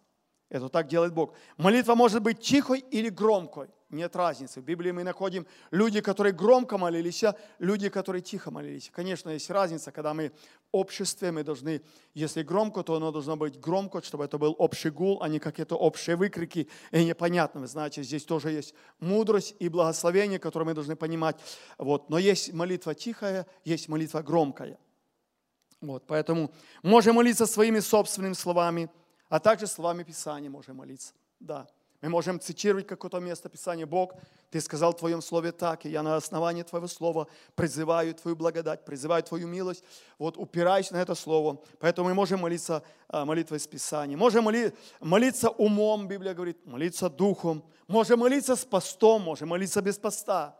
Это 0.49 0.69
так 0.69 0.87
делает 0.87 1.13
Бог. 1.13 1.33
Молитва 1.57 1.95
может 1.95 2.21
быть 2.21 2.39
тихой 2.41 2.85
или 2.91 3.09
громкой. 3.09 3.69
Нет 3.89 4.15
разницы. 4.15 4.61
В 4.61 4.63
Библии 4.63 4.91
мы 4.91 5.03
находим 5.03 5.47
люди, 5.71 5.99
которые 5.99 6.31
громко 6.31 6.77
молились, 6.77 7.23
а 7.23 7.35
люди, 7.57 7.89
которые 7.89 8.21
тихо 8.21 8.51
молились. 8.51 8.91
Конечно, 8.93 9.31
есть 9.31 9.49
разница, 9.49 9.91
когда 9.91 10.13
мы 10.13 10.29
в 10.29 10.33
обществе, 10.71 11.31
мы 11.31 11.43
должны, 11.43 11.81
если 12.13 12.43
громко, 12.43 12.83
то 12.83 12.93
оно 12.93 13.11
должно 13.11 13.35
быть 13.35 13.59
громко, 13.59 14.03
чтобы 14.03 14.25
это 14.25 14.37
был 14.37 14.55
общий 14.59 14.91
гул, 14.91 15.23
а 15.23 15.27
не 15.27 15.39
какие-то 15.39 15.75
общие 15.75 16.15
выкрики 16.15 16.67
и 16.91 17.03
непонятно. 17.03 17.61
Вы 17.61 17.67
знаете, 17.67 18.03
здесь 18.03 18.25
тоже 18.25 18.51
есть 18.51 18.75
мудрость 18.99 19.55
и 19.57 19.69
благословение, 19.69 20.37
которые 20.37 20.67
мы 20.67 20.73
должны 20.75 20.95
понимать. 20.95 21.37
Вот. 21.79 22.11
Но 22.11 22.19
есть 22.19 22.53
молитва 22.53 22.93
тихая, 22.93 23.47
есть 23.65 23.89
молитва 23.89 24.21
громкая. 24.21 24.77
Вот, 25.81 26.05
поэтому 26.07 26.51
можем 26.83 27.15
молиться 27.15 27.45
своими 27.45 27.79
собственными 27.79 28.33
словами, 28.33 28.89
а 29.29 29.39
также 29.39 29.67
словами 29.67 30.03
Писания 30.03 30.49
можем 30.49 30.77
молиться. 30.77 31.13
Да. 31.39 31.67
Мы 32.01 32.07
можем 32.07 32.39
цитировать 32.39 32.87
какое-то 32.87 33.19
место 33.19 33.49
Писания. 33.49 33.85
Бог, 33.85 34.13
Ты 34.49 34.61
сказал 34.61 34.93
в 34.93 34.97
Твоем 34.97 35.21
Слове 35.21 35.51
так, 35.51 35.85
и 35.85 35.89
я 35.89 36.01
на 36.01 36.15
основании 36.15 36.63
Твоего 36.63 36.87
Слова 36.87 37.27
призываю 37.55 38.13
Твою 38.13 38.37
благодать, 38.37 38.85
призываю 38.85 39.21
Твою 39.23 39.47
милость. 39.47 39.83
Вот 40.17 40.37
упираюсь 40.37 40.91
на 40.91 40.97
это 40.97 41.13
Слово. 41.13 41.61
Поэтому 41.79 42.07
мы 42.07 42.13
можем 42.13 42.39
молиться 42.39 42.83
а, 43.09 43.25
молитвой 43.25 43.57
из 43.57 43.67
Писания. 43.67 44.15
Можем 44.15 44.45
моли, 44.45 44.73
молиться 45.01 45.49
умом, 45.49 46.07
Библия 46.07 46.33
говорит, 46.33 46.65
молиться 46.65 47.09
духом. 47.09 47.63
Можем 47.87 48.19
молиться 48.19 48.55
с 48.55 48.63
постом, 48.63 49.23
можем 49.23 49.49
молиться 49.49 49.81
без 49.81 49.97
поста. 49.97 50.58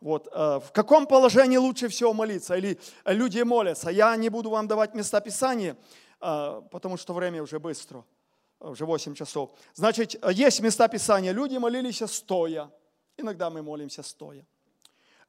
Вот. 0.00 0.28
А, 0.32 0.60
в 0.60 0.72
каком 0.72 1.06
положении 1.06 1.56
лучше 1.56 1.88
всего 1.88 2.12
молиться? 2.12 2.56
Или 2.56 2.78
люди 3.04 3.42
молятся? 3.42 3.90
Я 3.90 4.14
не 4.16 4.28
буду 4.28 4.50
вам 4.50 4.68
давать 4.68 4.94
места 4.94 5.20
Писания, 5.20 5.76
а, 6.20 6.60
потому 6.70 6.96
что 6.96 7.14
время 7.14 7.42
уже 7.42 7.58
быстро– 7.58 8.04
уже 8.60 8.84
8 8.84 9.14
часов. 9.14 9.50
Значит, 9.74 10.16
есть 10.32 10.60
места 10.60 10.88
Писания. 10.88 11.32
Люди 11.32 11.56
молились 11.56 12.02
стоя. 12.06 12.70
Иногда 13.16 13.50
мы 13.50 13.62
молимся 13.62 14.02
стоя. 14.02 14.44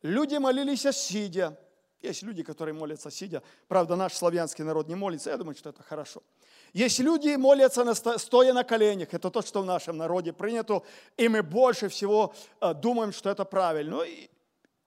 Люди 0.01 0.35
молились 0.35 0.87
сидя. 0.95 1.57
Есть 2.01 2.23
люди, 2.23 2.43
которые 2.43 2.73
молятся 2.73 3.09
сидя. 3.09 3.41
Правда, 3.67 3.95
наш 3.95 4.13
славянский 4.13 4.63
народ 4.63 4.87
не 4.87 4.95
молится. 4.95 5.31
Я 5.31 5.37
думаю, 5.37 5.55
что 5.55 5.69
это 5.69 5.83
хорошо. 5.83 6.21
Есть 6.73 6.99
люди, 6.99 7.35
молятся 7.35 7.83
на, 7.83 7.95
стоя 7.95 8.53
на 8.53 8.63
коленях. 8.63 9.13
Это 9.13 9.31
то, 9.31 9.41
что 9.41 9.61
в 9.61 9.65
нашем 9.65 9.97
народе 9.97 10.31
принято. 10.31 10.83
И 11.17 11.27
мы 11.27 11.41
больше 11.41 11.87
всего 11.89 12.33
э, 12.61 12.73
думаем, 12.73 13.11
что 13.11 13.29
это 13.29 13.45
правильно. 13.45 14.01
И 14.03 14.29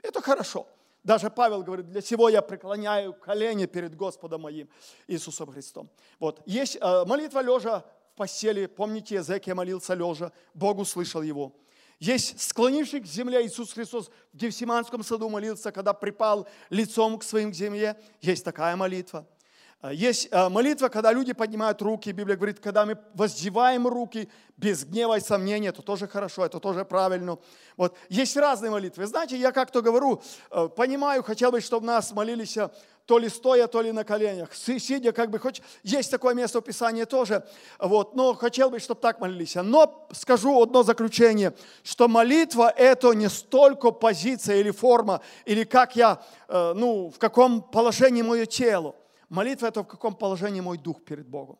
это 0.02 0.20
хорошо. 0.20 0.66
Даже 1.02 1.30
Павел 1.30 1.62
говорит, 1.62 1.88
для 1.88 2.02
чего 2.02 2.28
я 2.28 2.42
преклоняю 2.42 3.14
колени 3.14 3.66
перед 3.66 3.96
Господом 3.96 4.42
моим 4.42 4.68
Иисусом 5.08 5.50
Христом. 5.50 5.88
Вот. 6.18 6.42
Есть 6.44 6.76
э, 6.76 7.04
молитва 7.06 7.40
лежа 7.40 7.84
постели, 8.16 8.66
помните, 8.66 9.14
Езекия 9.14 9.54
молился 9.54 9.94
лежа, 9.94 10.30
Бог 10.52 10.78
услышал 10.78 11.22
его. 11.22 11.52
Есть 11.98 12.40
склонивший 12.40 13.00
к 13.00 13.06
земле 13.06 13.46
Иисус 13.46 13.72
Христос 13.72 14.10
в 14.32 14.36
Гефсиманском 14.36 15.02
саду 15.02 15.28
молился, 15.28 15.72
когда 15.72 15.92
припал 15.92 16.46
лицом 16.70 17.18
к 17.18 17.24
своим 17.24 17.52
земле. 17.52 17.96
Есть 18.20 18.44
такая 18.44 18.76
молитва– 18.76 19.26
есть 19.88 20.28
а, 20.30 20.50
молитва, 20.50 20.88
когда 20.88 21.10
люди 21.10 21.32
поднимают 21.32 21.80
руки. 21.80 22.12
Библия 22.12 22.36
говорит, 22.36 22.60
когда 22.60 22.84
мы 22.84 22.98
воздеваем 23.14 23.88
руки 23.88 24.28
без 24.58 24.84
гнева 24.84 25.16
и 25.16 25.20
сомнения, 25.20 25.68
это 25.68 25.80
тоже 25.80 26.06
хорошо, 26.06 26.44
это 26.44 26.60
тоже 26.60 26.84
правильно. 26.84 27.38
Вот. 27.78 27.96
Есть 28.10 28.36
разные 28.36 28.70
молитвы. 28.70 29.06
Знаете, 29.06 29.38
я 29.38 29.52
как-то 29.52 29.80
говорю, 29.80 30.20
э, 30.50 30.68
понимаю, 30.76 31.22
хотел 31.22 31.50
бы, 31.50 31.62
чтобы 31.62 31.86
нас 31.86 32.12
молились 32.12 32.58
то 33.06 33.18
ли 33.18 33.30
стоя, 33.30 33.66
то 33.66 33.80
ли 33.80 33.90
на 33.90 34.04
коленях. 34.04 34.54
Сидя, 34.54 35.12
как 35.12 35.30
бы, 35.30 35.38
хоть 35.38 35.62
есть 35.82 36.10
такое 36.10 36.34
место 36.34 36.60
в 36.60 36.62
Писании 36.62 37.04
тоже, 37.04 37.44
вот, 37.78 38.14
но 38.14 38.34
хотел 38.34 38.70
бы, 38.70 38.78
чтобы 38.78 39.00
так 39.00 39.18
молились. 39.18 39.54
Но 39.54 40.06
скажу 40.12 40.62
одно 40.62 40.82
заключение, 40.82 41.54
что 41.82 42.06
молитва– 42.06 42.70
это 42.76 43.12
не 43.12 43.28
столько 43.28 43.90
позиция 43.92 44.56
или 44.56 44.70
форма, 44.70 45.22
или 45.44 45.64
как 45.64 45.96
я, 45.96 46.20
ну, 46.48 47.10
в 47.10 47.18
каком 47.18 47.62
положении 47.62 48.22
мое 48.22 48.46
тело. 48.46 48.94
Молитва– 49.30 49.66
это 49.68 49.82
в 49.82 49.86
каком 49.86 50.14
положении 50.14 50.60
мой 50.60 50.76
дух 50.76 51.04
перед 51.04 51.26
Богом. 51.26 51.58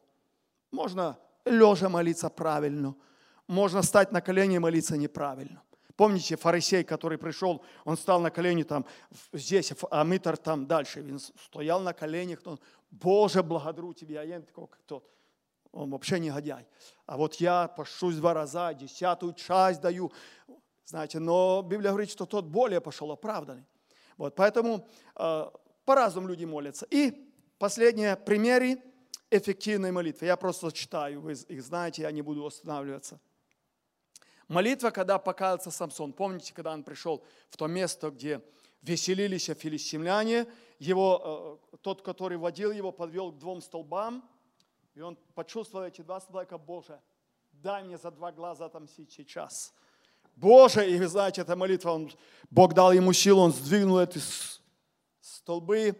Можно 0.72 1.16
лежа 1.44 1.88
молиться 1.88 2.28
правильно, 2.28 2.94
можно 3.46 3.82
стать 3.82 4.12
на 4.12 4.20
колени 4.20 4.56
и 4.56 4.58
молиться 4.58 4.96
неправильно. 4.96 5.62
Помните, 5.96 6.36
фарисей, 6.36 6.82
который 6.82 7.16
пришел, 7.16 7.62
он 7.84 7.96
стал 7.96 8.20
на 8.20 8.30
колени 8.30 8.64
там, 8.64 8.86
здесь, 9.32 9.72
а 9.90 10.02
Митр 10.02 10.36
там 10.36 10.66
дальше. 10.66 11.00
Он 11.02 11.18
стоял 11.18 11.80
на 11.80 11.92
коленях, 11.92 12.40
он, 12.44 12.58
Боже, 12.90 13.42
благодарю 13.42 13.92
тебя, 13.92 14.22
а 14.22 14.24
я 14.24 14.40
такой, 14.40 14.66
как 14.66 14.80
тот. 14.86 15.08
Он 15.72 15.90
вообще 15.90 16.18
негодяй. 16.18 16.66
А 17.06 17.16
вот 17.16 17.36
я 17.36 17.68
пошусь 17.68 18.16
два 18.16 18.34
раза, 18.34 18.74
десятую 18.74 19.34
часть 19.34 19.80
даю. 19.80 20.10
Знаете, 20.86 21.20
но 21.20 21.62
Библия 21.62 21.90
говорит, 21.90 22.10
что 22.10 22.26
тот 22.26 22.46
более 22.46 22.80
пошел 22.80 23.12
оправданный. 23.12 23.66
Вот, 24.16 24.34
поэтому 24.34 24.88
э, 25.16 25.50
по-разному 25.84 26.28
люди 26.28 26.44
молятся. 26.44 26.86
И 26.90 27.29
Последние 27.60 28.16
примеры 28.16 28.82
эффективной 29.30 29.92
молитвы. 29.92 30.28
Я 30.28 30.38
просто 30.38 30.72
читаю, 30.72 31.20
вы 31.20 31.32
их 31.32 31.62
знаете, 31.62 32.00
я 32.00 32.10
не 32.10 32.22
буду 32.22 32.46
останавливаться. 32.46 33.20
Молитва, 34.48 34.88
когда 34.88 35.18
покаялся 35.18 35.70
Самсон. 35.70 36.14
Помните, 36.14 36.54
когда 36.54 36.72
он 36.72 36.82
пришел 36.82 37.22
в 37.50 37.58
то 37.58 37.66
место, 37.66 38.10
где 38.10 38.40
веселились 38.80 39.50
филистимляне, 39.58 40.46
его, 40.78 41.60
э, 41.72 41.76
тот, 41.82 42.00
который 42.00 42.38
водил 42.38 42.72
его, 42.72 42.92
подвел 42.92 43.30
к 43.30 43.38
двум 43.38 43.60
столбам, 43.60 44.26
и 44.94 45.02
он 45.02 45.18
почувствовал 45.34 45.84
эти 45.84 46.00
два 46.00 46.18
столба, 46.18 46.56
Боже, 46.56 46.98
дай 47.52 47.84
мне 47.84 47.98
за 47.98 48.10
два 48.10 48.32
глаза 48.32 48.64
отомстить 48.64 49.12
сейчас. 49.12 49.74
Боже, 50.34 50.90
и 50.90 50.96
вы 50.96 51.08
знаете, 51.08 51.42
эта 51.42 51.56
молитва, 51.56 51.90
он, 51.90 52.10
Бог 52.48 52.72
дал 52.72 52.90
ему 52.92 53.12
силу, 53.12 53.42
он 53.42 53.52
сдвинул 53.52 53.98
эти 53.98 54.18
столбы, 55.20 55.94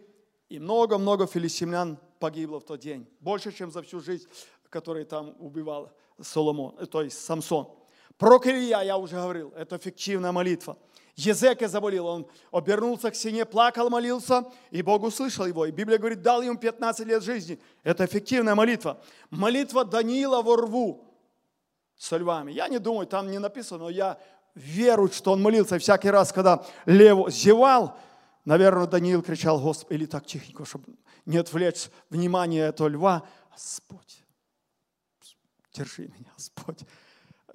и 0.51 0.59
много-много 0.59 1.27
филистимлян 1.27 1.97
погибло 2.19 2.59
в 2.59 2.65
тот 2.65 2.81
день. 2.81 3.07
Больше, 3.21 3.53
чем 3.53 3.71
за 3.71 3.81
всю 3.83 4.01
жизнь, 4.01 4.27
которую 4.69 5.05
там 5.05 5.33
убивал 5.39 5.89
Соломон, 6.19 6.75
э, 6.77 6.85
то 6.87 7.01
есть 7.01 7.23
Самсон. 7.23 7.69
Про 8.17 8.37
я 8.43 8.97
уже 8.97 9.15
говорил, 9.15 9.53
это 9.55 9.77
фиктивная 9.77 10.33
молитва. 10.33 10.77
Езеке 11.15 11.69
заболел, 11.69 12.05
он 12.05 12.27
обернулся 12.51 13.11
к 13.11 13.15
стене, 13.15 13.45
плакал, 13.45 13.89
молился, 13.89 14.43
и 14.71 14.81
Бог 14.81 15.03
услышал 15.03 15.45
его. 15.45 15.65
И 15.65 15.71
Библия 15.71 15.97
говорит, 15.97 16.21
дал 16.21 16.41
ему 16.41 16.57
15 16.57 17.07
лет 17.07 17.23
жизни. 17.23 17.57
Это 17.83 18.03
эффективная 18.03 18.53
молитва. 18.53 19.01
Молитва 19.29 19.85
Даниила 19.85 20.41
во 20.41 20.57
рву 20.57 21.05
со 21.95 22.17
львами. 22.17 22.51
Я 22.51 22.67
не 22.67 22.79
думаю, 22.79 23.07
там 23.07 23.31
не 23.31 23.39
написано, 23.39 23.85
но 23.85 23.89
я 23.89 24.17
верую, 24.55 25.11
что 25.13 25.31
он 25.31 25.41
молился. 25.41 25.77
И 25.77 25.79
всякий 25.79 26.09
раз, 26.09 26.33
когда 26.33 26.65
лев 26.85 27.29
зевал, 27.29 27.97
Наверное, 28.45 28.87
Даниил 28.87 29.21
кричал, 29.21 29.59
Господи, 29.59 29.93
или 29.93 30.05
так 30.05 30.25
тихенько, 30.25 30.65
чтобы 30.65 30.85
не 31.25 31.37
отвлечь 31.37 31.89
внимание 32.09 32.67
этого 32.67 32.87
льва. 32.87 33.27
Господь, 33.51 34.23
держи 35.73 36.07
меня, 36.07 36.31
Господь. 36.35 36.79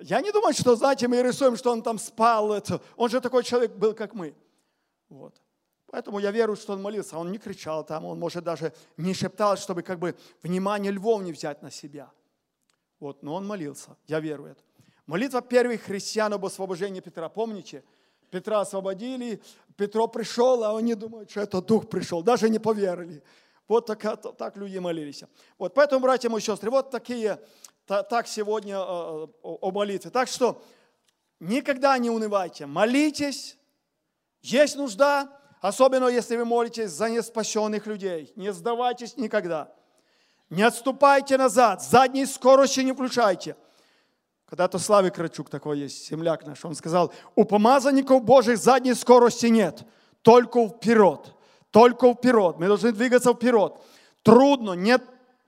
Я 0.01 0.21
не 0.21 0.31
думаю, 0.31 0.55
что, 0.55 0.77
знаете, 0.77 1.09
мы 1.09 1.23
рисуем, 1.23 1.57
что 1.57 1.73
он 1.73 1.83
там 1.83 1.99
спал. 1.99 2.53
Это. 2.53 2.81
Он 2.97 3.09
же 3.09 3.21
такой 3.21 3.43
человек 3.43 3.73
был, 3.73 3.95
как 3.95 4.15
мы. 4.15 4.35
Вот. 5.09 5.41
Поэтому 5.87 6.19
я 6.19 6.31
верую, 6.31 6.57
что 6.57 6.75
он 6.75 6.83
молился. 6.83 7.17
Он 7.17 7.33
не 7.33 7.39
кричал 7.39 7.85
там, 7.85 8.05
он, 8.05 8.19
может, 8.19 8.45
даже 8.45 8.73
не 8.97 9.15
шептал, 9.15 9.57
чтобы 9.57 9.83
как 9.83 9.99
бы 9.99 10.17
внимание 10.43 10.93
львов 10.93 11.23
не 11.23 11.33
взять 11.33 11.63
на 11.63 11.71
себя. 11.71 12.11
Вот, 13.01 13.23
но 13.23 13.35
он 13.35 13.47
молился. 13.47 13.97
Я 14.07 14.21
верую 14.21 14.53
это. 14.53 14.63
Молитва 15.07 15.41
первых 15.41 15.83
христиан 15.83 16.33
об 16.33 16.45
освобождении 16.45 17.01
Петра. 17.01 17.29
Помните? 17.29 17.85
Петра 18.31 18.61
освободили, 18.61 19.41
Петро 19.77 20.09
пришел, 20.09 20.65
а 20.65 20.77
они 20.77 20.95
думают, 20.95 21.31
что 21.31 21.41
это 21.41 21.61
дух 21.61 21.89
пришел, 21.89 22.23
даже 22.23 22.49
не 22.49 22.59
поверили. 22.59 23.23
Вот 23.69 23.87
так, 23.87 24.37
так 24.37 24.57
люди 24.57 24.79
молились. 24.79 25.25
Вот, 25.59 25.75
поэтому, 25.75 26.01
братья 26.01 26.29
мои 26.29 26.41
сестры, 26.41 26.71
вот 26.71 26.91
такие, 26.91 27.41
так 27.87 28.27
сегодня 28.27 28.79
о, 28.79 29.29
о 29.43 29.71
молитве. 29.71 30.11
Так 30.11 30.29
что 30.29 30.63
никогда 31.41 31.99
не 31.99 32.11
унывайте, 32.11 32.67
молитесь, 32.67 33.59
есть 34.41 34.77
нужда, 34.77 35.29
особенно 35.61 36.07
если 36.07 36.37
вы 36.37 36.45
молитесь 36.45 36.91
за 36.91 37.11
неспасенных 37.11 37.87
людей. 37.87 38.33
Не 38.37 38.53
сдавайтесь 38.53 39.17
никогда. 39.17 39.73
Не 40.49 40.63
отступайте 40.63 41.37
назад, 41.37 41.83
задней 41.83 42.27
скорости 42.27 42.81
не 42.81 42.93
включайте– 42.93 43.57
когда-то 44.49 44.79
Славик 44.79 45.15
Крачук 45.15 45.51
такой 45.51 45.81
есть, 45.81 46.09
земляк 46.09 46.47
наш, 46.47 46.65
он 46.65 46.75
сказал, 46.75 47.13
у 47.35 47.45
помазанников 47.45 48.23
Божьих 48.23 48.59
задней 48.59 48.95
скорости 48.95 49.47
нет, 49.47 49.83
только 50.23 50.69
вперед, 50.69 51.35
только 51.71 52.15
вперед. 52.15 52.57
Мы 52.59 52.69
должны 52.69 52.93
двигаться 52.93 53.35
вперед. 53.35 53.75
Трудно, 54.23 54.73
нет, 54.73 55.03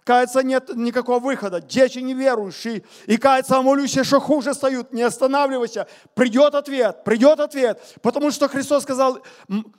кажется, 0.04 0.42
нет 0.42 0.74
никакого 0.74 1.20
выхода. 1.20 1.60
Дети 1.60 1.98
неверующие, 2.00 2.82
и 3.06 3.16
кажется, 3.18 3.62
молющие, 3.62 4.04
что 4.04 4.20
хуже 4.20 4.52
стают. 4.54 4.92
Не 4.92 5.02
останавливайся, 5.02 5.86
придет 6.14 6.54
ответ, 6.54 7.04
придет 7.04 7.38
ответ. 7.40 7.80
Потому 8.02 8.30
что 8.30 8.48
Христос 8.48 8.82
сказал, 8.82 9.20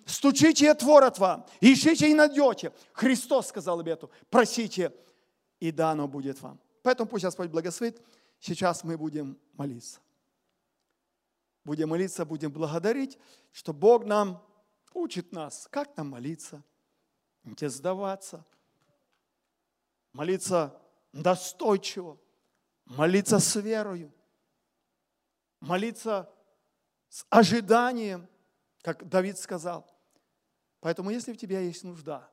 стучите 0.06 0.66
и 0.66 0.70
отворят 0.70 1.20
вам, 1.20 1.46
ищите 1.60 2.10
и 2.10 2.14
найдете. 2.14 2.72
Христос 2.94 3.48
сказал 3.48 3.80
об 3.82 3.88
этом, 3.88 4.10
просите, 4.30 4.94
и 5.60 5.72
дано 5.72 6.08
будет 6.08 6.42
вам. 6.42 6.58
Поэтому 6.84 7.10
пусть 7.10 7.26
Господь 7.26 7.50
благословит. 7.50 8.02
Сейчас 8.40 8.84
мы 8.84 8.98
будем 8.98 9.38
молиться. 9.54 10.00
Будем 11.64 11.90
молиться, 11.90 12.26
будем 12.26 12.52
благодарить, 12.52 13.18
что 13.52 13.74
Бог 13.74 14.06
нам 14.06 14.44
учит 14.94 15.32
нас, 15.32 15.68
как 15.70 15.96
нам 15.98 16.10
молиться, 16.10 16.64
не 17.44 17.70
сдаваться, 17.70 18.46
молиться 20.14 20.82
достойчиво, 21.12 22.18
молиться 22.86 23.40
с 23.40 23.56
верою, 23.58 24.14
молиться 25.60 26.32
с 27.10 27.26
ожиданием, 27.30 28.28
как 28.82 29.08
Давид 29.08 29.38
сказал. 29.38 29.86
Поэтому, 30.80 31.10
если 31.10 31.34
у 31.34 31.36
тебя 31.36 31.60
есть 31.60 31.84
нужда, 31.84 32.32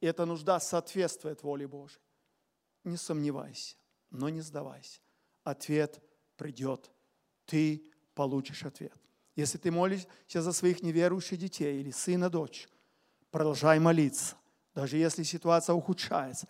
и 0.00 0.06
эта 0.06 0.24
нужда 0.24 0.60
соответствует 0.60 1.42
воле 1.42 1.66
Божьей, 1.66 2.00
не 2.84 2.96
сомневайся, 2.96 3.76
но 4.10 4.28
не 4.28 4.40
сдавайся. 4.40 5.00
Ответ 5.46 6.02
придет. 6.36 6.90
Ты 7.44 7.84
получишь 8.16 8.64
ответ. 8.64 8.92
Если 9.36 9.58
ты 9.58 9.70
молишься 9.70 10.42
за 10.42 10.52
своих 10.52 10.82
неверующих 10.82 11.38
детей 11.38 11.80
или 11.80 11.92
сына, 11.92 12.28
дочь, 12.28 12.68
продолжай 13.30 13.78
молиться. 13.78 14.34
Даже 14.74 14.96
если 14.96 15.22
ситуация 15.22 15.74
ухудшается, 15.74 16.48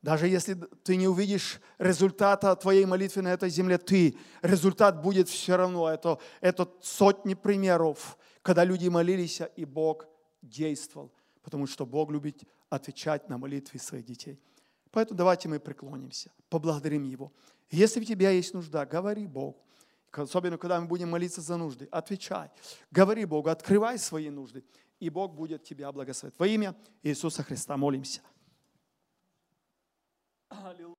даже 0.00 0.28
если 0.28 0.54
ты 0.82 0.96
не 0.96 1.06
увидишь 1.08 1.60
результата 1.76 2.56
твоей 2.56 2.86
молитвы 2.86 3.20
на 3.20 3.28
этой 3.28 3.50
земле, 3.50 3.76
ты, 3.76 4.16
результат 4.40 5.02
будет 5.02 5.28
все 5.28 5.58
равно. 5.58 5.86
Это, 5.86 6.18
это 6.40 6.72
сотни 6.80 7.34
примеров, 7.34 8.16
когда 8.40 8.64
люди 8.64 8.88
молились, 8.88 9.42
и 9.56 9.66
Бог 9.66 10.06
действовал, 10.40 11.12
потому 11.42 11.66
что 11.66 11.84
Бог 11.84 12.10
любит 12.10 12.44
отвечать 12.70 13.28
на 13.28 13.36
молитвы 13.36 13.78
своих 13.78 14.06
детей. 14.06 14.40
Поэтому 14.90 15.18
давайте 15.18 15.50
мы 15.50 15.60
преклонимся, 15.60 16.32
поблагодарим 16.48 17.02
Его. 17.02 17.30
Если 17.70 18.00
у 18.00 18.04
тебя 18.04 18.30
есть 18.30 18.54
нужда, 18.54 18.86
говори 18.86 19.26
Богу. 19.26 19.62
Особенно, 20.10 20.56
когда 20.58 20.80
мы 20.80 20.86
будем 20.86 21.10
молиться 21.10 21.40
за 21.40 21.56
нужды, 21.56 21.86
отвечай. 21.90 22.50
Говори 22.90 23.24
Богу, 23.24 23.50
открывай 23.50 23.98
свои 23.98 24.30
нужды, 24.30 24.64
и 24.98 25.10
Бог 25.10 25.34
будет 25.34 25.64
тебя 25.64 25.92
благословить. 25.92 26.38
Во 26.38 26.46
имя 26.46 26.74
Иисуса 27.02 27.42
Христа 27.42 27.76
молимся. 27.76 28.20
Аллилуйя. 30.48 30.97